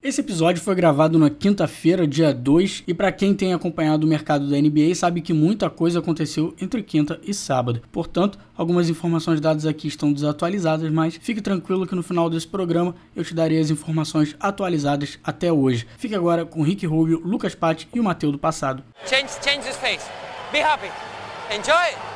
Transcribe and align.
Esse 0.00 0.20
episódio 0.20 0.62
foi 0.62 0.76
gravado 0.76 1.18
na 1.18 1.28
quinta-feira, 1.28 2.06
dia 2.06 2.32
2, 2.32 2.84
e 2.86 2.94
para 2.94 3.10
quem 3.10 3.34
tem 3.34 3.52
acompanhado 3.52 4.06
o 4.06 4.08
mercado 4.08 4.48
da 4.48 4.56
NBA 4.56 4.94
sabe 4.94 5.20
que 5.20 5.32
muita 5.32 5.68
coisa 5.68 5.98
aconteceu 5.98 6.54
entre 6.62 6.84
quinta 6.84 7.20
e 7.24 7.34
sábado. 7.34 7.82
Portanto, 7.90 8.38
algumas 8.56 8.88
informações 8.88 9.40
dadas 9.40 9.66
aqui 9.66 9.88
estão 9.88 10.12
desatualizadas, 10.12 10.88
mas 10.92 11.18
fique 11.20 11.40
tranquilo 11.40 11.84
que 11.84 11.96
no 11.96 12.04
final 12.04 12.30
desse 12.30 12.46
programa 12.46 12.94
eu 13.16 13.24
te 13.24 13.34
darei 13.34 13.58
as 13.58 13.70
informações 13.70 14.36
atualizadas 14.38 15.18
até 15.24 15.52
hoje. 15.52 15.84
Fique 15.98 16.14
agora 16.14 16.46
com 16.46 16.62
Rick 16.62 16.86
Rubio, 16.86 17.20
Lucas 17.24 17.56
Patti 17.56 17.88
e 17.92 17.98
o 17.98 18.04
Mateu 18.04 18.30
do 18.30 18.38
passado. 18.38 18.84
Change, 19.04 19.32
change 19.42 19.68
his 19.68 19.76
face. 19.76 20.06
Be 20.52 20.60
happy. 20.60 20.92
Enjoy. 21.50 22.07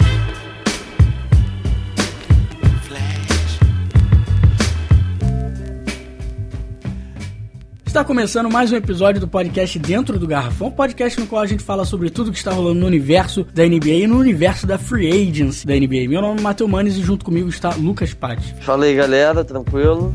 Está 7.92 8.02
começando 8.02 8.50
mais 8.50 8.72
um 8.72 8.76
episódio 8.76 9.20
do 9.20 9.28
podcast 9.28 9.78
Dentro 9.78 10.18
do 10.18 10.26
Garrafão, 10.26 10.70
podcast 10.70 11.20
no 11.20 11.26
qual 11.26 11.42
a 11.42 11.46
gente 11.46 11.62
fala 11.62 11.84
sobre 11.84 12.08
tudo 12.08 12.32
que 12.32 12.38
está 12.38 12.50
rolando 12.50 12.80
no 12.80 12.86
universo 12.86 13.46
da 13.52 13.66
NBA 13.66 13.90
e 13.90 14.06
no 14.06 14.16
universo 14.16 14.66
da 14.66 14.78
Free 14.78 15.10
Agents 15.10 15.62
da 15.62 15.74
NBA. 15.74 16.08
Meu 16.08 16.22
nome 16.22 16.40
é 16.40 16.42
Matheus 16.42 16.70
Manes 16.70 16.96
e 16.96 17.02
junto 17.02 17.22
comigo 17.22 17.50
está 17.50 17.74
Lucas 17.74 18.14
Patti. 18.14 18.54
Fala 18.62 18.86
aí 18.86 18.94
galera, 18.94 19.44
tranquilo? 19.44 20.10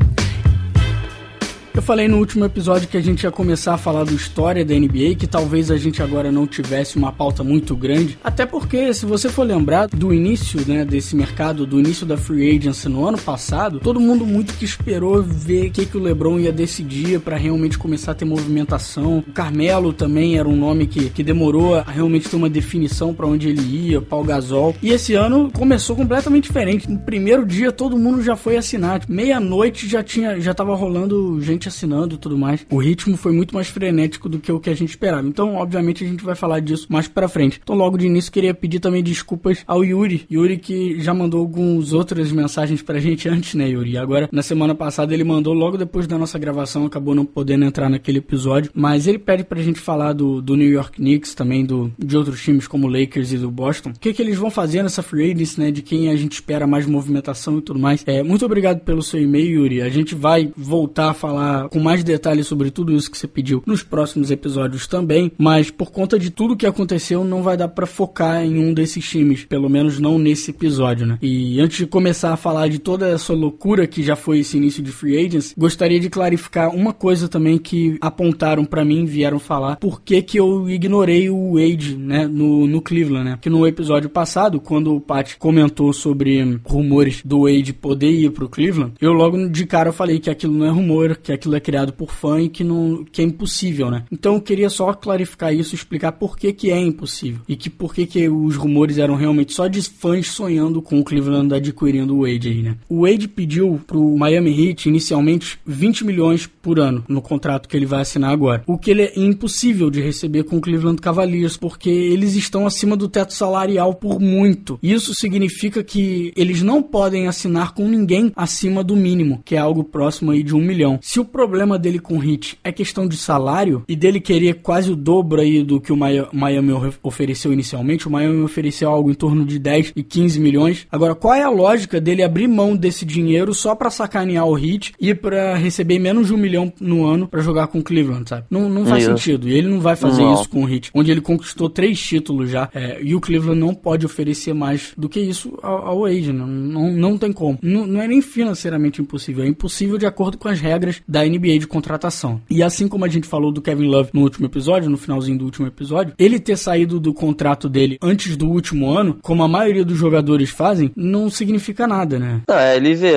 Eu 1.78 1.82
falei 1.82 2.08
no 2.08 2.18
último 2.18 2.44
episódio 2.44 2.88
que 2.88 2.96
a 2.96 3.00
gente 3.00 3.22
ia 3.22 3.30
começar 3.30 3.72
a 3.72 3.78
falar 3.78 4.02
do 4.02 4.12
história 4.12 4.64
da 4.64 4.74
NBA, 4.74 5.14
que 5.16 5.28
talvez 5.28 5.70
a 5.70 5.76
gente 5.76 6.02
agora 6.02 6.32
não 6.32 6.44
tivesse 6.44 6.96
uma 6.96 7.12
pauta 7.12 7.44
muito 7.44 7.76
grande. 7.76 8.18
Até 8.24 8.44
porque, 8.44 8.92
se 8.92 9.06
você 9.06 9.28
for 9.28 9.44
lembrar 9.44 9.86
do 9.86 10.12
início 10.12 10.60
né, 10.66 10.84
desse 10.84 11.14
mercado, 11.14 11.64
do 11.64 11.78
início 11.78 12.04
da 12.04 12.16
Free 12.16 12.56
Agency 12.56 12.88
no 12.88 13.06
ano 13.06 13.16
passado, 13.16 13.78
todo 13.78 14.00
mundo 14.00 14.26
muito 14.26 14.54
que 14.54 14.64
esperou 14.64 15.22
ver 15.22 15.68
o 15.68 15.70
que, 15.70 15.86
que 15.86 15.96
o 15.96 16.02
LeBron 16.02 16.40
ia 16.40 16.50
decidir 16.50 17.20
para 17.20 17.36
realmente 17.36 17.78
começar 17.78 18.10
a 18.10 18.14
ter 18.16 18.24
movimentação. 18.24 19.18
O 19.18 19.32
Carmelo 19.32 19.92
também 19.92 20.36
era 20.36 20.48
um 20.48 20.56
nome 20.56 20.84
que, 20.84 21.08
que 21.10 21.22
demorou 21.22 21.76
a 21.76 21.82
realmente 21.82 22.28
ter 22.28 22.34
uma 22.34 22.50
definição 22.50 23.14
para 23.14 23.24
onde 23.24 23.50
ele 23.50 23.62
ia, 23.62 24.02
Paul 24.02 24.24
Gasol. 24.24 24.74
E 24.82 24.90
esse 24.90 25.14
ano 25.14 25.48
começou 25.52 25.94
completamente 25.94 26.48
diferente. 26.48 26.90
No 26.90 26.98
primeiro 26.98 27.46
dia 27.46 27.70
todo 27.70 27.96
mundo 27.96 28.20
já 28.20 28.34
foi 28.34 28.56
assinar. 28.56 29.02
Meia-noite 29.08 29.88
já 29.88 30.02
tinha 30.02 30.40
já 30.40 30.52
tava 30.52 30.74
rolando 30.74 31.40
gente 31.40 31.67
assinando 31.68 32.14
e 32.14 32.18
tudo 32.18 32.36
mais. 32.36 32.66
O 32.70 32.78
ritmo 32.78 33.16
foi 33.16 33.32
muito 33.32 33.54
mais 33.54 33.68
frenético 33.68 34.28
do 34.28 34.38
que 34.38 34.50
o 34.50 34.60
que 34.60 34.70
a 34.70 34.74
gente 34.74 34.90
esperava. 34.90 35.26
Então, 35.26 35.54
obviamente, 35.54 36.04
a 36.04 36.06
gente 36.08 36.24
vai 36.24 36.34
falar 36.34 36.60
disso 36.60 36.86
mais 36.90 37.08
pra 37.08 37.28
frente. 37.28 37.60
Então, 37.62 37.76
logo 37.76 37.96
de 37.96 38.06
início, 38.06 38.32
queria 38.32 38.54
pedir 38.54 38.80
também 38.80 39.02
desculpas 39.02 39.62
ao 39.66 39.84
Yuri. 39.84 40.26
Yuri 40.30 40.58
que 40.58 41.00
já 41.00 41.14
mandou 41.14 41.40
algumas 41.40 41.92
outras 41.92 42.32
mensagens 42.32 42.82
pra 42.82 42.98
gente 42.98 43.28
antes, 43.28 43.54
né, 43.54 43.68
Yuri? 43.68 43.96
Agora, 43.96 44.28
na 44.32 44.42
semana 44.42 44.74
passada, 44.74 45.14
ele 45.14 45.24
mandou 45.24 45.54
logo 45.54 45.76
depois 45.76 46.06
da 46.06 46.18
nossa 46.18 46.38
gravação, 46.38 46.86
acabou 46.86 47.14
não 47.14 47.24
podendo 47.24 47.64
entrar 47.64 47.88
naquele 47.88 48.18
episódio. 48.18 48.70
Mas 48.74 49.06
ele 49.06 49.18
pede 49.18 49.44
pra 49.44 49.62
gente 49.62 49.80
falar 49.80 50.12
do, 50.12 50.40
do 50.42 50.56
New 50.56 50.68
York 50.68 50.96
Knicks, 50.96 51.34
também 51.34 51.64
do, 51.64 51.92
de 51.98 52.16
outros 52.16 52.42
times 52.42 52.66
como 52.66 52.86
o 52.86 52.90
Lakers 52.90 53.32
e 53.32 53.38
do 53.38 53.50
Boston. 53.50 53.90
O 53.90 53.98
que, 53.98 54.12
que 54.12 54.22
eles 54.22 54.36
vão 54.36 54.50
fazer 54.50 54.82
nessa 54.82 55.02
free 55.02 55.32
agency, 55.32 55.60
né? 55.60 55.70
De 55.70 55.82
quem 55.82 56.10
a 56.10 56.16
gente 56.16 56.32
espera 56.32 56.66
mais 56.66 56.86
movimentação 56.86 57.58
e 57.58 57.62
tudo 57.62 57.78
mais. 57.78 58.02
É, 58.06 58.22
muito 58.22 58.44
obrigado 58.44 58.80
pelo 58.80 59.02
seu 59.02 59.20
e-mail, 59.20 59.62
Yuri. 59.62 59.82
A 59.82 59.88
gente 59.88 60.14
vai 60.14 60.50
voltar 60.56 61.10
a 61.10 61.14
falar 61.14 61.57
com 61.68 61.80
mais 61.80 62.04
detalhes 62.04 62.46
sobre 62.46 62.70
tudo 62.70 62.94
isso 62.94 63.10
que 63.10 63.18
você 63.18 63.26
pediu 63.26 63.62
nos 63.66 63.82
próximos 63.82 64.30
episódios 64.30 64.86
também, 64.86 65.32
mas 65.38 65.70
por 65.70 65.90
conta 65.90 66.18
de 66.18 66.30
tudo 66.30 66.56
que 66.56 66.66
aconteceu, 66.66 67.24
não 67.24 67.42
vai 67.42 67.56
dar 67.56 67.68
para 67.68 67.86
focar 67.86 68.44
em 68.44 68.58
um 68.58 68.74
desses 68.74 69.08
times, 69.08 69.44
pelo 69.44 69.68
menos 69.68 69.98
não 69.98 70.18
nesse 70.18 70.50
episódio, 70.50 71.06
né? 71.06 71.18
E 71.22 71.60
antes 71.60 71.78
de 71.78 71.86
começar 71.86 72.32
a 72.32 72.36
falar 72.36 72.68
de 72.68 72.78
toda 72.78 73.08
essa 73.08 73.32
loucura 73.32 73.86
que 73.86 74.02
já 74.02 74.16
foi 74.16 74.40
esse 74.40 74.56
início 74.56 74.82
de 74.82 74.92
free 74.92 75.18
agents, 75.18 75.54
gostaria 75.56 75.98
de 75.98 76.10
clarificar 76.10 76.74
uma 76.74 76.92
coisa 76.92 77.28
também 77.28 77.58
que 77.58 77.96
apontaram 78.00 78.64
para 78.64 78.84
mim, 78.84 79.04
vieram 79.04 79.38
falar, 79.38 79.76
por 79.76 80.02
que 80.02 80.22
que 80.22 80.38
eu 80.38 80.68
ignorei 80.68 81.30
o 81.30 81.54
Wade, 81.54 81.96
né, 81.96 82.26
no, 82.26 82.66
no 82.66 82.80
Cleveland, 82.80 83.24
né? 83.24 83.38
Que 83.40 83.50
no 83.50 83.66
episódio 83.66 84.10
passado, 84.10 84.60
quando 84.60 84.94
o 84.94 85.00
Pat 85.00 85.36
comentou 85.38 85.92
sobre 85.92 86.60
rumores 86.64 87.22
do 87.24 87.42
Wade 87.42 87.72
poder 87.72 88.10
ir 88.10 88.30
pro 88.30 88.48
Cleveland, 88.48 88.92
eu 89.00 89.12
logo 89.12 89.48
de 89.48 89.66
cara 89.66 89.92
falei 89.92 90.18
que 90.18 90.30
aquilo 90.30 90.54
não 90.54 90.66
é 90.66 90.70
rumor, 90.70 91.16
que 91.16 91.32
aquilo 91.38 91.56
é 91.56 91.60
criado 91.60 91.92
por 91.92 92.12
fã 92.12 92.40
e 92.40 92.48
que, 92.48 92.62
não, 92.62 93.04
que 93.04 93.22
é 93.22 93.24
impossível, 93.24 93.90
né? 93.90 94.04
Então 94.10 94.34
eu 94.34 94.40
queria 94.40 94.68
só 94.68 94.92
clarificar 94.92 95.54
isso, 95.54 95.74
explicar 95.74 96.12
por 96.12 96.36
que, 96.36 96.52
que 96.52 96.70
é 96.70 96.78
impossível. 96.78 97.40
E 97.48 97.56
que 97.56 97.70
por 97.70 97.94
que, 97.94 98.06
que 98.06 98.28
os 98.28 98.56
rumores 98.56 98.98
eram 98.98 99.14
realmente 99.14 99.52
só 99.52 99.66
de 99.66 99.80
fãs 99.82 100.28
sonhando 100.28 100.82
com 100.82 100.98
o 100.98 101.04
Cleveland 101.04 101.54
adquirindo 101.54 102.16
o 102.16 102.22
Wade 102.22 102.48
aí, 102.48 102.62
né? 102.62 102.76
O 102.88 103.02
Wade 103.02 103.28
pediu 103.28 103.80
pro 103.86 104.16
Miami 104.16 104.68
Heat 104.68 104.88
inicialmente 104.88 105.58
20 105.64 106.04
milhões 106.04 106.46
por 106.46 106.78
ano 106.78 107.04
no 107.08 107.22
contrato 107.22 107.68
que 107.68 107.76
ele 107.76 107.86
vai 107.86 108.00
assinar 108.00 108.32
agora. 108.32 108.62
O 108.66 108.76
que 108.76 108.90
ele 108.90 109.02
é 109.02 109.12
impossível 109.16 109.90
de 109.90 110.00
receber 110.00 110.44
com 110.44 110.56
o 110.56 110.60
Cleveland 110.60 111.00
Cavaliers, 111.00 111.56
porque 111.56 111.90
eles 111.90 112.34
estão 112.34 112.66
acima 112.66 112.96
do 112.96 113.08
teto 113.08 113.32
salarial 113.32 113.94
por 113.94 114.20
muito. 114.20 114.78
Isso 114.82 115.12
significa 115.14 115.82
que 115.82 116.32
eles 116.36 116.62
não 116.62 116.82
podem 116.82 117.28
assinar 117.28 117.72
com 117.72 117.88
ninguém 117.88 118.32
acima 118.34 118.82
do 118.82 118.96
mínimo, 118.96 119.40
que 119.44 119.54
é 119.54 119.58
algo 119.58 119.84
próximo 119.84 120.30
aí 120.30 120.42
de 120.42 120.54
um 120.54 120.60
milhão. 120.60 120.98
Se 121.02 121.20
o 121.20 121.24
problema 121.28 121.78
dele 121.78 121.98
com 121.98 122.18
o 122.18 122.24
Heat 122.24 122.58
é 122.64 122.72
questão 122.72 123.06
de 123.06 123.16
salário 123.16 123.84
e 123.88 123.94
dele 123.94 124.20
querer 124.20 124.54
quase 124.54 124.90
o 124.90 124.96
dobro 124.96 125.40
aí 125.40 125.62
do 125.62 125.80
que 125.80 125.92
o 125.92 125.96
Miami 125.96 126.72
ofereceu 127.02 127.52
inicialmente, 127.52 128.06
o 128.06 128.10
Miami 128.10 128.42
ofereceu 128.42 128.90
algo 128.90 129.10
em 129.10 129.14
torno 129.14 129.44
de 129.44 129.58
10 129.58 129.92
e 129.94 130.02
15 130.02 130.40
milhões. 130.40 130.86
Agora, 130.90 131.14
qual 131.14 131.34
é 131.34 131.42
a 131.42 131.50
lógica 131.50 132.00
dele 132.00 132.22
abrir 132.22 132.48
mão 132.48 132.76
desse 132.76 133.04
dinheiro 133.04 133.54
só 133.54 133.74
para 133.74 133.90
sacanear 133.90 134.46
o 134.46 134.58
Heat 134.58 134.92
e 135.00 135.14
para 135.14 135.54
receber 135.56 135.98
menos 135.98 136.28
de 136.28 136.34
um 136.34 136.36
milhão 136.36 136.72
no 136.80 137.04
ano 137.06 137.28
para 137.28 137.40
jogar 137.40 137.66
com 137.68 137.78
o 137.78 137.82
Cleveland, 137.82 138.28
sabe? 138.28 138.46
Não, 138.50 138.68
não 138.68 138.86
faz 138.86 139.04
sentido. 139.04 139.48
E 139.48 139.52
ele 139.52 139.68
não 139.68 139.80
vai 139.80 139.96
fazer 139.96 140.22
não. 140.22 140.34
isso 140.34 140.48
com 140.48 140.64
o 140.64 140.68
Heat, 140.68 140.90
onde 140.94 141.10
ele 141.10 141.20
conquistou 141.20 141.68
três 141.68 142.00
títulos 142.00 142.50
já. 142.50 142.68
É, 142.74 142.98
e 143.02 143.14
o 143.14 143.20
Cleveland 143.20 143.60
não 143.60 143.74
pode 143.74 144.06
oferecer 144.06 144.54
mais 144.54 144.92
do 144.96 145.08
que 145.08 145.20
isso 145.20 145.58
ao, 145.62 145.86
ao 145.86 146.00
Wade. 146.00 146.32
Não, 146.32 146.46
não, 146.46 146.92
não 146.92 147.18
tem 147.18 147.32
como. 147.32 147.58
Não, 147.62 147.86
não 147.86 148.00
é 148.00 148.08
nem 148.08 148.20
financeiramente 148.20 149.00
impossível. 149.00 149.44
É 149.44 149.48
impossível 149.48 149.98
de 149.98 150.06
acordo 150.06 150.38
com 150.38 150.48
as 150.48 150.60
regras 150.60 151.02
da 151.06 151.17
NBA 151.24 151.58
de 151.58 151.66
contratação. 151.66 152.40
E 152.50 152.62
assim 152.62 152.88
como 152.88 153.04
a 153.04 153.08
gente 153.08 153.26
falou 153.26 153.52
do 153.52 153.62
Kevin 153.62 153.88
Love 153.88 154.10
no 154.12 154.22
último 154.22 154.46
episódio, 154.46 154.90
no 154.90 154.98
finalzinho 154.98 155.38
do 155.38 155.44
último 155.44 155.66
episódio, 155.66 156.14
ele 156.18 156.38
ter 156.38 156.56
saído 156.56 157.00
do 157.00 157.14
contrato 157.14 157.68
dele 157.68 157.98
antes 158.02 158.36
do 158.36 158.48
último 158.48 158.90
ano, 158.90 159.18
como 159.22 159.42
a 159.42 159.48
maioria 159.48 159.84
dos 159.84 159.96
jogadores 159.96 160.50
fazem, 160.50 160.92
não 160.96 161.30
significa 161.30 161.86
nada, 161.86 162.18
né? 162.18 162.42
É, 162.48 162.76
ele 162.76 162.94
vê, 162.94 163.12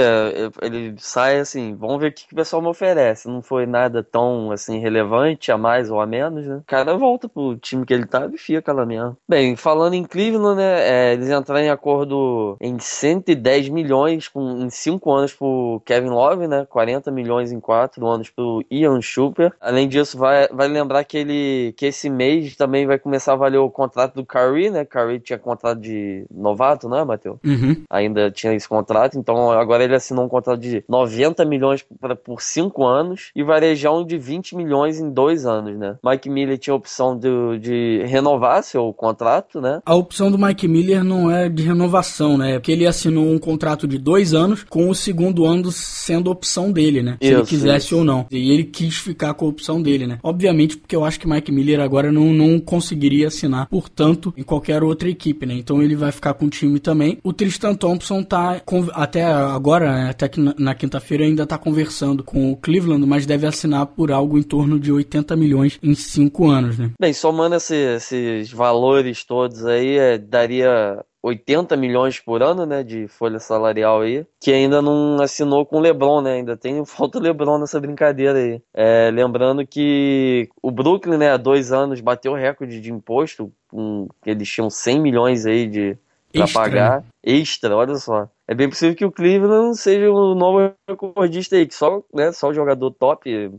ele 0.61 0.95
sai 0.97 1.39
assim, 1.39 1.75
vamos 1.75 1.99
ver 1.99 2.09
o 2.09 2.13
que 2.13 2.25
o 2.31 2.35
pessoal 2.35 2.61
me 2.61 2.67
oferece. 2.67 3.27
Não 3.27 3.41
foi 3.41 3.65
nada 3.65 4.03
tão 4.03 4.51
assim 4.51 4.79
relevante, 4.79 5.51
a 5.51 5.57
mais 5.57 5.89
ou 5.89 5.99
a 5.99 6.05
menos, 6.05 6.45
né? 6.45 6.57
O 6.57 6.63
cara 6.65 6.95
volta 6.95 7.27
pro 7.27 7.57
time 7.57 7.85
que 7.85 7.93
ele 7.93 8.05
tá 8.05 8.29
e 8.31 8.37
fica 8.37 8.71
lá 8.73 8.85
mesmo. 8.85 9.17
Bem, 9.27 9.55
falando 9.55 9.93
em 9.93 10.03
Cleveland, 10.03 10.57
né? 10.57 10.89
É, 10.89 11.13
eles 11.13 11.29
entraram 11.29 11.65
em 11.65 11.69
acordo 11.69 12.57
em 12.59 12.77
110 12.79 13.69
milhões 13.69 14.27
com, 14.27 14.59
em 14.59 14.69
5 14.69 15.11
anos 15.11 15.33
pro 15.33 15.81
Kevin 15.85 16.09
Love, 16.09 16.47
né? 16.47 16.65
40 16.69 17.11
milhões 17.11 17.51
em 17.51 17.59
4 17.59 17.90
anos 17.99 18.29
pro 18.29 18.63
Ian 18.69 19.01
Schuper. 19.01 19.51
Além 19.59 19.87
disso, 19.87 20.17
vai, 20.17 20.47
vai 20.49 20.67
lembrar 20.67 21.03
que 21.03 21.17
ele 21.17 21.73
que 21.75 21.87
esse 21.87 22.09
mês 22.09 22.55
também 22.55 22.85
vai 22.85 22.99
começar 22.99 23.33
a 23.33 23.35
valer 23.35 23.57
o 23.57 23.69
contrato 23.69 24.15
do 24.15 24.25
Curry, 24.25 24.69
né? 24.69 24.85
Curry 24.85 25.19
tinha 25.19 25.39
contrato 25.39 25.79
de 25.79 26.25
novato, 26.33 26.87
né, 26.87 27.03
Matheus? 27.03 27.37
Uhum. 27.43 27.83
Ainda 27.89 28.31
tinha 28.31 28.53
esse 28.53 28.67
contrato, 28.67 29.17
então 29.17 29.51
agora 29.51 29.83
ele 29.83 29.95
assinou 29.95 30.25
um 30.25 30.29
contrato 30.29 30.59
de 30.59 30.83
90 30.87 31.43
milhões 31.45 31.85
pra, 31.99 32.15
por 32.15 32.41
5 32.41 32.85
anos 32.85 33.31
e 33.35 33.43
varejão 33.43 34.05
de 34.05 34.17
20 34.17 34.55
milhões 34.55 34.99
em 34.99 35.09
2 35.09 35.45
anos, 35.45 35.77
né? 35.77 35.97
Mike 36.03 36.29
Miller 36.29 36.57
tinha 36.57 36.73
a 36.73 36.77
opção 36.77 37.17
de, 37.17 37.59
de 37.59 38.03
renovar 38.05 38.63
seu 38.63 38.93
contrato, 38.93 39.59
né? 39.59 39.81
A 39.85 39.95
opção 39.95 40.31
do 40.31 40.37
Mike 40.37 40.67
Miller 40.67 41.03
não 41.03 41.31
é 41.31 41.49
de 41.49 41.63
renovação, 41.63 42.37
né? 42.37 42.53
Porque 42.53 42.71
ele 42.71 42.87
assinou 42.87 43.25
um 43.25 43.39
contrato 43.39 43.87
de 43.87 43.97
2 43.97 44.33
anos 44.33 44.63
com 44.63 44.89
o 44.89 44.95
segundo 44.95 45.45
ano 45.45 45.71
sendo 45.71 46.31
opção 46.31 46.71
dele, 46.71 47.01
né? 47.01 47.17
Se 47.21 47.27
isso, 47.27 47.37
ele 47.37 47.45
quisesse 47.45 47.80
isso. 47.85 47.97
ou 47.97 48.03
não. 48.03 48.25
E 48.31 48.51
ele 48.51 48.63
quis 48.63 48.97
ficar 48.97 49.33
com 49.33 49.45
a 49.45 49.49
opção 49.49 49.81
dele, 49.81 50.07
né? 50.07 50.19
Obviamente, 50.23 50.77
porque 50.77 50.95
eu 50.95 51.03
acho 51.03 51.19
que 51.19 51.27
Mike 51.27 51.51
Miller 51.51 51.79
agora 51.79 52.11
não, 52.11 52.33
não 52.33 52.59
conseguiria 52.59 53.27
assinar, 53.27 53.67
portanto, 53.67 54.33
em 54.37 54.43
qualquer 54.43 54.83
outra 54.83 55.09
equipe, 55.09 55.45
né? 55.45 55.55
Então 55.55 55.81
ele 55.81 55.95
vai 55.95 56.11
ficar 56.11 56.33
com 56.33 56.45
o 56.45 56.49
time 56.49 56.79
também. 56.79 57.17
O 57.23 57.33
Tristan 57.33 57.75
Thompson 57.75 58.23
tá 58.23 58.61
até 58.93 59.23
agora, 59.23 59.91
né? 59.91 60.09
até 60.09 60.27
que 60.27 60.39
na, 60.39 60.53
na 60.57 60.75
quinta-feira 60.75 61.23
ainda 61.23 61.45
tá 61.45 61.57
conversando 61.57 62.23
com 62.23 62.51
o 62.51 62.57
Cleveland, 62.57 63.05
mas 63.05 63.25
deve 63.25 63.45
assinar 63.45 63.85
por 63.85 64.11
algo 64.11 64.37
em 64.37 64.43
torno 64.43 64.79
de 64.79 64.91
80 64.91 65.35
milhões 65.35 65.79
em 65.81 65.93
5 65.93 66.47
anos, 66.47 66.77
né? 66.77 66.91
Bem, 66.99 67.13
somando 67.13 67.55
esse, 67.55 67.75
esses 67.75 68.51
valores 68.51 69.23
todos 69.23 69.65
aí, 69.65 69.97
é, 69.97 70.17
daria 70.17 71.03
80 71.23 71.77
milhões 71.77 72.19
por 72.19 72.41
ano, 72.41 72.65
né, 72.65 72.83
de 72.83 73.07
folha 73.07 73.39
salarial 73.39 74.01
aí, 74.01 74.25
que 74.39 74.51
ainda 74.51 74.81
não 74.81 75.21
assinou 75.21 75.65
com 75.65 75.77
o 75.77 75.79
LeBron, 75.79 76.21
né, 76.21 76.33
ainda 76.33 76.57
tem 76.57 76.83
falta 76.85 77.19
o 77.19 77.21
LeBron 77.21 77.59
nessa 77.59 77.79
brincadeira 77.79 78.37
aí. 78.37 78.61
É, 78.73 79.09
lembrando 79.11 79.65
que 79.65 80.49
o 80.61 80.71
Brooklyn, 80.71 81.17
né, 81.17 81.31
há 81.31 81.37
dois 81.37 81.71
anos 81.71 82.01
bateu 82.01 82.31
o 82.31 82.35
recorde 82.35 82.81
de 82.81 82.91
imposto, 82.91 83.51
um, 83.71 84.07
eles 84.25 84.49
tinham 84.49 84.69
100 84.69 84.99
milhões 84.99 85.45
aí 85.45 85.67
de 85.67 85.97
para 86.33 86.47
pagar 86.47 87.03
extra, 87.21 87.75
olha 87.75 87.95
só. 87.95 88.29
É 88.47 88.55
bem 88.55 88.69
possível 88.69 88.95
que 88.95 89.05
o 89.05 89.11
Cleveland 89.11 89.77
seja 89.77 90.09
o 90.09 90.33
novo 90.33 90.73
recordista 90.87 91.55
aí, 91.55 91.67
que 91.67 91.75
só, 91.75 92.01
né, 92.13 92.31
só 92.31 92.49
o 92.49 92.53
jogador 92.53 92.91
top 92.91 93.51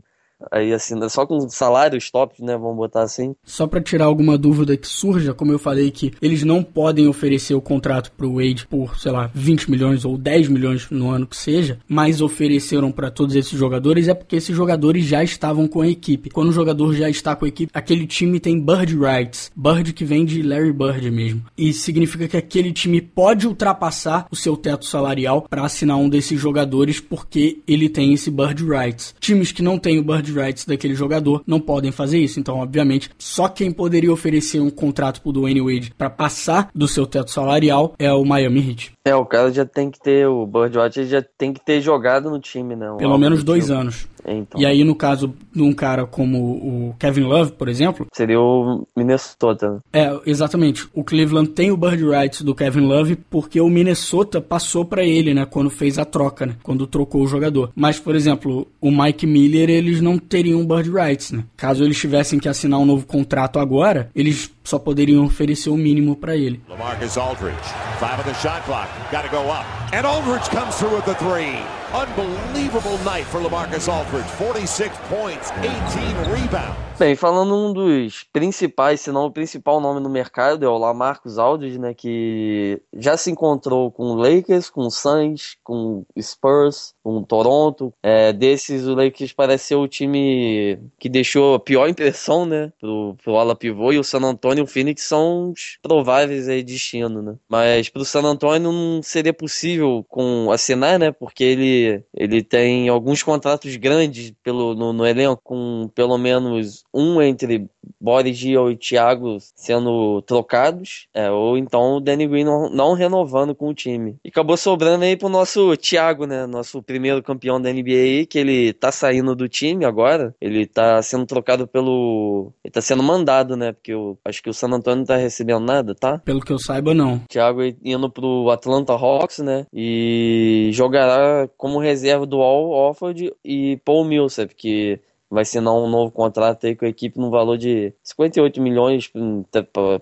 aí 0.51 0.73
assina 0.73 1.09
só 1.09 1.25
com 1.25 1.47
salários 1.49 2.09
tops, 2.09 2.39
né? 2.39 2.57
Vamos 2.57 2.77
botar 2.77 3.03
assim. 3.03 3.35
Só 3.43 3.67
para 3.67 3.81
tirar 3.81 4.05
alguma 4.05 4.37
dúvida 4.37 4.75
que 4.77 4.87
surja, 4.87 5.33
como 5.33 5.51
eu 5.51 5.59
falei 5.59 5.91
que 5.91 6.11
eles 6.21 6.43
não 6.43 6.63
podem 6.63 7.07
oferecer 7.07 7.53
o 7.53 7.61
contrato 7.61 8.11
pro 8.11 8.35
Wade 8.35 8.67
por, 8.67 8.97
sei 8.99 9.11
lá, 9.11 9.29
20 9.33 9.69
milhões 9.69 10.05
ou 10.05 10.17
10 10.17 10.47
milhões 10.49 10.89
no 10.89 11.09
ano 11.09 11.27
que 11.27 11.37
seja, 11.37 11.79
mas 11.87 12.21
ofereceram 12.21 12.91
para 12.91 13.11
todos 13.11 13.35
esses 13.35 13.57
jogadores 13.57 14.07
é 14.07 14.13
porque 14.13 14.35
esses 14.35 14.55
jogadores 14.55 15.05
já 15.05 15.23
estavam 15.23 15.67
com 15.67 15.81
a 15.81 15.87
equipe. 15.87 16.29
Quando 16.29 16.49
o 16.49 16.53
jogador 16.53 16.93
já 16.93 17.09
está 17.09 17.35
com 17.35 17.45
a 17.45 17.47
equipe, 17.47 17.71
aquele 17.73 18.05
time 18.05 18.39
tem 18.39 18.59
bird 18.59 18.97
rights. 18.97 19.51
Bird 19.55 19.93
que 19.93 20.05
vem 20.05 20.25
de 20.25 20.41
Larry 20.41 20.73
Bird 20.73 21.09
mesmo. 21.11 21.45
E 21.57 21.73
significa 21.73 22.27
que 22.27 22.37
aquele 22.37 22.71
time 22.71 23.01
pode 23.01 23.47
ultrapassar 23.47 24.27
o 24.31 24.35
seu 24.35 24.57
teto 24.57 24.85
salarial 24.85 25.43
para 25.49 25.63
assinar 25.63 25.97
um 25.97 26.09
desses 26.09 26.39
jogadores 26.39 26.99
porque 26.99 27.59
ele 27.67 27.89
tem 27.89 28.13
esse 28.13 28.29
bird 28.29 28.63
rights. 28.65 29.15
Times 29.19 29.51
que 29.51 29.61
não 29.61 29.77
têm 29.77 29.99
o 29.99 30.03
bird 30.03 30.32
rights 30.33 30.65
daquele 30.65 30.95
jogador 30.95 31.43
não 31.45 31.59
podem 31.59 31.91
fazer 31.91 32.19
isso. 32.19 32.39
Então, 32.39 32.57
obviamente, 32.57 33.09
só 33.17 33.47
quem 33.47 33.71
poderia 33.71 34.11
oferecer 34.11 34.59
um 34.59 34.69
contrato 34.69 35.21
pro 35.21 35.31
Dwayne 35.31 35.61
Wade 35.61 35.93
para 35.97 36.09
passar 36.09 36.69
do 36.73 36.87
seu 36.87 37.05
teto 37.05 37.31
salarial 37.31 37.93
é 37.97 38.11
o 38.11 38.25
Miami 38.25 38.69
Heat. 38.69 38.91
É, 39.05 39.15
o 39.15 39.25
cara 39.25 39.51
já 39.51 39.65
tem 39.65 39.91
que 39.91 39.99
ter, 39.99 40.27
o 40.27 40.45
Bird 40.45 40.77
Watch 40.77 41.05
já 41.05 41.23
tem 41.37 41.53
que 41.53 41.63
ter 41.63 41.81
jogado 41.81 42.29
no 42.29 42.39
time, 42.39 42.75
né? 42.75 42.87
Pelo 42.97 43.17
menos 43.17 43.43
dois 43.43 43.69
anos. 43.69 44.07
Então. 44.27 44.59
E 44.59 44.65
aí, 44.65 44.83
no 44.83 44.95
caso 44.95 45.33
de 45.53 45.61
um 45.61 45.73
cara 45.73 46.05
como 46.05 46.37
o 46.39 46.95
Kevin 46.99 47.23
Love, 47.23 47.51
por 47.53 47.67
exemplo. 47.67 48.07
Seria 48.13 48.39
o 48.39 48.87
Minnesota. 48.95 49.81
É, 49.91 50.19
exatamente. 50.25 50.87
O 50.93 51.03
Cleveland 51.03 51.49
tem 51.49 51.71
o 51.71 51.77
bird 51.77 52.03
rights 52.03 52.41
do 52.41 52.55
Kevin 52.55 52.81
Love 52.81 53.15
porque 53.29 53.59
o 53.59 53.69
Minnesota 53.69 54.41
passou 54.41 54.85
para 54.85 55.03
ele, 55.03 55.33
né? 55.33 55.45
Quando 55.45 55.69
fez 55.69 55.97
a 55.97 56.05
troca, 56.05 56.45
né? 56.45 56.55
Quando 56.63 56.87
trocou 56.87 57.23
o 57.23 57.27
jogador. 57.27 57.71
Mas, 57.75 57.99
por 57.99 58.15
exemplo, 58.15 58.67
o 58.79 58.91
Mike 58.91 59.25
Miller, 59.25 59.69
eles 59.69 60.01
não 60.01 60.17
teriam 60.17 60.65
bird 60.65 60.89
rights, 60.89 61.31
né? 61.31 61.43
Caso 61.57 61.83
eles 61.83 61.97
tivessem 61.97 62.39
que 62.39 62.47
assinar 62.47 62.79
um 62.79 62.85
novo 62.85 63.05
contrato 63.05 63.59
agora, 63.59 64.09
eles 64.15 64.52
só 64.63 64.79
poderiam 64.79 65.25
oferecer 65.25 65.69
o 65.69 65.77
mínimo 65.77 66.15
para 66.15 66.35
ele. 66.35 66.61
LaMarcus 66.69 67.17
Aldridge, 67.17 67.57
five 67.99 68.23
the 68.23 68.33
shot 68.35 68.63
clock, 68.65 68.87
gotta 69.11 69.29
go 69.29 69.49
up. 69.49 69.65
And 69.93 70.05
Aldridge 70.07 70.49
comes 70.49 70.75
through 70.75 70.95
with 70.95 71.05
the 71.05 71.15
three. 71.15 71.59
Unbelievable 71.93 72.97
night 73.03 73.25
for 73.25 73.39
LaMarcus 73.39 73.87
Aldridge. 73.87 74.25
46 74.37 74.97
points, 75.09 75.51
18 75.61 76.31
rebounds. 76.31 76.92
Bem, 76.99 77.15
falando 77.15 77.55
um 77.55 77.73
dos 77.73 78.23
principais, 78.31 79.01
se 79.01 79.11
não 79.11 79.25
o 79.25 79.31
principal 79.31 79.81
nome 79.81 79.99
no 79.99 80.09
mercado, 80.09 80.63
é 80.63 80.69
o 80.69 80.77
Lamarcus 80.77 81.39
Aldridge, 81.39 81.79
né, 81.79 81.91
que 81.91 82.79
já 82.93 83.17
se 83.17 83.31
encontrou 83.31 83.91
com 83.91 84.11
o 84.11 84.15
Lakers, 84.15 84.69
com 84.69 84.81
o 84.81 84.91
Suns, 84.91 85.57
com 85.63 86.05
o 86.15 86.21
Spurs, 86.21 86.93
com 87.03 87.17
o 87.17 87.25
Toronto. 87.25 87.91
É, 88.01 88.31
desses, 88.31 88.85
o 88.85 88.93
Lakers 88.93 89.33
parece 89.33 89.65
ser 89.69 89.75
o 89.75 89.87
time 89.87 90.79
que 90.99 91.09
deixou 91.09 91.55
a 91.55 91.59
pior 91.59 91.89
impressão, 91.89 92.45
né, 92.45 92.71
pro, 92.79 93.17
pro 93.23 93.37
ala 93.37 93.55
pivô, 93.55 93.91
e 93.91 93.97
o 93.97 94.03
San 94.03 94.21
Antonio 94.21 94.61
e 94.61 94.63
o 94.63 94.67
Phoenix 94.67 95.01
são 95.01 95.51
os 95.51 95.79
prováveis 95.81 96.47
aí 96.47 96.61
destino, 96.63 97.23
né. 97.23 97.35
Mas 97.49 97.89
pro 97.89 98.05
San 98.05 98.21
Antonio 98.21 98.71
não 98.71 99.01
seria 99.01 99.33
possível 99.33 100.05
com 100.07 100.51
assinar, 100.51 100.99
né, 100.99 101.11
porque 101.11 101.43
ele, 101.43 102.03
ele 102.15 102.43
tem 102.43 102.87
alguns 102.87 103.23
contratos 103.23 103.75
grandes 103.77 104.31
pelo, 104.43 104.75
no, 104.75 104.93
no 104.93 105.05
elenco, 105.07 105.41
com 105.43 105.89
pelo 105.95 106.19
menos 106.19 106.82
um 106.93 107.21
entre 107.21 107.67
Boris 107.99 108.37
Gil 108.37 108.71
e 108.71 108.77
Thiago 108.77 109.37
sendo 109.55 110.21
trocados, 110.23 111.07
é, 111.13 111.31
ou 111.31 111.57
então 111.57 111.97
o 111.97 111.99
Danny 111.99 112.27
Green 112.27 112.43
não, 112.43 112.69
não, 112.69 112.93
renovando 112.93 113.55
com 113.55 113.69
o 113.69 113.73
time. 113.73 114.17
E 114.23 114.29
acabou 114.29 114.57
sobrando 114.57 115.03
aí 115.03 115.17
pro 115.17 115.29
nosso 115.29 115.75
Thiago, 115.77 116.25
né? 116.25 116.45
Nosso 116.45 116.83
primeiro 116.83 117.23
campeão 117.23 117.61
da 117.61 117.71
NBA, 117.71 118.25
que 118.29 118.37
ele 118.37 118.73
tá 118.73 118.91
saindo 118.91 119.35
do 119.35 119.47
time 119.47 119.85
agora. 119.85 120.35
Ele 120.39 120.65
tá 120.65 121.01
sendo 121.01 121.25
trocado 121.25 121.67
pelo. 121.67 122.51
Ele 122.63 122.71
tá 122.71 122.81
sendo 122.81 123.01
mandado, 123.01 123.55
né? 123.55 123.71
Porque 123.71 123.93
eu 123.93 124.17
acho 124.25 124.43
que 124.43 124.49
o 124.49 124.53
San 124.53 124.67
Antonio 124.67 124.99
não 124.99 125.05
tá 125.05 125.15
recebendo 125.15 125.65
nada, 125.65 125.95
tá? 125.95 126.19
Pelo 126.19 126.41
que 126.41 126.51
eu 126.51 126.59
saiba, 126.59 126.93
não. 126.93 127.19
Thiago 127.29 127.61
indo 127.83 128.09
pro 128.09 128.49
Atlanta 128.51 128.93
Hawks, 128.93 129.39
né? 129.39 129.65
E 129.73 130.69
jogará 130.73 131.47
como 131.57 131.79
reserva 131.79 132.25
do 132.25 132.41
All 132.41 132.69
Offord 132.69 133.33
e 133.43 133.77
Paul 133.83 134.05
Millsap, 134.05 134.53
que 134.55 134.99
vai 135.33 135.41
assinar 135.41 135.73
um 135.73 135.89
novo 135.89 136.11
contrato 136.11 136.67
aí 136.67 136.75
com 136.75 136.85
a 136.85 136.87
equipe 136.89 137.19
no 137.19 137.31
valor 137.31 137.57
de 137.57 137.91
58 138.03 138.61
milhões 138.61 139.11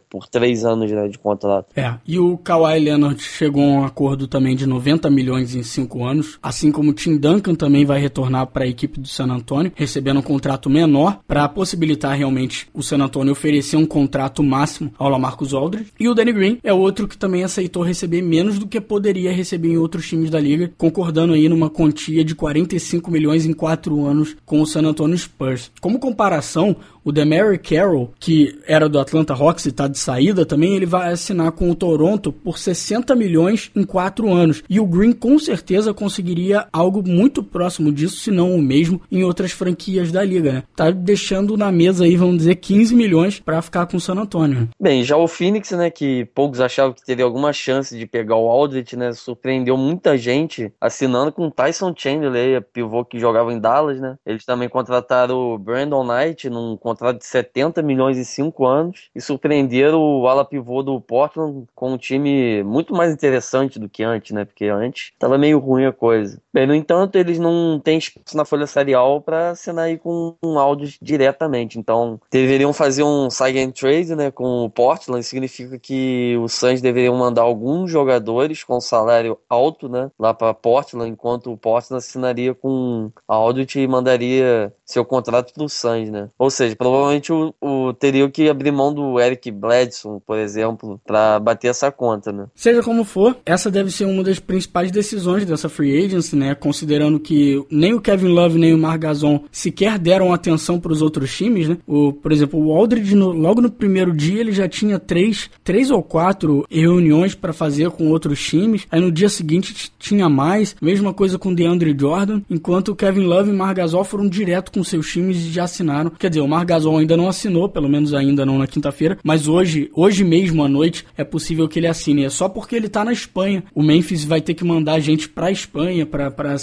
por 0.09 0.27
três 0.27 0.65
anos 0.65 0.91
né, 0.91 1.07
de 1.07 1.17
contrato. 1.17 1.67
É, 1.75 1.95
e 2.05 2.19
o 2.19 2.37
Kawhi 2.37 2.79
Leonard 2.79 3.21
chegou 3.21 3.63
a 3.63 3.67
um 3.67 3.85
acordo 3.85 4.27
também 4.27 4.55
de 4.55 4.65
90 4.65 5.09
milhões 5.09 5.55
em 5.55 5.63
cinco 5.63 6.03
anos, 6.03 6.37
assim 6.43 6.71
como 6.71 6.91
o 6.91 6.93
Tim 6.93 7.17
Duncan 7.17 7.55
também 7.55 7.85
vai 7.85 7.99
retornar 7.99 8.47
para 8.47 8.65
a 8.65 8.67
equipe 8.67 8.99
do 8.99 9.07
San 9.07 9.27
Antonio, 9.27 9.71
recebendo 9.73 10.19
um 10.19 10.23
contrato 10.23 10.69
menor 10.69 11.19
para 11.25 11.47
possibilitar 11.47 12.17
realmente 12.17 12.67
o 12.73 12.83
San 12.83 12.97
Antonio 12.97 13.31
oferecer 13.31 13.77
um 13.77 13.85
contrato 13.85 14.43
máximo 14.43 14.91
ao 14.97 15.09
Lamarcus 15.09 15.53
Aldridge. 15.53 15.93
E 15.99 16.09
o 16.09 16.13
Danny 16.13 16.33
Green 16.33 16.57
é 16.63 16.73
outro 16.73 17.07
que 17.07 17.17
também 17.17 17.43
aceitou 17.43 17.83
receber 17.83 18.21
menos 18.21 18.59
do 18.59 18.67
que 18.67 18.81
poderia 18.81 19.31
receber 19.31 19.69
em 19.69 19.77
outros 19.77 20.07
times 20.07 20.29
da 20.29 20.39
liga, 20.39 20.71
concordando 20.77 21.33
aí 21.33 21.47
numa 21.47 21.69
quantia 21.69 22.23
de 22.23 22.35
45 22.35 23.09
milhões 23.09 23.45
em 23.45 23.53
quatro 23.53 24.05
anos 24.05 24.35
com 24.45 24.61
o 24.61 24.65
San 24.65 24.81
Antonio 24.81 25.20
Spurs. 25.21 25.71
Como 25.79 25.99
comparação, 25.99 26.75
o 27.03 27.11
Demary 27.11 27.57
Carroll, 27.57 28.11
que 28.19 28.59
era 28.67 28.87
do 28.87 28.99
Atlanta 28.99 29.33
Hawks 29.33 29.65
e 29.65 29.69
está 29.69 29.87
de 29.87 29.97
saída 29.97 30.45
também, 30.45 30.75
ele 30.75 30.85
vai 30.85 31.11
assinar 31.11 31.51
com 31.51 31.69
o 31.69 31.75
Toronto 31.75 32.31
por 32.31 32.57
60 32.57 33.15
milhões 33.15 33.71
em 33.75 33.83
quatro 33.83 34.31
anos. 34.31 34.63
E 34.69 34.79
o 34.79 34.85
Green 34.85 35.11
com 35.13 35.37
certeza 35.39 35.93
conseguiria 35.93 36.67
algo 36.71 37.07
muito 37.07 37.43
próximo 37.43 37.91
disso, 37.91 38.17
se 38.17 38.31
não 38.31 38.55
o 38.55 38.61
mesmo, 38.61 39.01
em 39.11 39.23
outras 39.23 39.51
franquias 39.51 40.11
da 40.11 40.23
liga, 40.23 40.53
né? 40.53 40.63
Tá 40.75 40.91
deixando 40.91 41.57
na 41.57 41.71
mesa 41.71 42.05
aí, 42.05 42.15
vamos 42.15 42.37
dizer, 42.37 42.55
15 42.55 42.95
milhões 42.95 43.39
para 43.39 43.61
ficar 43.61 43.85
com 43.87 43.97
o 43.97 44.01
San 44.01 44.15
Antonio. 44.15 44.69
Bem, 44.79 45.03
já 45.03 45.17
o 45.17 45.27
Phoenix, 45.27 45.71
né, 45.71 45.89
que 45.89 46.25
poucos 46.33 46.59
achavam 46.59 46.93
que 46.93 47.03
teria 47.03 47.25
alguma 47.25 47.51
chance 47.53 47.97
de 47.97 48.05
pegar 48.05 48.35
o 48.35 48.49
Aldridge, 48.49 48.95
né, 48.95 49.13
surpreendeu 49.13 49.75
muita 49.75 50.17
gente 50.17 50.71
assinando 50.79 51.31
com 51.31 51.49
Tyson 51.49 51.93
Chandler, 51.95 52.61
pivô 52.73 53.03
que 53.03 53.19
jogava 53.19 53.51
em 53.51 53.59
Dallas, 53.59 53.99
né? 53.99 54.15
Eles 54.25 54.45
também 54.45 54.69
contrataram 54.69 55.10
o 55.29 55.57
Brandon 55.57 56.03
Knight 56.03 56.49
num 56.49 56.77
contrato 56.77 57.17
de 57.17 57.25
70 57.25 57.81
milhões 57.81 58.17
em 58.17 58.23
5 58.23 58.65
anos 58.65 59.09
e 59.15 59.21
surpreenderam 59.21 59.99
o 59.99 60.27
ala 60.27 60.45
pivô 60.45 60.81
do 60.81 60.99
Portland 61.01 61.65
com 61.75 61.93
um 61.93 61.97
time 61.97 62.63
muito 62.63 62.93
mais 62.93 63.13
interessante 63.13 63.77
do 63.77 63.89
que 63.89 64.03
antes, 64.03 64.31
né? 64.31 64.45
Porque 64.45 64.65
antes 64.65 65.11
estava 65.13 65.37
meio 65.37 65.59
ruim 65.59 65.85
a 65.85 65.91
coisa. 65.91 66.41
Bem, 66.53 66.65
no 66.65 66.75
entanto, 66.75 67.17
eles 67.17 67.39
não 67.39 67.79
têm 67.79 67.97
espaço 67.97 68.35
na 68.35 68.45
folha 68.45 68.67
salarial 68.67 69.21
para 69.21 69.51
assinar 69.51 69.85
aí 69.85 69.97
com 69.97 70.35
um 70.43 70.57
áudio 70.57 70.93
diretamente. 71.01 71.77
Então, 71.77 72.19
deveriam 72.31 72.73
fazer 72.73 73.03
um 73.03 73.29
sign 73.29 73.71
trade, 73.71 74.15
né, 74.15 74.31
com 74.31 74.63
o 74.63 74.69
Portland. 74.69 75.23
Significa 75.23 75.77
que 75.77 76.37
os 76.41 76.53
Suns 76.53 76.81
deveriam 76.81 77.15
mandar 77.15 77.41
alguns 77.41 77.91
jogadores 77.91 78.63
com 78.63 78.79
salário 78.79 79.37
alto, 79.49 79.89
né, 79.89 80.09
lá 80.17 80.33
para 80.33 80.53
Portland, 80.53 81.09
enquanto 81.09 81.51
o 81.51 81.57
Portland 81.57 82.03
assinaria 82.03 82.53
com 82.53 83.11
Aldrich 83.27 83.79
e 83.79 83.87
mandaria 83.87 84.73
seu 84.91 85.05
contrato 85.05 85.53
para 85.53 85.63
o 85.63 85.69
Suns, 85.69 86.09
né? 86.09 86.29
Ou 86.37 86.49
seja, 86.49 86.75
provavelmente 86.75 87.31
o, 87.31 87.53
o 87.61 87.93
teria 87.93 88.29
que 88.29 88.49
abrir 88.49 88.71
mão 88.71 88.93
do 88.93 89.19
Eric 89.19 89.49
Bledson, 89.51 90.21
por 90.25 90.37
exemplo, 90.37 90.99
para 91.05 91.39
bater 91.39 91.69
essa 91.69 91.91
conta, 91.91 92.31
né? 92.31 92.47
Seja 92.55 92.81
como 92.81 93.03
for, 93.03 93.37
essa 93.45 93.71
deve 93.71 93.91
ser 93.91 94.05
uma 94.05 94.23
das 94.23 94.39
principais 94.39 94.91
decisões 94.91 95.45
dessa 95.45 95.69
free 95.69 96.05
agency, 96.05 96.35
né? 96.35 96.55
Considerando 96.55 97.19
que 97.19 97.63
nem 97.69 97.93
o 97.93 98.01
Kevin 98.01 98.29
Love 98.29 98.59
nem 98.59 98.73
o 98.73 98.77
Margazon 98.77 99.43
sequer 99.51 99.97
deram 99.97 100.33
atenção 100.33 100.79
para 100.79 100.91
os 100.91 101.01
outros 101.01 101.35
times, 101.35 101.67
né? 101.67 101.77
O, 101.87 102.13
por 102.13 102.31
exemplo, 102.31 102.59
o 102.59 102.75
Aldridge, 102.75 103.15
no, 103.15 103.31
logo 103.31 103.61
no 103.61 103.71
primeiro 103.71 104.13
dia, 104.13 104.39
ele 104.39 104.51
já 104.51 104.67
tinha 104.67 104.99
três, 104.99 105.49
três 105.63 105.89
ou 105.91 106.03
quatro 106.03 106.65
reuniões 106.69 107.35
para 107.35 107.53
fazer 107.53 107.89
com 107.91 108.09
outros 108.09 108.41
times. 108.43 108.87
Aí 108.91 108.99
no 108.99 109.11
dia 109.11 109.29
seguinte 109.29 109.91
tinha 109.97 110.29
mais. 110.29 110.75
Mesma 110.81 111.13
coisa 111.13 111.37
com 111.37 111.49
o 111.49 111.55
DeAndre 111.55 111.95
Jordan, 111.97 112.41
enquanto 112.49 112.89
o 112.89 112.95
Kevin 112.95 113.25
Love 113.25 113.49
e 113.49 113.53
o 113.53 113.57
Margazol 113.57 114.03
foram 114.03 114.27
direto 114.27 114.71
com 114.71 114.80
com 114.81 114.83
seus 114.83 115.07
times 115.11 115.37
e 115.37 115.51
já 115.51 115.65
assinaram. 115.65 116.09
Quer 116.09 116.29
dizer, 116.29 116.41
o 116.41 116.47
Mar 116.47 116.65
Gasol 116.65 116.97
ainda 116.97 117.15
não 117.15 117.29
assinou, 117.29 117.69
pelo 117.69 117.87
menos 117.87 118.13
ainda 118.13 118.45
não 118.45 118.57
na 118.57 118.65
quinta-feira, 118.65 119.17
mas 119.23 119.47
hoje, 119.47 119.91
hoje 119.95 120.23
mesmo 120.23 120.63
à 120.63 120.67
noite, 120.67 121.05
é 121.15 121.23
possível 121.23 121.67
que 121.67 121.79
ele 121.79 121.87
assine. 121.87 122.25
É 122.25 122.29
só 122.29 122.49
porque 122.49 122.75
ele 122.75 122.89
tá 122.89 123.05
na 123.05 123.13
Espanha. 123.13 123.63
O 123.75 123.83
Memphis 123.83 124.25
vai 124.25 124.41
ter 124.41 124.55
que 124.55 124.63
mandar 124.63 124.99
gente 124.99 125.29
pra 125.29 125.51
Espanha 125.51 126.05
pra, 126.05 126.31
pra 126.31 126.55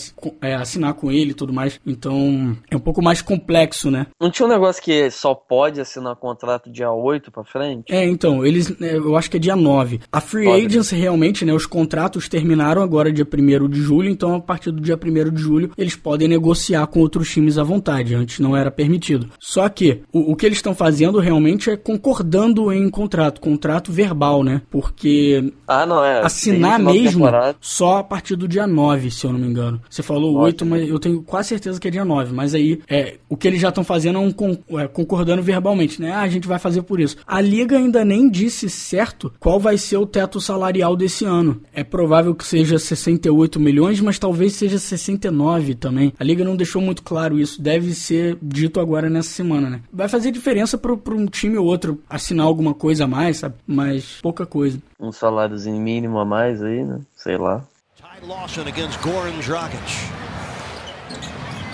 é, 0.42 0.54
assinar 0.54 0.94
com 0.94 1.12
ele 1.12 1.30
e 1.30 1.34
tudo 1.34 1.52
mais. 1.52 1.80
Então, 1.86 2.56
é 2.70 2.76
um 2.76 2.80
pouco 2.80 3.00
mais 3.00 3.22
complexo, 3.22 3.90
né? 3.90 4.06
Não 4.20 4.30
tinha 4.30 4.46
um 4.46 4.50
negócio 4.50 4.82
que 4.82 5.10
só 5.10 5.34
pode 5.34 5.80
assinar 5.80 6.16
contrato 6.16 6.70
dia 6.70 6.90
8 6.90 7.30
pra 7.30 7.44
frente? 7.44 7.84
É, 7.92 8.04
então, 8.04 8.44
eles, 8.44 8.74
é, 8.80 8.96
eu 8.96 9.16
acho 9.16 9.30
que 9.30 9.36
é 9.36 9.40
dia 9.40 9.54
9. 9.54 10.00
A 10.10 10.20
Free 10.20 10.44
pode. 10.44 10.66
Agency, 10.66 10.96
realmente, 10.96 11.44
né, 11.44 11.52
os 11.52 11.66
contratos 11.66 12.28
terminaram 12.28 12.82
agora 12.82 13.12
dia 13.12 13.26
1 13.26 13.68
de 13.68 13.80
julho, 13.80 14.08
então 14.08 14.34
a 14.34 14.40
partir 14.40 14.72
do 14.72 14.80
dia 14.80 14.96
1 14.96 15.30
de 15.32 15.40
julho 15.40 15.70
eles 15.78 15.94
podem 15.94 16.26
negociar 16.26 16.86
com 16.88 17.00
outros 17.00 17.30
times 17.30 17.58
à 17.58 17.62
vontade. 17.62 18.07
Antes 18.14 18.38
não 18.40 18.56
era 18.56 18.70
permitido. 18.70 19.28
Só 19.38 19.68
que 19.68 20.02
o, 20.12 20.32
o 20.32 20.36
que 20.36 20.46
eles 20.46 20.58
estão 20.58 20.74
fazendo 20.74 21.18
realmente 21.18 21.70
é 21.70 21.76
concordando 21.76 22.72
em 22.72 22.88
contrato, 22.88 23.40
contrato 23.40 23.92
verbal, 23.92 24.42
né? 24.42 24.62
Porque 24.70 25.52
ah, 25.66 25.86
não, 25.86 26.04
é. 26.04 26.24
assinar 26.24 26.78
mesmo 26.78 27.24
só 27.60 27.98
a 27.98 28.04
partir 28.04 28.36
do 28.36 28.48
dia 28.48 28.66
9, 28.66 29.10
se 29.10 29.26
eu 29.26 29.32
não 29.32 29.40
me 29.40 29.46
engano. 29.46 29.80
Você 29.88 30.02
falou 30.02 30.36
Ótimo. 30.36 30.44
8, 30.44 30.66
mas 30.66 30.88
eu 30.88 30.98
tenho 30.98 31.22
quase 31.22 31.48
certeza 31.48 31.80
que 31.80 31.88
é 31.88 31.90
dia 31.90 32.04
9. 32.04 32.32
Mas 32.32 32.54
aí 32.54 32.80
é, 32.88 33.16
o 33.28 33.36
que 33.36 33.48
eles 33.48 33.60
já 33.60 33.68
estão 33.68 33.84
fazendo 33.84 34.16
é 34.16 34.20
um 34.20 34.30
con 34.30 34.56
é, 34.70 34.88
concordando 34.88 35.42
verbalmente, 35.42 36.00
né? 36.00 36.12
Ah, 36.12 36.22
a 36.22 36.28
gente 36.28 36.48
vai 36.48 36.58
fazer 36.58 36.82
por 36.82 37.00
isso. 37.00 37.16
A 37.26 37.40
liga 37.40 37.76
ainda 37.76 38.04
nem 38.04 38.28
disse 38.30 38.68
certo 38.68 39.32
qual 39.38 39.58
vai 39.58 39.76
ser 39.76 39.96
o 39.96 40.06
teto 40.06 40.40
salarial 40.40 40.96
desse 40.96 41.24
ano. 41.24 41.60
É 41.72 41.84
provável 41.84 42.34
que 42.34 42.46
seja 42.46 42.78
68 42.78 43.60
milhões, 43.60 44.00
mas 44.00 44.18
talvez 44.18 44.54
seja 44.54 44.78
69 44.78 45.74
também. 45.74 46.12
A 46.18 46.24
liga 46.24 46.44
não 46.44 46.56
deixou 46.56 46.80
muito 46.80 47.02
claro 47.02 47.38
isso. 47.38 47.60
Deve 47.60 47.94
ser 47.98 48.38
dito 48.40 48.80
agora 48.80 49.10
nessa 49.10 49.30
semana, 49.30 49.68
né? 49.68 49.80
Vai 49.92 50.08
fazer 50.08 50.30
diferença 50.30 50.78
para 50.78 50.92
um 50.92 51.26
time 51.26 51.56
ou 51.58 51.66
outro 51.66 52.00
assinar 52.08 52.46
alguma 52.46 52.74
coisa 52.74 53.04
a 53.04 53.06
mais, 53.06 53.38
sabe? 53.38 53.54
Mas 53.66 54.18
pouca 54.22 54.46
coisa. 54.46 54.78
Um 54.98 55.12
saláriozinho 55.12 55.80
mínimo 55.80 56.18
a 56.18 56.24
mais 56.24 56.62
aí, 56.62 56.84
né? 56.84 57.00
Sei 57.16 57.36
lá. 57.36 57.62
Ty 57.96 58.26
Lawson 58.26 58.62
against 58.62 59.00
Goran 59.02 59.38
Dragic. 59.40 59.82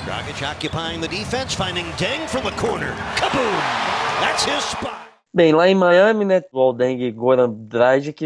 Dragic 0.04 0.42
occupying 0.42 1.00
the 1.00 1.08
defense, 1.08 1.54
finding 1.54 1.86
Deng 1.96 2.28
from 2.28 2.42
the 2.42 2.52
corner. 2.52 2.92
Kaboom! 3.16 3.60
That's 4.20 4.44
his 4.44 4.64
spot. 4.64 5.03
Bem, 5.34 5.52
lá 5.52 5.68
em 5.68 5.74
Miami, 5.74 6.24
né, 6.24 6.42
o 6.52 6.60
Aldeng 6.60 7.02
e 7.02 7.10
Goran 7.10 7.50
Dragic, 7.50 8.24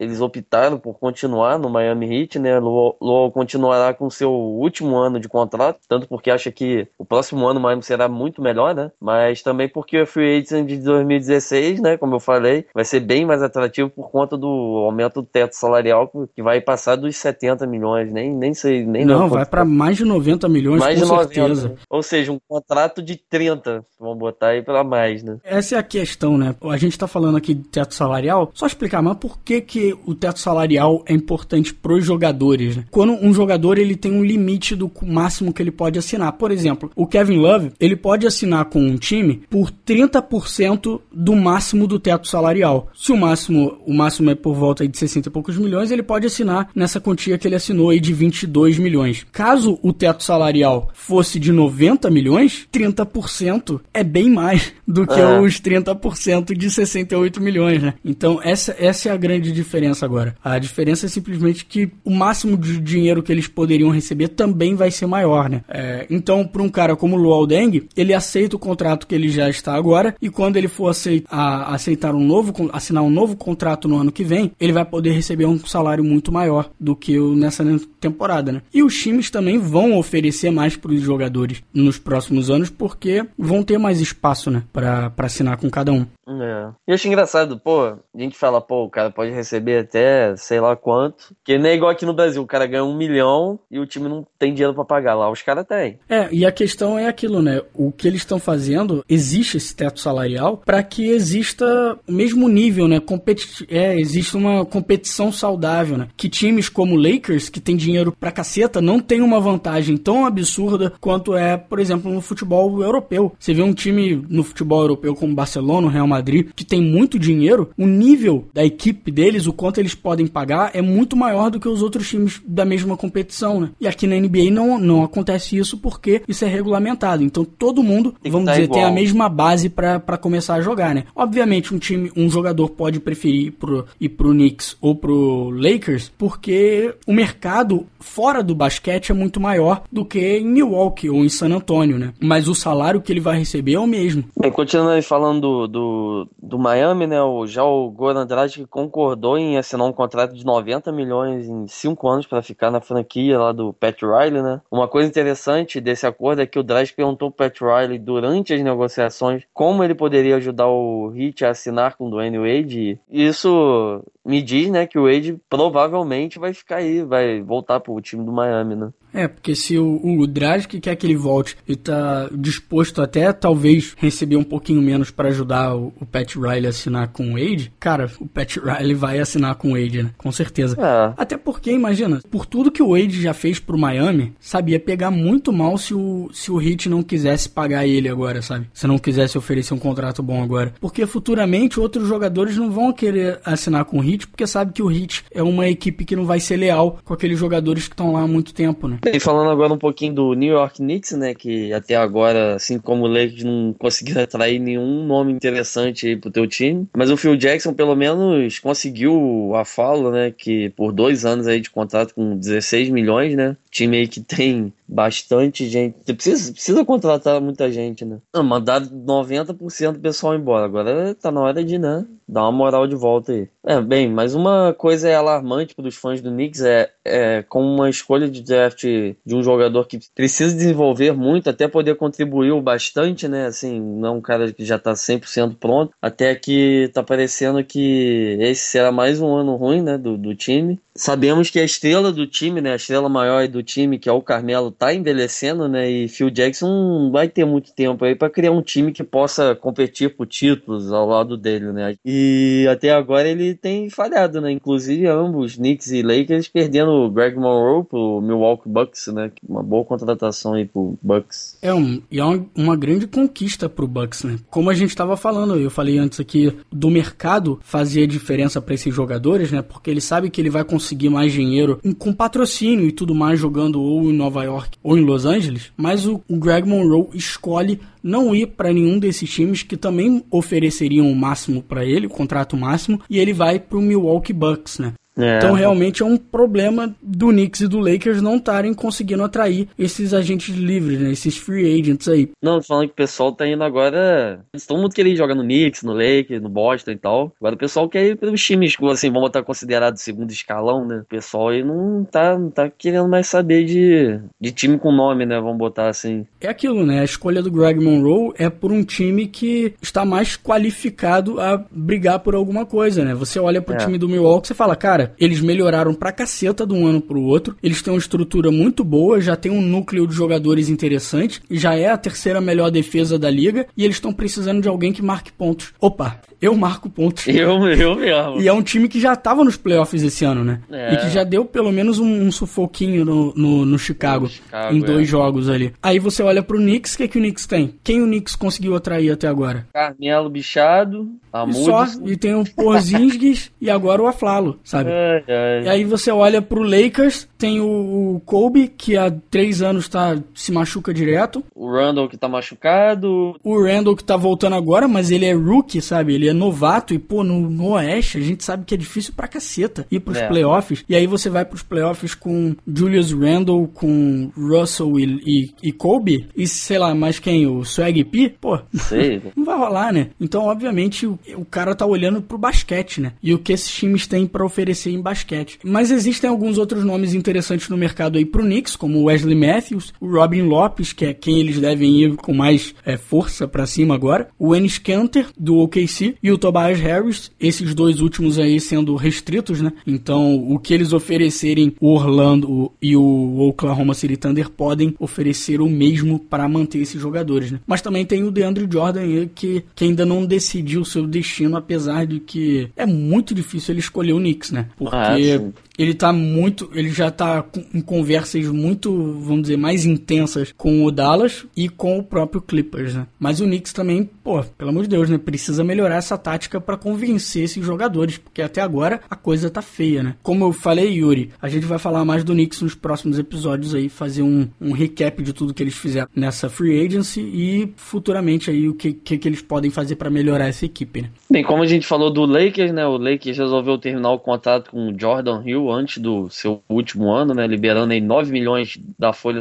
eles 0.00 0.22
optaram 0.22 0.78
por 0.78 0.98
continuar 0.98 1.58
no 1.58 1.68
Miami 1.68 2.22
Heat, 2.22 2.38
né, 2.38 2.58
Luol 2.58 3.30
continuará 3.30 3.92
com 3.92 4.08
seu 4.08 4.32
último 4.32 4.96
ano 4.96 5.20
de 5.20 5.28
contrato, 5.28 5.80
tanto 5.86 6.08
porque 6.08 6.30
acha 6.30 6.50
que 6.50 6.88
o 6.96 7.04
próximo 7.04 7.46
ano 7.46 7.60
o 7.60 7.62
Miami 7.62 7.82
será 7.82 8.08
muito 8.08 8.40
melhor, 8.40 8.74
né, 8.74 8.90
mas 8.98 9.42
também 9.42 9.68
porque 9.68 10.00
o 10.00 10.06
Free 10.06 10.38
Agent 10.38 10.66
de 10.66 10.78
2016, 10.78 11.80
né, 11.82 11.98
como 11.98 12.14
eu 12.14 12.20
falei, 12.20 12.64
vai 12.74 12.86
ser 12.86 13.00
bem 13.00 13.26
mais 13.26 13.42
atrativo 13.42 13.90
por 13.90 14.10
conta 14.10 14.34
do 14.34 14.48
aumento 14.48 15.20
do 15.20 15.28
teto 15.28 15.52
salarial 15.52 16.10
que 16.34 16.42
vai 16.42 16.62
passar 16.62 16.96
dos 16.96 17.16
70 17.16 17.66
milhões, 17.66 18.10
nem, 18.10 18.34
nem 18.34 18.54
sei, 18.54 18.86
nem 18.86 19.04
não. 19.04 19.20
Não, 19.20 19.28
vai 19.28 19.44
para 19.44 19.64
mais 19.64 19.98
de 19.98 20.06
90 20.06 20.48
milhões, 20.48 20.80
mais 20.80 20.98
com 20.98 21.04
de 21.04 21.10
90, 21.12 21.34
certeza. 21.34 21.74
Ou 21.90 22.02
seja, 22.02 22.32
um 22.32 22.38
contrato 22.48 23.02
de 23.02 23.16
30, 23.16 23.84
vamos 24.00 24.16
botar 24.16 24.48
aí 24.48 24.62
para 24.62 24.82
mais, 24.82 25.22
né. 25.22 25.36
Essa 25.44 25.76
é 25.76 25.78
a 25.78 25.82
questão, 25.82 26.38
né, 26.38 26.45
né? 26.46 26.54
A 26.70 26.76
gente 26.76 26.92
está 26.92 27.06
falando 27.06 27.36
aqui 27.36 27.54
de 27.54 27.64
teto 27.64 27.94
salarial, 27.94 28.50
só 28.54 28.66
explicar, 28.66 29.02
mas 29.02 29.16
por 29.16 29.38
que, 29.40 29.60
que 29.60 29.96
o 30.04 30.14
teto 30.14 30.38
salarial 30.38 31.02
é 31.06 31.12
importante 31.12 31.74
para 31.74 31.94
os 31.94 32.04
jogadores? 32.04 32.76
Né? 32.76 32.84
Quando 32.90 33.12
um 33.12 33.32
jogador 33.32 33.78
ele 33.78 33.96
tem 33.96 34.12
um 34.12 34.24
limite 34.24 34.74
do 34.74 34.90
máximo 35.02 35.52
que 35.52 35.62
ele 35.62 35.70
pode 35.70 35.98
assinar. 35.98 36.32
Por 36.32 36.50
exemplo, 36.50 36.90
o 36.94 37.06
Kevin 37.06 37.38
Love, 37.38 37.72
ele 37.80 37.96
pode 37.96 38.26
assinar 38.26 38.66
com 38.66 38.80
um 38.80 38.96
time 38.96 39.42
por 39.50 39.70
30% 39.70 41.00
do 41.12 41.34
máximo 41.34 41.86
do 41.86 41.98
teto 41.98 42.28
salarial. 42.28 42.88
Se 42.94 43.12
o 43.12 43.16
máximo, 43.16 43.78
o 43.86 43.92
máximo 43.92 44.30
é 44.30 44.34
por 44.34 44.54
volta 44.54 44.86
de 44.86 44.96
60 44.96 45.28
e 45.28 45.32
poucos 45.32 45.56
milhões, 45.56 45.90
ele 45.90 46.02
pode 46.02 46.26
assinar 46.26 46.68
nessa 46.74 47.00
quantia 47.00 47.38
que 47.38 47.48
ele 47.48 47.54
assinou 47.54 47.90
aí 47.90 48.00
de 48.00 48.12
22 48.12 48.78
milhões. 48.78 49.26
Caso 49.32 49.78
o 49.82 49.92
teto 49.92 50.22
salarial 50.22 50.90
fosse 50.92 51.38
de 51.38 51.52
90 51.52 52.10
milhões, 52.10 52.66
30% 52.72 53.80
é 53.92 54.04
bem 54.04 54.30
mais 54.30 54.72
do 54.86 55.06
que 55.06 55.18
é. 55.18 55.40
os 55.40 55.60
30% 55.60 56.35
de 56.42 56.70
68 56.70 57.40
milhões, 57.40 57.82
né? 57.82 57.94
Então 58.04 58.40
essa, 58.42 58.74
essa 58.78 59.08
é 59.08 59.12
a 59.12 59.16
grande 59.16 59.52
diferença 59.52 60.04
agora. 60.04 60.34
A 60.42 60.58
diferença 60.58 61.06
é 61.06 61.08
simplesmente 61.08 61.64
que 61.64 61.90
o 62.04 62.10
máximo 62.10 62.56
de 62.56 62.80
dinheiro 62.80 63.22
que 63.22 63.32
eles 63.32 63.48
poderiam 63.48 63.90
receber 63.90 64.28
também 64.28 64.74
vai 64.74 64.90
ser 64.90 65.06
maior, 65.06 65.48
né? 65.48 65.62
É, 65.68 66.06
então, 66.10 66.46
para 66.46 66.62
um 66.62 66.68
cara 66.68 66.96
como 66.96 67.16
o 67.16 67.18
Luol 67.18 67.46
Deng, 67.46 67.88
ele 67.96 68.14
aceita 68.14 68.56
o 68.56 68.58
contrato 68.58 69.06
que 69.06 69.14
ele 69.14 69.28
já 69.28 69.48
está 69.48 69.74
agora 69.74 70.14
e 70.20 70.28
quando 70.30 70.56
ele 70.56 70.68
for 70.68 70.88
aceitar, 70.88 71.72
aceitar 71.72 72.14
um 72.14 72.24
novo, 72.24 72.52
assinar 72.72 73.02
um 73.02 73.10
novo 73.10 73.36
contrato 73.36 73.88
no 73.88 73.98
ano 73.98 74.12
que 74.12 74.24
vem, 74.24 74.52
ele 74.60 74.72
vai 74.72 74.84
poder 74.84 75.12
receber 75.12 75.46
um 75.46 75.58
salário 75.58 76.04
muito 76.04 76.32
maior 76.32 76.70
do 76.78 76.94
que 76.94 77.18
o 77.18 77.34
nessa 77.34 77.64
temporada, 78.00 78.52
né? 78.52 78.62
E 78.72 78.82
os 78.82 78.96
times 78.96 79.30
também 79.30 79.58
vão 79.58 79.96
oferecer 79.96 80.50
mais 80.50 80.76
para 80.76 80.92
os 80.92 81.00
jogadores 81.00 81.62
nos 81.72 81.98
próximos 81.98 82.50
anos 82.50 82.70
porque 82.70 83.24
vão 83.38 83.62
ter 83.62 83.78
mais 83.78 84.00
espaço, 84.00 84.50
né, 84.50 84.62
para 84.72 85.12
assinar 85.18 85.56
com 85.56 85.68
cada 85.70 85.92
um. 85.92 86.06
É. 86.28 86.68
Eu 86.86 86.94
acho 86.94 87.06
engraçado, 87.06 87.58
pô, 87.58 87.84
a 87.84 87.98
gente 88.16 88.36
fala, 88.36 88.60
pô, 88.60 88.84
o 88.84 88.90
cara 88.90 89.10
pode 89.10 89.30
receber 89.30 89.78
até 89.78 90.34
sei 90.36 90.60
lá 90.60 90.74
quanto. 90.74 91.34
Que 91.44 91.56
nem 91.56 91.72
é 91.72 91.74
igual 91.74 91.90
aqui 91.90 92.04
no 92.04 92.12
Brasil, 92.12 92.42
o 92.42 92.46
cara 92.46 92.66
ganha 92.66 92.84
um 92.84 92.96
milhão 92.96 93.58
e 93.70 93.78
o 93.78 93.86
time 93.86 94.08
não 94.08 94.26
tem 94.38 94.52
dinheiro 94.52 94.74
para 94.74 94.84
pagar. 94.84 95.14
Lá 95.14 95.30
os 95.30 95.42
caras 95.42 95.66
têm. 95.66 95.98
É, 96.08 96.28
e 96.32 96.44
a 96.44 96.50
questão 96.50 96.98
é 96.98 97.06
aquilo, 97.06 97.40
né? 97.40 97.62
O 97.72 97.92
que 97.92 98.08
eles 98.08 98.22
estão 98.22 98.40
fazendo, 98.40 99.04
existe 99.08 99.56
esse 99.56 99.74
teto 99.74 100.00
salarial 100.00 100.56
para 100.64 100.82
que 100.82 101.08
exista 101.08 101.98
o 102.06 102.12
mesmo 102.12 102.48
nível, 102.48 102.88
né? 102.88 102.98
Competi 102.98 103.66
é, 103.68 103.98
existe 103.98 104.36
uma 104.36 104.64
competição 104.64 105.30
saudável, 105.30 105.96
né? 105.96 106.08
Que 106.16 106.28
times 106.28 106.68
como 106.68 106.94
o 106.94 107.00
Lakers, 107.00 107.48
que 107.48 107.60
tem 107.60 107.76
dinheiro 107.76 108.12
pra 108.12 108.32
caceta, 108.32 108.80
não 108.80 108.98
tem 109.00 109.20
uma 109.20 109.38
vantagem 109.40 109.96
tão 109.96 110.26
absurda 110.26 110.92
quanto 111.00 111.36
é, 111.36 111.56
por 111.56 111.78
exemplo, 111.78 112.12
no 112.12 112.20
futebol 112.20 112.82
europeu. 112.82 113.32
Você 113.38 113.54
vê 113.54 113.62
um 113.62 113.72
time 113.72 114.16
no 114.28 114.42
futebol 114.42 114.80
europeu 114.80 115.14
como 115.14 115.34
Barcelona, 115.34 115.90
Real 115.90 116.06
Madrid, 116.06 116.15
Madrid, 116.16 116.48
que 116.54 116.64
tem 116.64 116.82
muito 116.82 117.18
dinheiro, 117.18 117.70
o 117.76 117.86
nível 117.86 118.48
da 118.52 118.64
equipe 118.64 119.10
deles, 119.10 119.46
o 119.46 119.52
quanto 119.52 119.78
eles 119.78 119.94
podem 119.94 120.26
pagar, 120.26 120.70
é 120.74 120.82
muito 120.82 121.16
maior 121.16 121.50
do 121.50 121.60
que 121.60 121.68
os 121.68 121.82
outros 121.82 122.08
times 122.08 122.40
da 122.46 122.64
mesma 122.64 122.96
competição, 122.96 123.60
né? 123.60 123.70
E 123.80 123.86
aqui 123.86 124.06
na 124.06 124.16
NBA 124.16 124.50
não, 124.50 124.78
não 124.78 125.02
acontece 125.02 125.56
isso 125.56 125.78
porque 125.78 126.22
isso 126.26 126.44
é 126.44 126.48
regulamentado. 126.48 127.22
Então 127.22 127.44
todo 127.44 127.82
mundo, 127.82 128.14
vamos 128.24 128.46
tá 128.46 128.52
dizer, 128.52 128.64
igual. 128.64 128.80
tem 128.80 128.88
a 128.88 128.92
mesma 128.92 129.28
base 129.28 129.68
para 129.68 130.18
começar 130.18 130.54
a 130.54 130.60
jogar, 130.60 130.94
né? 130.94 131.04
Obviamente 131.14 131.74
um 131.74 131.78
time, 131.78 132.10
um 132.16 132.28
jogador 132.28 132.70
pode 132.70 133.00
preferir 133.00 133.46
ir 133.46 133.50
pro, 133.52 133.86
ir 134.00 134.08
pro 134.10 134.30
Knicks 134.30 134.76
ou 134.80 134.94
pro 134.94 135.50
Lakers 135.50 136.10
porque 136.16 136.94
o 137.06 137.12
mercado 137.12 137.86
fora 138.00 138.42
do 138.42 138.54
basquete 138.54 139.10
é 139.10 139.14
muito 139.14 139.40
maior 139.40 139.82
do 139.90 140.04
que 140.04 140.38
em 140.38 140.46
Milwaukee 140.46 141.10
ou 141.10 141.24
em 141.24 141.28
San 141.28 141.52
Antonio, 141.52 141.98
né? 141.98 142.12
Mas 142.20 142.48
o 142.48 142.54
salário 142.54 143.00
que 143.00 143.12
ele 143.12 143.20
vai 143.20 143.38
receber 143.38 143.74
é 143.74 143.78
o 143.78 143.86
mesmo. 143.86 144.24
Bem, 144.38 144.50
continuando 144.50 145.02
falando 145.02 145.40
do, 145.40 145.66
do 145.66 146.05
do, 146.38 146.58
Miami, 146.58 147.06
né? 147.06 147.22
O, 147.22 147.46
já 147.46 147.64
o 147.64 147.90
Goran 147.90 148.20
Andrade 148.20 148.66
concordou 148.66 149.38
em 149.38 149.56
assinar 149.56 149.86
um 149.86 149.92
contrato 149.92 150.34
de 150.34 150.44
90 150.44 150.92
milhões 150.92 151.48
em 151.48 151.66
5 151.66 152.08
anos 152.08 152.26
para 152.26 152.42
ficar 152.42 152.70
na 152.70 152.80
franquia 152.80 153.38
lá 153.38 153.52
do 153.52 153.72
Pat 153.72 154.00
Riley, 154.02 154.42
né? 154.42 154.60
Uma 154.70 154.88
coisa 154.88 155.08
interessante 155.08 155.80
desse 155.80 156.06
acordo 156.06 156.42
é 156.42 156.46
que 156.46 156.58
o 156.58 156.62
Dragic 156.62 156.96
perguntou 156.96 157.30
pro 157.30 157.48
Pat 157.48 157.60
Riley 157.60 157.98
durante 157.98 158.54
as 158.54 158.62
negociações 158.62 159.44
como 159.52 159.82
ele 159.82 159.94
poderia 159.94 160.36
ajudar 160.36 160.68
o 160.68 161.12
Heat 161.14 161.44
a 161.44 161.50
assinar 161.50 161.96
com 161.96 162.06
o 162.06 162.10
Dwayne 162.10 162.38
Wade. 162.38 163.00
E 163.10 163.26
isso 163.26 164.02
me 164.26 164.42
diz, 164.42 164.70
né, 164.70 164.86
que 164.86 164.98
o 164.98 165.04
Wade 165.04 165.38
provavelmente 165.48 166.38
vai 166.38 166.52
ficar 166.52 166.76
aí, 166.76 167.02
vai 167.02 167.40
voltar 167.40 167.80
pro 167.80 168.00
time 168.00 168.24
do 168.24 168.32
Miami, 168.32 168.74
né? 168.74 168.90
É, 169.14 169.26
porque 169.26 169.54
se 169.54 169.78
o, 169.78 169.98
o 170.04 170.26
Dragic 170.26 170.78
quer 170.78 170.94
que 170.94 171.06
ele 171.06 171.16
volte 171.16 171.56
e 171.66 171.74
tá 171.74 172.28
disposto 172.32 173.00
até 173.00 173.32
talvez 173.32 173.94
receber 173.96 174.36
um 174.36 174.44
pouquinho 174.44 174.82
menos 174.82 175.10
para 175.10 175.28
ajudar 175.28 175.74
o, 175.74 175.90
o, 175.98 176.04
Pat 176.04 176.34
Riley 176.34 176.66
a 176.66 176.68
assinar 176.68 177.08
com 177.08 177.30
o 177.30 177.32
Wade, 177.32 177.72
cara, 177.80 178.10
o 178.20 178.26
Pat 178.26 178.56
Riley 178.56 178.94
vai 178.94 179.18
assinar 179.18 179.54
com 179.54 179.68
o 179.68 179.72
Wade, 179.72 180.02
né? 180.02 180.10
Com 180.18 180.30
certeza. 180.30 180.76
É. 180.78 181.14
Até 181.16 181.38
porque, 181.38 181.70
imagina, 181.70 182.20
por 182.30 182.44
tudo 182.44 182.70
que 182.70 182.82
o 182.82 182.90
Wade 182.90 183.22
já 183.22 183.32
fez 183.32 183.58
pro 183.58 183.78
Miami, 183.78 184.34
sabia 184.38 184.78
pegar 184.78 185.10
muito 185.10 185.50
mal 185.50 185.78
se 185.78 185.94
o, 185.94 186.28
se 186.32 186.52
o 186.52 186.60
Heat 186.60 186.88
não 186.88 187.02
quisesse 187.02 187.48
pagar 187.48 187.86
ele 187.86 188.10
agora, 188.10 188.42
sabe? 188.42 188.68
Se 188.74 188.86
não 188.86 188.98
quisesse 188.98 189.38
oferecer 189.38 189.72
um 189.72 189.78
contrato 189.78 190.22
bom 190.22 190.42
agora. 190.42 190.74
Porque 190.78 191.06
futuramente 191.06 191.80
outros 191.80 192.06
jogadores 192.06 192.56
não 192.56 192.70
vão 192.70 192.92
querer 192.92 193.40
assinar 193.44 193.86
com 193.86 193.98
o 194.00 194.04
Heat 194.04 194.15
porque 194.24 194.46
sabe 194.46 194.72
que 194.72 194.82
o 194.82 194.90
Heat 194.90 195.24
é 195.32 195.42
uma 195.42 195.68
equipe 195.68 196.04
que 196.04 196.14
não 196.14 196.24
vai 196.24 196.38
ser 196.38 196.56
leal 196.56 196.98
com 197.04 197.12
aqueles 197.12 197.38
jogadores 197.38 197.88
que 197.88 197.94
estão 197.94 198.12
lá 198.12 198.20
há 198.20 198.26
muito 198.26 198.54
tempo, 198.54 198.86
né? 198.86 198.98
E 199.12 199.18
falando 199.18 199.50
agora 199.50 199.72
um 199.72 199.78
pouquinho 199.78 200.14
do 200.14 200.34
New 200.34 200.52
York 200.52 200.76
Knicks, 200.76 201.12
né, 201.12 201.34
que 201.34 201.72
até 201.72 201.96
agora, 201.96 202.54
assim 202.54 202.78
como 202.78 203.04
o 203.04 203.08
Lakers, 203.08 203.42
não 203.42 203.74
conseguiu 203.78 204.20
atrair 204.22 204.58
nenhum 204.58 205.04
nome 205.04 205.32
interessante 205.32 206.06
aí 206.06 206.16
pro 206.16 206.30
teu 206.30 206.46
time, 206.46 206.86
mas 206.96 207.10
o 207.10 207.16
Phil 207.16 207.36
Jackson 207.36 207.74
pelo 207.74 207.96
menos 207.96 208.58
conseguiu 208.58 209.52
a 209.54 209.64
fala, 209.64 210.10
né, 210.10 210.30
que 210.30 210.70
por 210.70 210.92
dois 210.92 211.24
anos 211.24 211.46
aí 211.46 211.60
de 211.60 211.70
contrato 211.70 212.14
com 212.14 212.36
16 212.36 212.90
milhões, 212.90 213.34
né, 213.34 213.56
time 213.70 213.96
aí 213.96 214.08
que 214.08 214.20
tem 214.20 214.72
bastante 214.88 215.68
gente, 215.68 215.96
precisa, 216.14 216.52
precisa 216.52 216.84
contratar 216.84 217.40
muita 217.40 217.70
gente, 217.70 218.04
né, 218.04 218.18
mandar 218.44 218.80
90% 218.80 219.92
do 219.92 219.98
pessoal 219.98 220.36
embora, 220.36 220.64
agora 220.64 221.14
tá 221.14 221.30
na 221.30 221.40
hora 221.40 221.64
de, 221.64 221.78
né, 221.78 222.06
dar 222.28 222.42
uma 222.42 222.52
moral 222.52 222.86
de 222.86 222.94
volta 222.94 223.32
aí. 223.32 223.48
É, 223.64 223.80
bem, 223.80 224.05
mas 224.08 224.34
uma 224.34 224.74
coisa 224.74 225.08
é 225.08 225.14
alarmante 225.14 225.74
para 225.74 225.86
os 225.86 225.96
fãs 225.96 226.20
do 226.20 226.30
Knicks 226.30 226.62
é, 226.62 226.90
é 227.04 227.42
com 227.42 227.62
uma 227.62 227.88
escolha 227.88 228.28
de 228.28 228.42
draft 228.42 228.82
de 228.82 229.34
um 229.34 229.42
jogador 229.42 229.86
que 229.86 229.98
precisa 230.14 230.54
desenvolver 230.54 231.12
muito 231.12 231.50
até 231.50 231.68
poder 231.68 231.96
contribuir 231.96 232.60
bastante, 232.60 233.28
né? 233.28 233.46
Assim, 233.46 233.80
não 233.80 234.08
é 234.08 234.10
um 234.12 234.20
cara 234.20 234.52
que 234.52 234.64
já 234.64 234.76
está 234.76 234.92
100% 234.92 235.56
pronto, 235.58 235.92
até 236.00 236.34
que 236.34 236.90
tá 236.92 237.02
parecendo 237.02 237.62
que 237.64 238.36
esse 238.40 238.64
será 238.66 238.90
mais 238.92 239.20
um 239.20 239.34
ano 239.34 239.56
ruim, 239.56 239.82
né, 239.82 239.98
do, 239.98 240.16
do 240.16 240.34
time. 240.34 240.78
Sabemos 240.94 241.50
que 241.50 241.60
a 241.60 241.64
estrela 241.64 242.10
do 242.10 242.26
time, 242.26 242.60
né, 242.60 242.72
a 242.72 242.76
estrela 242.76 243.08
maior 243.08 243.46
do 243.48 243.62
time, 243.62 243.98
que 243.98 244.08
é 244.08 244.12
o 244.12 244.22
Carmelo, 244.22 244.70
tá 244.70 244.94
envelhecendo, 244.94 245.68
né, 245.68 245.90
e 245.90 246.08
Phil 246.08 246.30
Jackson 246.30 247.10
vai 247.10 247.28
ter 247.28 247.44
muito 247.44 247.72
tempo 247.74 248.04
aí 248.04 248.14
para 248.14 248.30
criar 248.30 248.52
um 248.52 248.62
time 248.62 248.92
que 248.92 249.04
possa 249.04 249.54
competir 249.54 250.16
por 250.16 250.26
títulos 250.26 250.90
ao 250.92 251.06
lado 251.06 251.36
dele, 251.36 251.72
né. 251.72 251.94
E 252.04 252.66
até 252.70 252.90
agora 252.90 253.28
ele 253.28 253.54
tem 253.54 253.90
falhado, 253.96 254.40
né, 254.40 254.52
inclusive 254.52 255.06
ambos, 255.06 255.56
Knicks 255.56 255.90
e 255.90 256.02
Lakers, 256.02 256.48
perdendo 256.48 256.90
o 256.90 257.10
Greg 257.10 257.36
Monroe 257.36 257.84
pro 257.84 258.20
Milwaukee 258.20 258.68
Bucks, 258.68 259.06
né, 259.08 259.32
uma 259.48 259.62
boa 259.62 259.84
contratação 259.84 260.52
aí 260.52 260.66
pro 260.66 260.98
Bucks. 261.02 261.58
É, 261.62 261.72
um, 261.72 262.02
e 262.10 262.20
é 262.20 262.24
uma 262.54 262.76
grande 262.76 263.06
conquista 263.06 263.68
pro 263.68 263.88
Bucks, 263.88 264.24
né. 264.24 264.36
Como 264.50 264.68
a 264.68 264.74
gente 264.74 264.90
estava 264.90 265.16
falando, 265.16 265.56
eu 265.56 265.70
falei 265.70 265.98
antes 265.98 266.20
aqui 266.20 266.54
do 266.70 266.90
mercado 266.90 267.58
fazia 267.62 268.06
diferença 268.06 268.60
para 268.60 268.74
esses 268.74 268.94
jogadores, 268.94 269.50
né, 269.50 269.62
porque 269.62 269.90
ele 269.90 270.00
sabe 270.00 270.28
que 270.28 270.40
ele 270.40 270.50
vai 270.50 270.62
conseguir 270.62 271.08
mais 271.08 271.32
dinheiro 271.32 271.80
com 271.98 272.12
patrocínio 272.12 272.86
e 272.86 272.92
tudo 272.92 273.14
mais 273.14 273.40
jogando 273.40 273.80
ou 273.80 274.10
em 274.10 274.12
Nova 274.12 274.44
York 274.44 274.76
ou 274.82 274.98
em 274.98 275.04
Los 275.04 275.24
Angeles, 275.24 275.72
mas 275.76 276.06
o, 276.06 276.22
o 276.28 276.36
Greg 276.36 276.68
Monroe 276.68 277.08
escolhe 277.14 277.80
não 278.06 278.34
ir 278.34 278.46
para 278.46 278.72
nenhum 278.72 278.98
desses 278.98 279.28
times 279.28 279.62
que 279.62 279.76
também 279.76 280.24
ofereceriam 280.30 281.10
o 281.10 281.16
máximo 281.16 281.62
para 281.62 281.84
ele, 281.84 282.06
o 282.06 282.10
contrato 282.10 282.56
máximo, 282.56 283.00
e 283.10 283.18
ele 283.18 283.32
vai 283.32 283.58
para 283.58 283.76
o 283.76 283.82
Milwaukee 283.82 284.32
Bucks, 284.32 284.78
né? 284.78 284.94
É. 285.16 285.38
Então 285.38 285.54
realmente 285.54 286.02
é 286.02 286.06
um 286.06 286.16
problema 286.16 286.94
do 287.02 287.28
Knicks 287.28 287.62
e 287.62 287.68
do 287.68 287.78
Lakers 287.78 288.20
não 288.20 288.36
estarem 288.36 288.74
conseguindo 288.74 289.24
atrair 289.24 289.68
esses 289.78 290.12
agentes 290.12 290.54
livres, 290.54 291.00
né? 291.00 291.10
Esses 291.10 291.36
free 291.36 291.80
agents 291.80 292.08
aí. 292.08 292.30
Não, 292.42 292.62
falando 292.62 292.88
que 292.88 292.92
o 292.92 292.96
pessoal 292.96 293.32
tá 293.32 293.46
indo 293.46 293.64
agora. 293.64 294.40
Todo 294.66 294.80
mundo 294.80 294.94
queria 294.94 295.16
jogar 295.16 295.34
no 295.34 295.42
Knicks, 295.42 295.82
no 295.82 295.92
Lakers, 295.92 296.42
no 296.42 296.48
Boston 296.48 296.90
e 296.90 296.96
tal. 296.96 297.32
Agora 297.40 297.54
o 297.54 297.58
pessoal 297.58 297.88
quer 297.88 298.04
ir 298.04 298.16
pelos 298.16 298.42
times, 298.42 298.76
assim, 298.90 299.08
vamos 299.08 299.28
botar 299.28 299.42
considerado 299.42 299.96
segundo 299.96 300.30
escalão, 300.30 300.84
né? 300.86 300.98
O 300.98 301.04
pessoal 301.04 301.48
aí 301.48 301.64
não 301.64 302.04
tá, 302.04 302.38
não 302.38 302.50
tá 302.50 302.68
querendo 302.68 303.08
mais 303.08 303.26
saber 303.26 303.64
de, 303.64 304.20
de 304.40 304.52
time 304.52 304.78
com 304.78 304.92
nome, 304.92 305.24
né? 305.24 305.40
Vamos 305.40 305.58
botar 305.58 305.88
assim. 305.88 306.26
É 306.40 306.48
aquilo, 306.48 306.84
né? 306.84 307.00
A 307.00 307.04
escolha 307.04 307.42
do 307.42 307.50
Greg 307.50 307.82
Monroe 307.82 308.32
é 308.36 308.50
por 308.50 308.70
um 308.70 308.84
time 308.84 309.26
que 309.26 309.74
está 309.80 310.04
mais 310.04 310.36
qualificado 310.36 311.40
a 311.40 311.64
brigar 311.70 312.20
por 312.20 312.34
alguma 312.34 312.66
coisa, 312.66 313.04
né? 313.04 313.14
Você 313.14 313.38
olha 313.38 313.62
pro 313.62 313.74
é. 313.74 313.78
time 313.78 313.98
do 313.98 314.08
Milwaukee 314.08 314.52
e 314.52 314.54
fala, 314.54 314.76
cara, 314.76 315.05
eles 315.18 315.40
melhoraram 315.40 315.94
pra 315.94 316.12
caceta 316.12 316.66
de 316.66 316.74
um 316.74 316.86
ano 316.86 317.00
pro 317.00 317.20
outro. 317.20 317.56
Eles 317.62 317.82
têm 317.82 317.92
uma 317.92 317.98
estrutura 317.98 318.50
muito 318.50 318.84
boa, 318.84 319.20
já 319.20 319.36
tem 319.36 319.50
um 319.50 319.60
núcleo 319.60 320.06
de 320.06 320.14
jogadores 320.14 320.68
interessante, 320.68 321.42
já 321.50 321.74
é 321.74 321.88
a 321.88 321.98
terceira 321.98 322.40
melhor 322.40 322.70
defesa 322.70 323.18
da 323.18 323.30
liga 323.30 323.66
e 323.76 323.84
eles 323.84 323.96
estão 323.96 324.12
precisando 324.12 324.62
de 324.62 324.68
alguém 324.68 324.92
que 324.92 325.02
marque 325.02 325.32
pontos. 325.32 325.72
Opa, 325.80 326.20
eu 326.40 326.54
marco 326.54 326.88
pontos. 326.88 327.26
Eu, 327.28 327.66
eu 327.68 327.96
mesmo. 327.96 328.40
E 328.40 328.48
é 328.48 328.52
um 328.52 328.62
time 328.62 328.88
que 328.88 329.00
já 329.00 329.16
tava 329.16 329.44
nos 329.44 329.56
playoffs 329.56 330.02
esse 330.02 330.24
ano, 330.24 330.44
né? 330.44 330.60
É. 330.70 330.94
E 330.94 330.96
que 330.98 331.10
já 331.10 331.24
deu 331.24 331.44
pelo 331.44 331.72
menos 331.72 331.98
um, 331.98 332.22
um 332.22 332.32
sufoquinho 332.32 333.04
no, 333.04 333.32
no, 333.34 333.64
no 333.64 333.78
Chicago, 333.78 334.28
Chicago, 334.28 334.74
em 334.74 334.80
dois 334.80 335.02
é. 335.02 335.10
jogos 335.10 335.48
ali. 335.48 335.72
Aí 335.82 335.98
você 335.98 336.22
olha 336.22 336.42
pro 336.42 336.58
Knicks, 336.58 336.94
o 336.94 336.98
que, 336.98 337.08
que 337.08 337.18
o 337.18 337.20
Knicks 337.20 337.46
tem? 337.46 337.74
Quem 337.82 338.02
o 338.02 338.06
Knicks 338.06 338.36
conseguiu 338.36 338.74
atrair 338.74 339.10
até 339.10 339.28
agora? 339.28 339.66
Carmelo 339.72 340.28
Bichado, 340.28 341.10
e 341.48 341.52
só, 341.54 341.84
e 342.04 342.16
tem 342.16 342.34
o 342.34 342.44
Porzingis 342.54 343.50
e 343.60 343.68
agora 343.68 344.02
o 344.02 344.06
Aflalo, 344.06 344.58
sabe? 344.64 344.90
É, 344.90 345.24
é. 345.26 345.62
E 345.64 345.68
aí 345.68 345.84
você 345.84 346.10
olha 346.10 346.40
pro 346.40 346.62
Lakers, 346.62 347.28
tem 347.36 347.60
o, 347.60 348.14
o 348.14 348.20
Kobe, 348.24 348.68
que 348.68 348.96
há 348.96 349.10
três 349.30 349.60
anos 349.60 349.88
tá, 349.88 350.16
se 350.34 350.52
machuca 350.52 350.94
direto. 350.94 351.44
O 351.54 351.70
Randall 351.70 352.08
que 352.08 352.16
tá 352.16 352.28
machucado. 352.28 353.36
O 353.42 353.62
Randall 353.62 353.96
que 353.96 354.04
tá 354.04 354.16
voltando 354.16 354.56
agora, 354.56 354.88
mas 354.88 355.10
ele 355.10 355.26
é 355.26 355.32
rookie, 355.32 355.82
sabe? 355.82 356.14
Ele 356.14 356.25
é 356.28 356.32
novato 356.32 356.94
e, 356.94 356.98
pô, 356.98 357.22
no, 357.22 357.48
no 357.50 357.70
Oeste 357.72 358.18
a 358.18 358.20
gente 358.20 358.44
sabe 358.44 358.64
que 358.64 358.74
é 358.74 358.78
difícil 358.78 359.12
pra 359.14 359.28
caceta 359.28 359.86
ir 359.90 360.00
pros 360.00 360.18
é. 360.18 360.28
playoffs. 360.28 360.84
E 360.88 360.94
aí 360.94 361.06
você 361.06 361.28
vai 361.28 361.44
pros 361.44 361.62
playoffs 361.62 362.14
com 362.14 362.54
Julius 362.66 363.12
Randall, 363.12 363.66
com 363.68 364.30
Russell 364.36 364.98
e, 364.98 365.04
e, 365.24 365.68
e 365.68 365.72
Kobe, 365.72 366.26
e 366.36 366.46
sei 366.46 366.78
lá, 366.78 366.94
mais 366.94 367.18
quem? 367.18 367.46
O 367.46 367.64
Swag 367.64 368.04
P? 368.04 368.34
Pô, 368.40 368.58
não 369.36 369.44
vai 369.44 369.58
rolar, 369.58 369.92
né? 369.92 370.08
Então, 370.20 370.44
obviamente, 370.44 371.06
o, 371.06 371.18
o 371.36 371.44
cara 371.44 371.74
tá 371.74 371.86
olhando 371.86 372.22
pro 372.22 372.38
basquete, 372.38 373.00
né? 373.00 373.12
E 373.22 373.34
o 373.34 373.38
que 373.38 373.52
esses 373.52 373.72
times 373.72 374.06
têm 374.06 374.26
para 374.26 374.44
oferecer 374.44 374.90
em 374.90 375.00
basquete. 375.00 375.58
Mas 375.64 375.90
existem 375.90 376.28
alguns 376.28 376.58
outros 376.58 376.84
nomes 376.84 377.14
interessantes 377.14 377.68
no 377.68 377.76
mercado 377.76 378.18
aí 378.18 378.24
pro 378.24 378.42
Knicks, 378.42 378.76
como 378.76 378.98
o 378.98 379.04
Wesley 379.04 379.34
Matthews, 379.34 379.92
o 380.00 380.10
Robin 380.10 380.42
Lopes, 380.42 380.92
que 380.92 381.06
é 381.06 381.14
quem 381.14 381.40
eles 381.40 381.60
devem 381.60 382.00
ir 382.00 382.16
com 382.16 382.32
mais 382.32 382.74
é, 382.84 382.96
força 382.96 383.46
para 383.46 383.66
cima 383.66 383.94
agora, 383.94 384.28
o 384.38 384.54
Ennis 384.54 384.78
Canter, 384.78 385.26
do 385.38 385.56
OKC, 385.58 386.15
e 386.22 386.30
o 386.30 386.38
Tobias 386.38 386.80
Harris, 386.80 387.30
esses 387.38 387.74
dois 387.74 388.00
últimos 388.00 388.38
aí 388.38 388.60
sendo 388.60 388.94
restritos, 388.96 389.60
né? 389.60 389.72
Então, 389.86 390.34
o 390.34 390.58
que 390.58 390.74
eles 390.74 390.92
oferecerem, 390.92 391.74
o 391.80 391.94
Orlando 391.94 392.72
e 392.80 392.96
o 392.96 393.38
Oklahoma 393.40 393.94
City 393.94 394.16
Thunder 394.16 394.50
podem 394.50 394.94
oferecer 394.98 395.60
o 395.60 395.68
mesmo 395.68 396.18
para 396.18 396.48
manter 396.48 396.78
esses 396.78 397.00
jogadores, 397.00 397.50
né? 397.50 397.60
Mas 397.66 397.82
também 397.82 398.04
tem 398.04 398.24
o 398.24 398.30
DeAndre 398.30 398.66
Jordan 398.70 399.00
aí, 399.00 399.30
que, 399.34 399.64
que 399.74 399.84
ainda 399.84 400.04
não 400.04 400.24
decidiu 400.24 400.80
o 400.80 400.84
seu 400.84 401.06
destino, 401.06 401.56
apesar 401.56 402.06
de 402.06 402.20
que 402.20 402.68
é 402.76 402.86
muito 402.86 403.34
difícil 403.34 403.72
ele 403.72 403.80
escolher 403.80 404.12
o 404.12 404.18
Knicks, 404.18 404.50
né? 404.50 404.68
Porque 404.76 404.96
ah, 404.96 405.62
ele 405.78 405.94
tá 405.94 406.12
muito. 406.12 406.70
Ele 406.74 406.90
já 406.90 407.10
tá 407.10 407.44
em 407.74 407.80
conversas 407.80 408.46
muito, 408.46 408.92
vamos 409.20 409.42
dizer, 409.42 409.56
mais 409.56 409.84
intensas 409.84 410.52
com 410.56 410.84
o 410.84 410.90
Dallas 410.90 411.46
e 411.56 411.68
com 411.68 411.98
o 411.98 412.02
próprio 412.02 412.40
Clippers, 412.40 412.94
né? 412.94 413.06
Mas 413.18 413.40
o 413.40 413.44
Knicks 413.44 413.72
também, 413.72 414.08
pô, 414.24 414.42
pelo 414.42 414.70
amor 414.70 414.84
de 414.84 414.88
Deus, 414.88 415.08
né? 415.08 415.18
Precisa 415.18 415.64
melhorar 415.64 415.96
essa 415.96 416.16
tática 416.16 416.60
para 416.60 416.76
convencer 416.76 417.44
esses 417.44 417.64
jogadores, 417.64 418.18
porque 418.18 418.42
até 418.42 418.60
agora 418.60 419.00
a 419.08 419.16
coisa 419.16 419.50
tá 419.50 419.62
feia, 419.62 420.02
né? 420.02 420.14
Como 420.22 420.44
eu 420.44 420.52
falei, 420.52 420.94
Yuri, 420.94 421.30
a 421.40 421.48
gente 421.48 421.66
vai 421.66 421.78
falar 421.78 422.04
mais 422.04 422.24
do 422.24 422.32
Knicks 422.32 422.62
nos 422.62 422.74
próximos 422.74 423.18
episódios 423.18 423.74
aí, 423.74 423.88
fazer 423.88 424.22
um, 424.22 424.48
um 424.60 424.72
recap 424.72 425.22
de 425.22 425.32
tudo 425.32 425.54
que 425.54 425.62
eles 425.62 425.74
fizeram 425.74 426.08
nessa 426.14 426.48
free 426.48 426.84
agency 426.84 427.20
e 427.20 427.72
futuramente 427.76 428.50
aí 428.50 428.68
o 428.68 428.74
que, 428.74 428.92
que, 428.92 429.18
que 429.18 429.28
eles 429.28 429.42
podem 429.42 429.70
fazer 429.70 429.96
para 429.96 430.10
melhorar 430.10 430.46
essa 430.46 430.64
equipe, 430.64 431.02
né? 431.02 431.10
Bem, 431.30 431.44
como 431.44 431.62
a 431.62 431.66
gente 431.66 431.86
falou 431.86 432.10
do 432.10 432.24
Lakers, 432.24 432.72
né? 432.72 432.86
O 432.86 432.96
Lakers 432.96 433.38
resolveu 433.38 433.78
terminar 433.78 434.10
o 434.10 434.18
contrato 434.18 434.70
com 434.70 434.88
o 434.88 434.98
Jordan 434.98 435.42
Hill 435.44 435.65
antes 435.70 435.98
do 435.98 436.28
seu 436.30 436.62
último 436.68 437.10
ano, 437.10 437.34
né, 437.34 437.46
liberando 437.46 437.92
aí 437.92 438.00
9 438.00 438.30
milhões 438.32 438.78
da 438.98 439.12
folha 439.12 439.40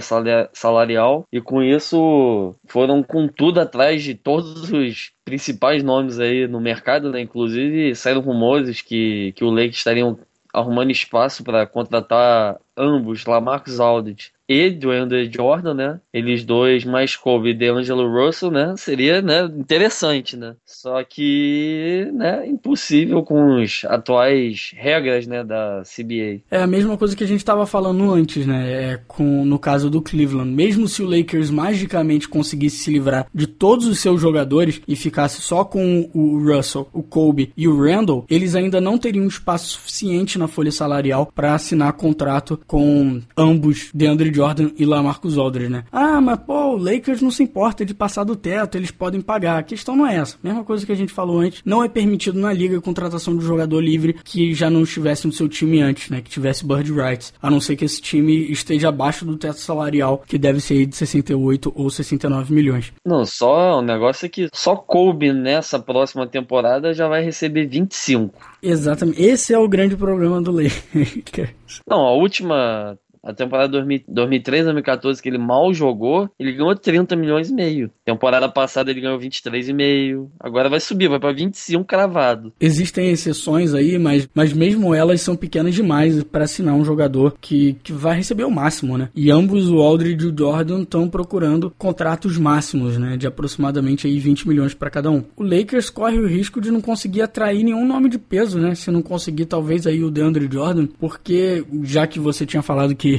salarial 0.54 1.26
e 1.32 1.42
com 1.42 1.62
isso 1.62 2.56
foram 2.68 3.04
com 3.04 3.28
tudo 3.28 3.60
atrás 3.60 4.04
de 4.04 4.16
todos 4.16 4.72
os 4.72 5.12
principais 5.24 5.84
nomes 5.84 6.20
aí 6.20 6.48
no 6.48 6.62
mercado, 6.62 7.12
né? 7.12 7.22
Inclusive 7.22 7.96
saíram 7.96 8.22
rumores 8.22 8.82
que, 8.82 9.32
que 9.34 9.44
o 9.44 9.50
Lakers 9.50 9.78
estariam 9.78 10.18
arrumando 10.54 10.92
espaço 10.92 11.44
para 11.44 11.66
contratar 11.66 12.58
ambos, 12.78 13.26
Lamarcus 13.26 13.80
Aldridge 13.80 14.35
e 14.47 14.69
do 14.69 14.91
Andrew 14.91 15.29
Jordan, 15.31 15.73
né? 15.73 15.99
Eles 16.13 16.43
dois 16.43 16.86
mais 16.86 17.15
Kobe 17.15 17.49
e 17.49 17.53
DeAngelo 17.53 18.10
Russell, 18.10 18.51
né? 18.51 18.73
Seria, 18.77 19.21
né, 19.21 19.49
interessante, 19.58 20.38
né? 20.38 20.55
Só 20.65 21.03
que, 21.03 22.10
né, 22.13 22.47
impossível 22.47 23.23
com 23.23 23.58
as 23.58 23.84
atuais 23.86 24.71
regras, 24.75 25.27
né, 25.27 25.43
da 25.43 25.81
CBA. 25.84 26.41
É 26.51 26.62
a 26.62 26.67
mesma 26.67 26.97
coisa 26.97 27.15
que 27.15 27.23
a 27.23 27.27
gente 27.27 27.39
estava 27.39 27.65
falando 27.65 28.12
antes, 28.12 28.45
né? 28.45 28.91
É 28.93 28.99
com 29.08 29.45
no 29.45 29.58
caso 29.58 29.89
do 29.89 30.01
Cleveland, 30.01 30.51
mesmo 30.51 30.88
se 30.88 31.01
o 31.01 31.10
Lakers 31.10 31.49
magicamente 31.49 32.27
conseguisse 32.27 32.77
se 32.77 32.91
livrar 32.91 33.27
de 33.34 33.47
todos 33.47 33.88
os 33.88 33.99
seus 33.99 34.21
jogadores 34.21 34.81
e 34.88 34.95
ficasse 34.95 35.41
só 35.41 35.63
com 35.63 36.10
o 36.13 36.38
Russell, 36.39 36.88
o 36.93 37.01
Kobe 37.01 37.51
e 37.55 37.67
o 37.67 37.81
Randall, 37.81 38.25
eles 38.29 38.55
ainda 38.55 38.79
não 38.79 38.97
teriam 38.97 39.25
espaço 39.27 39.69
suficiente 39.69 40.38
na 40.38 40.47
folha 40.47 40.71
salarial 40.71 41.31
para 41.34 41.53
assinar 41.53 41.93
contrato 41.93 42.60
com 42.67 43.21
ambos 43.38 43.89
DeAndre 43.93 44.35
Jordan 44.36 44.71
e 44.78 44.86
Lamarcus 44.86 45.38
Aldridge, 45.38 45.71
né? 45.71 45.86
Ah, 45.91 46.19
mas 46.19 46.39
pô, 46.39 46.74
o 46.74 46.78
Lakers 46.78 47.21
não 47.21 47.32
se 47.32 47.43
importa 47.43 47.86
de 47.86 47.93
passar 47.93 48.24
do 48.24 48.36
teto, 48.36 48.78
eles 48.78 48.91
podem 48.91 49.21
pagar. 49.21 49.60
A 49.60 49.63
questão 49.63 49.95
não 49.95 50.06
é 50.06 50.17
essa. 50.17 50.38
Mesma 50.43 50.63
coisa 50.63 50.86
que 50.86 50.91
a 50.91 50.95
gente 50.95 51.13
falou 51.13 51.39
antes, 51.39 51.62
não 51.63 51.84
é 51.84 51.88
permitido 51.88 52.39
na 52.39 52.52
liga 52.52 52.78
a 52.78 52.82
contratação 52.82 53.36
de 53.36 53.43
um 53.43 53.48
jogador 53.48 53.80
livre 53.80 54.13
que 54.24 54.54
já 54.54 54.69
não 54.69 54.84
estivesse 54.84 55.26
no 55.26 55.34
seu 55.34 55.48
time 55.48 55.82
antes, 55.82 56.10
né? 56.10 56.21
Que 56.21 56.30
tivesse 56.30 56.65
bird 56.65 56.91
rights, 56.91 57.34
a 57.41 57.50
não 57.50 57.62
ser 57.62 57.76
que 57.76 57.86
esse 57.86 58.02
time 58.02 58.52
esteja 58.52 58.89
abaixo 58.89 59.26
do 59.26 59.38
teto 59.38 59.60
salarial, 59.60 60.24
que 60.28 60.38
deve 60.38 60.60
ser 60.60 60.86
de 60.86 60.95
68 60.95 61.71
ou 61.76 61.89
69 61.89 62.54
milhões. 62.54 62.91
Não, 63.06 63.26
só 63.26 63.80
o 63.80 63.82
negócio 63.82 64.26
é 64.26 64.30
que 64.30 64.50
só 64.54 64.76
Kobe 64.76 65.32
nessa 65.32 65.80
próxima 65.80 66.28
temporada 66.28 66.93
já 66.93 67.08
vai 67.08 67.24
receber 67.24 67.65
25. 67.67 68.34
Exatamente. 68.62 69.21
Esse 69.21 69.54
é 69.54 69.60
o 69.60 69.67
grande 69.67 69.95
problema 69.95 70.41
do 70.41 70.52
Lakers. 70.52 71.82
Não, 71.88 72.00
a 72.00 72.13
última 72.13 72.98
A 73.26 73.34
temporada 73.34 73.84
2013, 74.08 74.66
2014, 74.66 75.22
que 75.22 75.28
ele 75.28 75.40
mal 75.40 75.74
jogou, 75.74 76.30
ele 76.40 76.54
ganhou 76.54 76.76
30 76.76 77.16
milhões 77.16 77.50
e 77.50 77.54
meio. 77.54 77.90
Temporada 78.06 78.48
passada 78.48 78.92
ele 78.92 79.02
ganhou 79.02 79.20
23,5. 79.20 80.28
Agora 80.40 80.70
vai 80.70 80.80
subir, 80.80 81.10
vai 81.10 81.20
para 81.20 81.34
25 81.34 81.84
cravado. 81.84 82.54
Existem 82.60 83.10
exceções 83.10 83.74
aí, 83.74 83.98
mas, 83.98 84.30
mas 84.32 84.54
mesmo 84.54 84.94
elas 84.94 85.22
são 85.22 85.36
pequenas 85.36 85.74
demais 85.74 86.24
para 86.24 86.44
assinar 86.44 86.76
um 86.76 86.86
jogador 86.86 87.36
que, 87.42 87.74
que 87.84 87.92
vai 87.92 88.16
receber 88.16 88.44
o 88.44 88.52
máximo, 88.52 88.96
né? 88.96 89.10
E 89.16 89.32
ambos, 89.32 89.72
o 89.72 89.80
Aldridge 89.80 90.28
e 90.28 90.30
o 90.30 90.38
Jordan, 90.38 90.84
estão 90.84 91.10
procurando 91.10 91.74
contratos 91.78 92.38
máximos, 92.38 92.98
né? 92.98 93.18
De 93.18 93.26
aproximadamente 93.26 94.06
aí 94.06 94.20
20 94.20 94.48
milhões 94.48 94.76
para 94.76 94.92
cada 94.92 95.10
um. 95.10 95.24
O 95.36 95.44
Lakers 95.44 95.90
corre 95.90 96.20
o 96.20 96.28
risco 96.28 96.62
de 96.62 96.70
não 96.70 96.80
conseguir 96.80 97.24
atrair 97.24 97.64
nenhum 97.64 97.88
nome 97.88 98.08
de 98.08 98.20
peso, 98.20 98.60
né? 98.60 98.76
Se 98.76 98.92
não 98.92 99.02
conseguir, 99.02 99.46
talvez 99.46 99.88
aí 99.88 100.04
o 100.04 100.12
DeAndre 100.12 100.48
Jordan, 100.52 100.86
porque 101.00 101.66
já 101.82 102.06
que 102.06 102.20
você 102.20 102.46
tinha 102.46 102.62
falado 102.62 102.96
que 102.96 103.14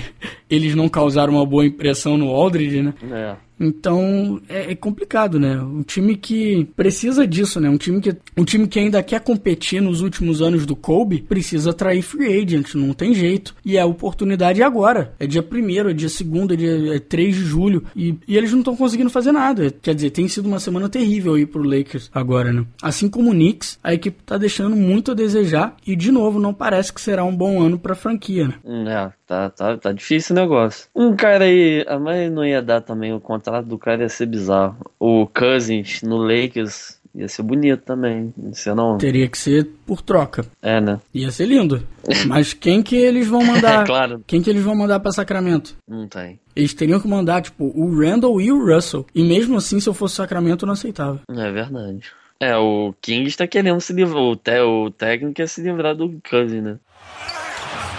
eles 0.49 0.75
não 0.75 0.89
causaram 0.89 1.35
uma 1.35 1.47
boa 1.47 1.67
impressão 1.67 2.17
no 2.17 2.29
Aldridge, 2.31 2.83
né? 2.83 2.95
É. 3.13 3.46
Então 3.59 4.41
é, 4.49 4.73
é, 4.73 4.75
complicado, 4.75 5.39
né? 5.39 5.59
Um 5.61 5.83
time 5.83 6.17
que 6.17 6.69
precisa 6.77 7.27
disso, 7.27 7.61
né? 7.61 7.69
Um 7.69 7.77
time 7.77 8.01
que, 8.01 8.15
um 8.37 8.45
time 8.45 8.69
que 8.69 8.79
ainda 8.79 9.03
quer 9.03 9.21
competir 9.21 9.81
nos 9.81 10.03
últimos 10.03 10.43
anos 10.43 10.67
do 10.67 10.77
Kobe 10.77 11.23
precisa 11.23 11.71
atrair 11.71 12.03
free 12.03 12.43
agent, 12.43 12.75
não 12.75 12.93
tem 12.93 13.15
jeito. 13.15 13.55
E 13.65 13.79
a 13.79 13.87
oportunidade 13.87 14.61
é 14.63 14.65
agora. 14.65 15.15
É 15.19 15.27
dia 15.27 15.43
1 15.43 15.89
é 15.89 15.93
dia 15.93 16.09
2 16.09 16.51
é 16.51 16.57
dia 16.57 16.97
é 16.97 16.99
3 16.99 17.35
de 17.35 17.43
julho. 17.43 17.85
E, 17.95 18.15
e 18.29 18.37
eles 18.37 18.53
não 18.53 18.61
estão 18.61 18.77
conseguindo 18.77 19.11
fazer 19.11 19.33
nada. 19.33 19.73
Quer 19.83 19.95
dizer, 19.95 20.11
tem 20.11 20.29
sido 20.29 20.47
uma 20.47 20.61
semana 20.61 20.89
terrível 20.89 21.35
aí 21.35 21.47
pro 21.47 21.63
Lakers 21.63 22.11
agora, 22.15 22.53
né? 22.53 22.65
Assim 22.83 23.09
como 23.09 23.31
o 23.31 23.35
Knicks, 23.35 23.79
a 23.83 23.95
equipe 23.95 24.23
tá 24.25 24.37
deixando 24.37 24.77
muito 24.77 25.13
a 25.13 25.15
desejar. 25.15 25.77
E 25.87 25.97
de 25.97 26.13
novo, 26.13 26.39
não 26.39 26.53
parece 26.53 26.93
que 26.93 27.01
será 27.01 27.25
um 27.25 27.35
bom 27.35 27.63
ano 27.63 27.79
pra 27.79 27.95
franquia, 27.95 28.49
né? 28.49 28.55
É, 28.67 29.13
tá, 29.27 29.51
tá, 29.51 29.77
tá 29.77 29.93
difícil 29.93 30.37
o 30.37 30.39
negócio. 30.39 30.89
Um 30.95 31.17
cara 31.17 31.45
aí, 31.45 31.85
a 31.89 31.99
mãe 31.99 32.29
não 32.29 32.45
ia 32.45 32.61
dar 32.61 32.81
também 32.81 33.13
o 33.13 33.21
contato 33.21 33.46
contrato 33.47 33.67
do 33.67 33.79
cara 33.79 34.03
ia 34.03 34.09
ser 34.09 34.27
bizarro. 34.27 34.77
O 34.99 35.27
Cousins 35.27 36.03
no 36.03 36.17
Lakers 36.17 36.99
ia 37.15 37.29
ser 37.29 37.43
bonito 37.43 37.83
também. 37.83 38.35
Ia 38.67 38.75
não. 38.75 38.99
Teria 38.99 39.29
que 39.29 39.39
ser 39.39 39.69
por 39.87 40.03
troca. 40.03 40.45
É, 40.61 40.81
né? 40.81 40.99
Ia 41.15 41.31
ser 41.31 41.47
lindo. 41.47 41.87
Mas 42.27 42.53
quem 42.53 42.83
que 42.83 42.97
eles 42.97 43.27
vão 43.29 43.43
mandar? 43.47 43.83
é, 43.83 43.87
claro. 43.87 44.23
Quem 44.27 44.43
que 44.43 44.51
eles 44.51 44.63
vão 44.63 44.75
mandar 44.75 45.01
para 45.01 45.13
Sacramento? 45.13 45.77
Não 45.89 46.07
tem. 46.09 46.41
Eles 46.55 46.75
teriam 46.75 47.01
que 47.01 47.09
mandar, 47.09 47.43
tipo, 47.43 47.65
o 47.75 48.01
Randall 48.01 48.41
e 48.41 48.51
o 48.51 48.67
Russell. 48.75 49.07
E 49.15 49.23
mesmo 49.23 49.57
assim, 49.57 49.79
se 49.81 49.89
eu 49.89 49.95
fosse 49.95 50.17
Sacramento, 50.17 50.65
eu 50.65 50.67
não 50.67 50.75
aceitava. 50.75 51.21
É 51.31 51.51
verdade. 51.53 52.11
É, 52.41 52.57
o 52.57 52.93
King 53.01 53.27
está 53.29 53.47
querendo 53.47 53.81
se 53.81 53.93
livrar. 53.93 54.23
O, 54.23 54.37
te, 54.37 54.61
o 54.61 54.91
técnico 54.91 55.41
é 55.41 55.47
se 55.47 55.63
livrar 55.63 55.95
do 55.95 56.21
Cousins, 56.29 56.63
né? 56.63 56.79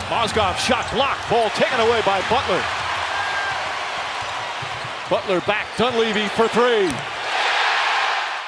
Mozgov 0.09 0.57
shot 0.59 0.93
blocked. 0.93 1.29
Ball 1.29 1.49
taken 1.51 1.79
away 1.81 2.01
by 2.03 2.21
Butler. 2.29 2.61
Butler 5.09 5.39
back, 5.41 5.65
Dunleavy 5.77 6.27
for 6.27 6.49
three. 6.49 7.16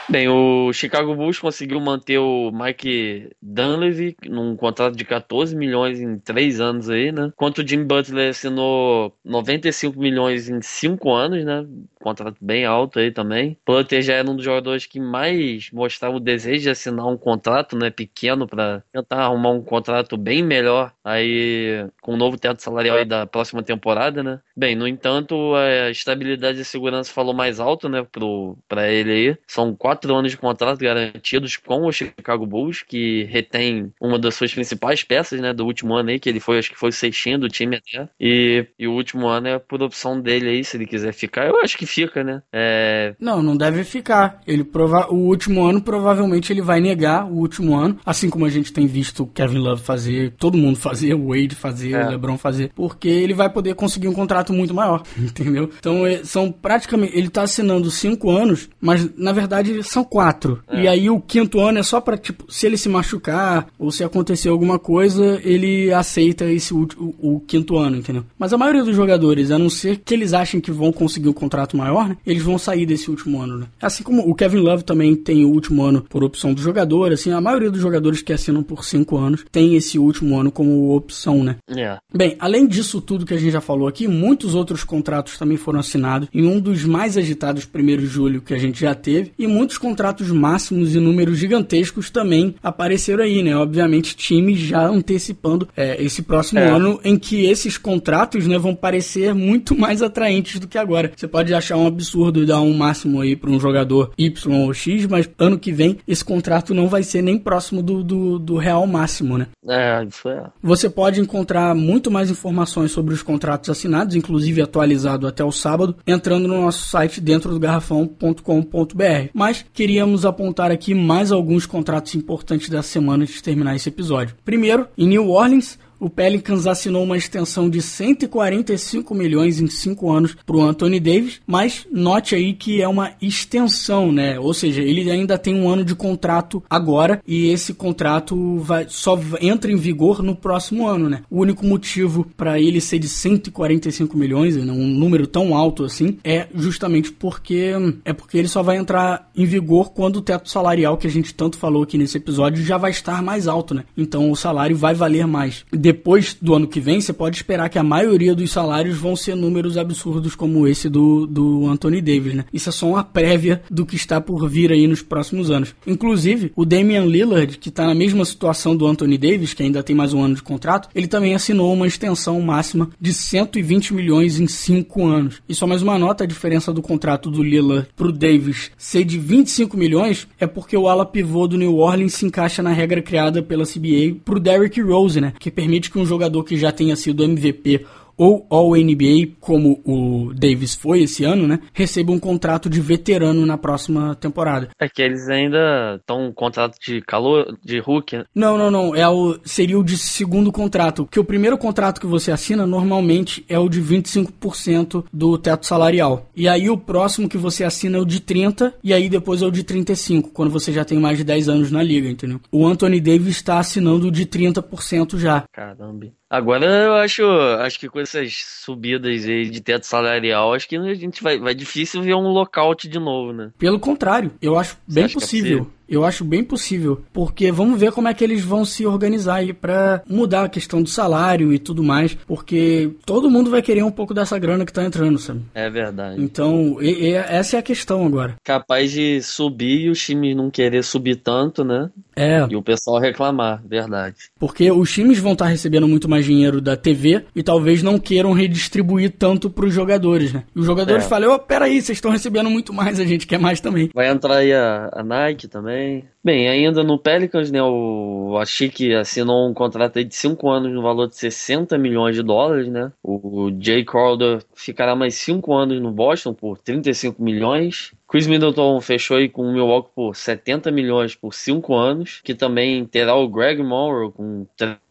Bem, 0.09 0.27
o 0.27 0.73
Chicago 0.73 1.13
Bulls 1.15 1.37
conseguiu 1.37 1.79
manter 1.79 2.17
o 2.17 2.51
Mike 2.51 3.29
Dunleavy 3.39 4.17
num 4.27 4.55
contrato 4.55 4.95
de 4.95 5.05
14 5.05 5.55
milhões 5.55 5.99
em 5.99 6.17
3 6.17 6.59
anos 6.59 6.89
aí, 6.89 7.11
né? 7.11 7.27
Enquanto 7.27 7.59
o 7.59 7.67
Jim 7.67 7.83
Butler 7.83 8.31
assinou 8.31 9.15
95 9.23 9.99
milhões 9.99 10.49
em 10.49 10.63
5 10.63 11.13
anos, 11.13 11.45
né? 11.45 11.63
Contrato 12.01 12.37
bem 12.41 12.65
alto 12.65 12.97
aí 12.97 13.11
também. 13.11 13.55
Butler 13.63 14.01
já 14.01 14.15
era 14.15 14.27
um 14.27 14.35
dos 14.35 14.45
jogadores 14.45 14.87
que 14.87 14.99
mais 14.99 15.69
mostrava 15.71 16.15
o 16.15 16.19
desejo 16.19 16.63
de 16.63 16.69
assinar 16.71 17.05
um 17.05 17.17
contrato, 17.17 17.77
né? 17.77 17.91
Pequeno 17.91 18.47
para 18.47 18.83
tentar 18.91 19.17
arrumar 19.25 19.51
um 19.51 19.61
contrato 19.61 20.17
bem 20.17 20.41
melhor 20.41 20.91
aí 21.03 21.87
com 22.01 22.13
o 22.13 22.17
novo 22.17 22.35
teto 22.35 22.63
salarial 22.63 22.97
aí 22.97 23.05
da 23.05 23.27
próxima 23.27 23.61
temporada, 23.61 24.23
né? 24.23 24.39
Bem, 24.57 24.75
no 24.75 24.87
entanto, 24.87 25.53
a 25.55 25.91
estabilidade 25.91 26.61
e 26.61 26.65
segurança 26.65 27.13
falou 27.13 27.33
mais 27.33 27.59
alto, 27.59 27.87
né? 27.87 28.03
Pro, 28.11 28.57
pra 28.67 28.89
ele 28.89 29.11
aí. 29.11 29.37
São 29.45 29.75
quatro 29.75 29.98
quatro 29.99 30.15
anos 30.15 30.31
de 30.31 30.37
contrato 30.37 30.79
garantidos 30.79 31.57
com 31.57 31.85
o 31.85 31.91
Chicago 31.91 32.45
Bulls, 32.45 32.83
que 32.87 33.25
retém 33.25 33.91
uma 33.99 34.17
das 34.17 34.35
suas 34.35 34.53
principais 34.53 35.03
peças, 35.03 35.41
né, 35.41 35.53
do 35.53 35.65
último 35.65 35.93
ano 35.93 36.09
aí, 36.09 36.19
que 36.19 36.29
ele 36.29 36.39
foi, 36.39 36.57
acho 36.57 36.69
que 36.69 36.79
foi 36.79 36.89
o 36.89 36.93
sextinho 36.93 37.37
do 37.37 37.49
time 37.49 37.77
até. 37.77 38.07
E, 38.19 38.65
e 38.77 38.87
o 38.87 38.93
último 38.93 39.27
ano 39.27 39.47
é 39.47 39.59
por 39.59 39.81
opção 39.83 40.19
dele 40.19 40.49
aí, 40.49 40.63
se 40.63 40.77
ele 40.77 40.85
quiser 40.85 41.13
ficar. 41.13 41.47
Eu 41.47 41.59
acho 41.61 41.77
que 41.77 41.85
fica, 41.85 42.23
né? 42.23 42.41
É... 42.53 43.13
Não, 43.19 43.43
não 43.43 43.57
deve 43.57 43.83
ficar. 43.83 44.41
Ele 44.47 44.63
prova... 44.63 45.07
O 45.09 45.27
último 45.27 45.65
ano, 45.65 45.81
provavelmente, 45.81 46.53
ele 46.53 46.61
vai 46.61 46.79
negar 46.79 47.25
o 47.25 47.35
último 47.35 47.75
ano, 47.75 47.97
assim 48.05 48.29
como 48.29 48.45
a 48.45 48.49
gente 48.49 48.71
tem 48.71 48.87
visto 48.87 49.23
o 49.23 49.27
Kevin 49.27 49.57
Love 49.57 49.81
fazer, 49.81 50.33
todo 50.37 50.57
mundo 50.57 50.77
fazer, 50.79 51.13
o 51.13 51.29
Wade 51.29 51.55
fazer, 51.55 51.93
é. 51.93 52.05
o 52.05 52.09
LeBron 52.09 52.37
fazer, 52.37 52.71
porque 52.73 53.09
ele 53.09 53.33
vai 53.33 53.49
poder 53.49 53.75
conseguir 53.75 54.07
um 54.07 54.13
contrato 54.13 54.53
muito 54.53 54.73
maior, 54.73 55.03
entendeu? 55.17 55.69
Então, 55.77 56.05
é, 56.05 56.23
são 56.23 56.51
praticamente. 56.51 57.17
Ele 57.17 57.29
tá 57.29 57.41
assinando 57.41 57.91
cinco 57.91 58.29
anos, 58.31 58.69
mas 58.79 59.09
na 59.17 59.31
verdade 59.31 59.71
são 59.89 60.03
quatro. 60.03 60.61
É. 60.67 60.83
E 60.83 60.87
aí 60.87 61.09
o 61.09 61.19
quinto 61.19 61.59
ano 61.59 61.79
é 61.79 61.83
só 61.83 61.99
pra, 61.99 62.17
tipo, 62.17 62.45
se 62.51 62.65
ele 62.65 62.77
se 62.77 62.89
machucar 62.89 63.67
ou 63.77 63.91
se 63.91 64.03
acontecer 64.03 64.49
alguma 64.49 64.79
coisa, 64.79 65.39
ele 65.43 65.91
aceita 65.91 66.45
esse 66.45 66.73
o, 66.73 66.87
o, 66.97 67.35
o 67.35 67.39
quinto 67.41 67.77
ano, 67.77 67.97
entendeu? 67.97 68.23
Mas 68.37 68.53
a 68.53 68.57
maioria 68.57 68.83
dos 68.83 68.95
jogadores, 68.95 69.51
a 69.51 69.57
não 69.57 69.69
ser 69.69 69.97
que 69.97 70.13
eles 70.13 70.33
achem 70.33 70.61
que 70.61 70.71
vão 70.71 70.91
conseguir 70.91 71.29
um 71.29 71.33
contrato 71.33 71.75
maior, 71.75 72.09
né? 72.09 72.17
Eles 72.25 72.43
vão 72.43 72.57
sair 72.57 72.85
desse 72.85 73.09
último 73.09 73.41
ano, 73.41 73.57
né? 73.57 73.65
Assim 73.81 74.03
como 74.03 74.29
o 74.29 74.35
Kevin 74.35 74.59
Love 74.59 74.83
também 74.83 75.15
tem 75.15 75.45
o 75.45 75.49
último 75.49 75.83
ano 75.83 76.05
por 76.09 76.23
opção 76.23 76.53
do 76.53 76.61
jogador, 76.61 77.11
assim, 77.11 77.31
a 77.31 77.41
maioria 77.41 77.71
dos 77.71 77.81
jogadores 77.81 78.21
que 78.21 78.33
assinam 78.33 78.63
por 78.63 78.83
cinco 78.83 79.17
anos 79.17 79.45
tem 79.51 79.75
esse 79.75 79.97
último 79.97 80.39
ano 80.39 80.51
como 80.51 80.95
opção, 80.95 81.43
né? 81.43 81.57
Yeah. 81.69 82.01
É. 82.13 82.17
Bem, 82.17 82.35
além 82.39 82.67
disso 82.67 83.01
tudo 83.01 83.25
que 83.25 83.33
a 83.33 83.37
gente 83.37 83.51
já 83.51 83.61
falou 83.61 83.87
aqui, 83.87 84.07
muitos 84.07 84.53
outros 84.53 84.83
contratos 84.83 85.37
também 85.37 85.57
foram 85.57 85.79
assinados 85.79 86.29
em 86.33 86.45
um 86.45 86.59
dos 86.59 86.85
mais 86.85 87.17
agitados 87.17 87.65
primeiros 87.65 88.05
de 88.05 88.09
julho 88.09 88.41
que 88.41 88.53
a 88.53 88.57
gente 88.57 88.79
já 88.79 88.93
teve 88.93 89.31
e 89.37 89.47
muitos 89.47 89.77
contratos 89.79 90.29
máximos 90.31 90.93
e 90.93 90.99
números 90.99 91.37
gigantescos 91.37 92.09
também 92.09 92.55
apareceram 92.61 93.23
aí, 93.23 93.41
né? 93.41 93.55
Obviamente, 93.55 94.15
times 94.15 94.59
já 94.59 94.85
antecipando 94.85 95.67
é, 95.75 96.01
esse 96.03 96.21
próximo 96.21 96.59
é. 96.59 96.69
ano 96.69 96.99
em 97.03 97.17
que 97.17 97.45
esses 97.45 97.77
contratos 97.77 98.45
né, 98.45 98.57
vão 98.57 98.75
parecer 98.75 99.33
muito 99.33 99.75
mais 99.75 100.01
atraentes 100.01 100.59
do 100.59 100.67
que 100.67 100.77
agora. 100.77 101.11
Você 101.15 101.27
pode 101.27 101.53
achar 101.53 101.77
um 101.77 101.87
absurdo 101.87 102.45
dar 102.45 102.61
um 102.61 102.73
máximo 102.73 103.21
aí 103.21 103.35
para 103.35 103.49
um 103.49 103.59
jogador 103.59 104.11
Y 104.17 104.53
ou 104.53 104.73
X, 104.73 105.05
mas 105.05 105.29
ano 105.37 105.57
que 105.57 105.71
vem 105.71 105.97
esse 106.07 106.23
contrato 106.23 106.73
não 106.73 106.87
vai 106.87 107.03
ser 107.03 107.21
nem 107.21 107.37
próximo 107.37 107.81
do, 107.81 108.03
do, 108.03 108.39
do 108.39 108.57
real 108.57 108.85
máximo, 108.85 109.37
né? 109.37 109.47
É, 109.67 110.03
isso 110.03 110.27
é. 110.27 110.43
Você 110.61 110.89
pode 110.89 111.21
encontrar 111.21 111.73
muito 111.75 112.09
mais 112.09 112.29
informações 112.29 112.91
sobre 112.91 113.13
os 113.13 113.21
contratos 113.21 113.69
assinados, 113.69 114.15
inclusive 114.15 114.61
atualizado 114.61 115.27
até 115.27 115.43
o 115.43 115.51
sábado, 115.51 115.95
entrando 116.05 116.47
no 116.47 116.61
nosso 116.61 116.89
site 116.89 117.21
dentro 117.21 117.51
do 117.51 117.59
garrafão.com.br. 117.59 119.29
Mas 119.33 119.58
queríamos 119.73 120.25
apontar 120.25 120.71
aqui 120.71 120.93
mais 120.93 121.31
alguns 121.31 121.65
contratos 121.65 122.15
importantes 122.15 122.69
da 122.69 122.81
semana 122.81 123.25
de 123.25 123.41
terminar 123.41 123.75
esse 123.75 123.89
episódio. 123.89 124.35
Primeiro, 124.43 124.87
em 124.97 125.07
New 125.07 125.29
Orleans, 125.29 125.77
o 125.99 126.09
Pelicans 126.09 126.65
assinou 126.65 127.03
uma 127.03 127.17
extensão 127.17 127.69
de 127.69 127.81
145 127.81 129.13
milhões 129.13 129.59
em 129.59 129.67
5 129.67 130.11
anos 130.11 130.35
para 130.45 130.55
o 130.55 130.61
Anthony 130.61 130.99
Davis, 130.99 131.41
mas 131.45 131.85
note 131.91 132.35
aí 132.35 132.53
que 132.53 132.81
é 132.81 132.87
uma 132.87 133.11
extensão, 133.21 134.11
né? 134.11 134.39
Ou 134.39 134.53
seja, 134.53 134.81
ele 134.81 135.09
ainda 135.09 135.37
tem 135.37 135.55
um 135.55 135.69
ano 135.69 135.83
de 135.83 135.95
contrato 135.95 136.63
agora 136.69 137.21
e 137.27 137.47
esse 137.47 137.73
contrato 137.73 138.57
vai 138.59 138.85
só 138.87 139.19
entra 139.41 139.71
em 139.71 139.75
vigor 139.75 140.23
no 140.23 140.35
próximo 140.35 140.87
ano, 140.87 141.09
né? 141.09 141.21
O 141.29 141.41
único 141.41 141.65
motivo 141.65 142.25
para 142.37 142.59
ele 142.59 142.79
ser 142.79 142.99
de 142.99 143.07
145 143.07 144.17
milhões, 144.17 144.55
né? 144.55 144.71
um 144.71 144.87
número 144.87 145.27
tão 145.27 145.55
alto 145.55 145.83
assim, 145.83 146.17
é 146.23 146.47
justamente 146.53 147.11
porque 147.11 147.71
é 148.05 148.13
porque 148.13 148.37
ele 148.37 148.47
só 148.47 148.63
vai 148.63 148.77
entrar 148.77 149.29
em 149.35 149.45
vigor 149.45 149.91
quando 149.91 150.17
o 150.17 150.21
teto 150.21 150.49
salarial 150.49 150.97
que 150.97 151.07
a 151.07 151.09
gente 151.09 151.33
tanto 151.33 151.57
falou 151.57 151.83
aqui 151.83 151.97
nesse 151.97 152.17
episódio 152.17 152.63
já 152.63 152.77
vai 152.77 152.91
estar 152.91 153.21
mais 153.21 153.47
alto, 153.47 153.73
né? 153.73 153.83
Então 153.97 154.31
o 154.31 154.35
salário 154.35 154.75
vai 154.75 154.93
valer 154.93 155.27
mais 155.27 155.65
depois 155.89 156.37
do 156.39 156.53
ano 156.53 156.67
que 156.67 156.79
vem, 156.79 157.01
você 157.01 157.11
pode 157.11 157.37
esperar 157.37 157.67
que 157.67 157.79
a 157.79 157.83
maioria 157.83 158.35
dos 158.35 158.51
salários 158.51 158.95
vão 158.95 159.15
ser 159.15 159.35
números 159.35 159.75
absurdos 159.75 160.35
como 160.35 160.67
esse 160.67 160.87
do, 160.87 161.25
do 161.25 161.65
Anthony 161.65 161.99
Davis, 161.99 162.35
né? 162.35 162.45
Isso 162.53 162.69
é 162.69 162.71
só 162.71 162.87
uma 162.87 163.03
prévia 163.03 163.63
do 163.71 163.87
que 163.87 163.95
está 163.95 164.21
por 164.21 164.47
vir 164.47 164.71
aí 164.71 164.85
nos 164.85 165.01
próximos 165.01 165.49
anos. 165.49 165.73
Inclusive, 165.87 166.51
o 166.55 166.63
Damian 166.63 167.05
Lillard, 167.05 167.57
que 167.57 167.69
está 167.69 167.87
na 167.87 167.95
mesma 167.95 168.23
situação 168.23 168.77
do 168.77 168.85
Anthony 168.85 169.17
Davis, 169.17 169.55
que 169.55 169.63
ainda 169.63 169.81
tem 169.81 169.95
mais 169.95 170.13
um 170.13 170.21
ano 170.21 170.35
de 170.35 170.43
contrato, 170.43 170.89
ele 170.93 171.07
também 171.07 171.33
assinou 171.33 171.73
uma 171.73 171.87
extensão 171.87 172.39
máxima 172.39 172.91
de 173.01 173.11
120 173.11 173.95
milhões 173.95 174.39
em 174.39 174.45
5 174.45 175.07
anos. 175.07 175.41
E 175.49 175.55
só 175.55 175.65
mais 175.65 175.81
uma 175.81 175.97
nota, 175.97 176.23
a 176.23 176.27
diferença 176.27 176.71
do 176.71 176.83
contrato 176.83 177.31
do 177.31 177.41
Lillard 177.41 177.87
pro 177.95 178.11
Davis 178.11 178.69
ser 178.77 179.03
de 179.03 179.17
25 179.17 179.75
milhões 179.75 180.27
é 180.39 180.45
porque 180.45 180.77
o 180.77 180.87
ala 180.87 181.03
pivô 181.03 181.47
do 181.47 181.57
New 181.57 181.77
Orleans 181.77 182.13
se 182.13 182.27
encaixa 182.27 182.61
na 182.61 182.73
regra 182.73 183.01
criada 183.01 183.41
pela 183.41 183.65
CBA 183.65 184.19
pro 184.23 184.39
Derrick 184.39 184.79
Rose, 184.79 185.19
né? 185.19 185.33
Que 185.39 185.49
permite 185.49 185.78
que 185.87 185.99
um 185.99 186.05
jogador 186.05 186.43
que 186.43 186.57
já 186.57 186.71
tenha 186.71 186.95
sido 186.95 187.23
MVP 187.23 187.85
ou 188.19 188.45
All-NBA, 188.49 189.37
como 189.39 189.81
o 189.85 190.33
Davis 190.33 190.75
foi 190.75 191.03
esse 191.03 191.23
ano, 191.23 191.47
né? 191.47 191.61
Receba 191.73 192.11
um 192.11 192.19
contrato 192.19 192.69
de 192.69 192.81
veterano 192.81 193.45
na 193.45 193.57
próxima 193.57 194.13
temporada. 194.13 194.67
É 194.77 194.89
que 194.89 195.01
eles 195.01 195.29
ainda 195.29 195.95
estão 195.95 196.27
um 196.27 196.33
contrato 196.33 196.77
de 196.85 197.01
calor, 197.01 197.57
de 197.63 197.79
Hulk, 197.79 198.17
né? 198.17 198.25
Não, 198.35 198.57
não, 198.57 198.69
não. 198.69 198.93
É 198.93 199.07
o, 199.07 199.39
seria 199.45 199.79
o 199.79 199.83
de 199.83 199.97
segundo 199.97 200.51
contrato. 200.51 201.07
Que 201.09 201.19
o 201.19 201.23
primeiro 201.23 201.57
contrato 201.57 202.01
que 202.01 202.05
você 202.05 202.29
assina 202.29 202.67
normalmente 202.67 203.45
é 203.47 203.57
o 203.57 203.69
de 203.69 203.81
25% 203.81 205.05
do 205.13 205.37
teto 205.37 205.65
salarial. 205.65 206.29
E 206.35 206.45
aí 206.45 206.69
o 206.69 206.77
próximo 206.77 207.29
que 207.29 207.37
você 207.37 207.63
assina 207.63 207.97
é 207.97 208.01
o 208.01 208.05
de 208.05 208.19
30 208.19 208.73
e 208.83 208.93
aí 208.93 209.07
depois 209.07 209.41
é 209.41 209.45
o 209.45 209.51
de 209.51 209.63
35, 209.63 210.31
quando 210.31 210.51
você 210.51 210.73
já 210.73 210.83
tem 210.83 210.99
mais 210.99 211.17
de 211.17 211.23
10 211.23 211.47
anos 211.47 211.71
na 211.71 211.81
liga, 211.81 212.09
entendeu? 212.09 212.41
O 212.51 212.67
Anthony 212.67 212.99
Davis 212.99 213.37
está 213.37 213.59
assinando 213.59 214.07
o 214.07 214.11
de 214.11 214.25
30% 214.25 215.17
já. 215.17 215.45
Caramba. 215.53 216.18
Agora 216.29 216.65
eu 216.65 216.93
acho, 216.93 217.23
acho 217.59 217.79
que 217.79 217.89
com 217.89 217.99
essas 217.99 218.31
subidas 218.63 219.25
aí 219.25 219.49
de 219.49 219.61
teto 219.61 219.85
salarial, 219.85 220.53
acho 220.53 220.69
que 220.69 220.77
a 220.77 220.93
gente 220.93 221.23
vai, 221.23 221.39
vai 221.39 221.55
difícil 221.55 222.03
ver 222.03 222.13
um 222.13 222.27
lockout 222.27 222.87
de 222.87 222.99
novo, 222.99 223.33
né? 223.33 223.51
Pelo 223.57 223.79
contrário, 223.79 224.31
eu 224.39 224.55
acho 224.55 224.77
bem 224.87 225.09
possível. 225.09 225.71
É 225.75 225.78
eu 225.89 226.05
acho 226.05 226.23
bem 226.23 226.43
possível, 226.43 227.01
porque 227.11 227.51
vamos 227.51 227.79
ver 227.79 227.91
como 227.91 228.07
é 228.07 228.13
que 228.13 228.23
eles 228.23 228.43
vão 228.43 228.63
se 228.63 228.85
organizar 228.85 229.35
aí 229.35 229.53
para 229.53 230.01
mudar 230.07 230.43
a 230.43 230.49
questão 230.49 230.81
do 230.81 230.89
salário 230.89 231.51
e 231.51 231.59
tudo 231.59 231.83
mais, 231.83 232.15
porque 232.27 232.91
todo 233.05 233.29
mundo 233.29 233.49
vai 233.49 233.61
querer 233.61 233.83
um 233.83 233.91
pouco 233.91 234.13
dessa 234.13 234.37
grana 234.37 234.65
que 234.65 234.73
tá 234.73 234.83
entrando, 234.83 235.17
sabe? 235.17 235.41
É 235.53 235.69
verdade. 235.69 236.21
Então, 236.21 236.77
e, 236.79 237.09
e 237.09 237.13
essa 237.13 237.55
é 237.55 237.59
a 237.59 237.63
questão 237.63 238.05
agora. 238.05 238.35
Capaz 238.43 238.91
de 238.91 239.21
subir 239.21 239.85
e 239.85 239.89
os 239.89 239.99
times 239.99 240.35
não 240.35 240.51
querer 240.51 240.83
subir 240.83 241.15
tanto, 241.15 241.63
né? 241.63 241.89
É. 242.15 242.45
E 242.49 242.55
o 242.55 242.61
pessoal 242.61 242.99
reclamar, 242.99 243.61
verdade. 243.65 244.15
Porque 244.37 244.69
os 244.71 244.91
times 244.91 245.19
vão 245.19 245.33
estar 245.33 245.45
tá 245.45 245.51
recebendo 245.51 245.87
muito 245.87 246.09
mais 246.09 246.25
dinheiro 246.25 246.59
da 246.59 246.75
TV 246.75 247.25
e 247.35 247.41
talvez 247.41 247.81
não 247.81 247.97
queiram 247.97 248.33
redistribuir 248.33 249.13
tanto 249.17 249.49
para 249.49 249.65
os 249.65 249.73
jogadores, 249.73 250.33
né? 250.33 250.43
E 250.55 250.59
os 250.59 250.65
jogadores 250.65 251.05
é. 251.05 251.07
falam, 251.07 251.33
oh, 251.33 251.39
peraí, 251.39 251.81
vocês 251.81 251.97
estão 251.97 252.11
recebendo 252.11 252.49
muito 252.49 252.73
mais, 252.73 252.99
a 252.99 253.05
gente 253.05 253.25
quer 253.25 253.39
mais 253.39 253.61
também. 253.61 253.89
Vai 253.93 254.09
entrar 254.09 254.37
aí 254.37 254.53
a, 254.53 254.89
a 254.91 255.03
Nike 255.03 255.47
também 255.47 255.78
também. 255.79 256.09
Bem, 256.23 256.49
ainda 256.49 256.83
no 256.83 256.99
Pelicans, 256.99 257.49
né, 257.49 257.61
o 257.63 258.37
Ashik 258.37 258.93
assinou 258.93 259.49
um 259.49 259.53
contrato 259.53 260.03
de 260.03 260.13
5 260.13 260.49
anos 260.49 260.71
no 260.71 260.81
valor 260.81 261.07
de 261.07 261.15
60 261.15 261.77
milhões 261.77 262.15
de 262.15 262.21
dólares, 262.21 262.67
né? 262.67 262.91
O 263.01 263.49
Jay 263.59 263.85
Crowder 263.85 264.43
ficará 264.53 264.95
mais 264.95 265.15
5 265.15 265.53
anos 265.53 265.81
no 265.81 265.91
Boston 265.91 266.33
por 266.33 266.57
35 266.59 267.23
milhões. 267.23 267.93
Chris 268.07 268.27
Middleton 268.27 268.79
fechou 268.81 269.17
aí 269.17 269.29
com 269.29 269.43
o 269.43 269.53
Milwaukee 269.53 269.91
por 269.95 270.15
70 270.15 270.71
milhões 270.71 271.15
por 271.15 271.33
5 271.33 271.73
anos, 271.73 272.19
que 272.23 272.35
também 272.35 272.85
terá 272.85 273.15
o 273.15 273.29
Greg 273.29 273.63
Monroe 273.63 274.11
com 274.11 274.45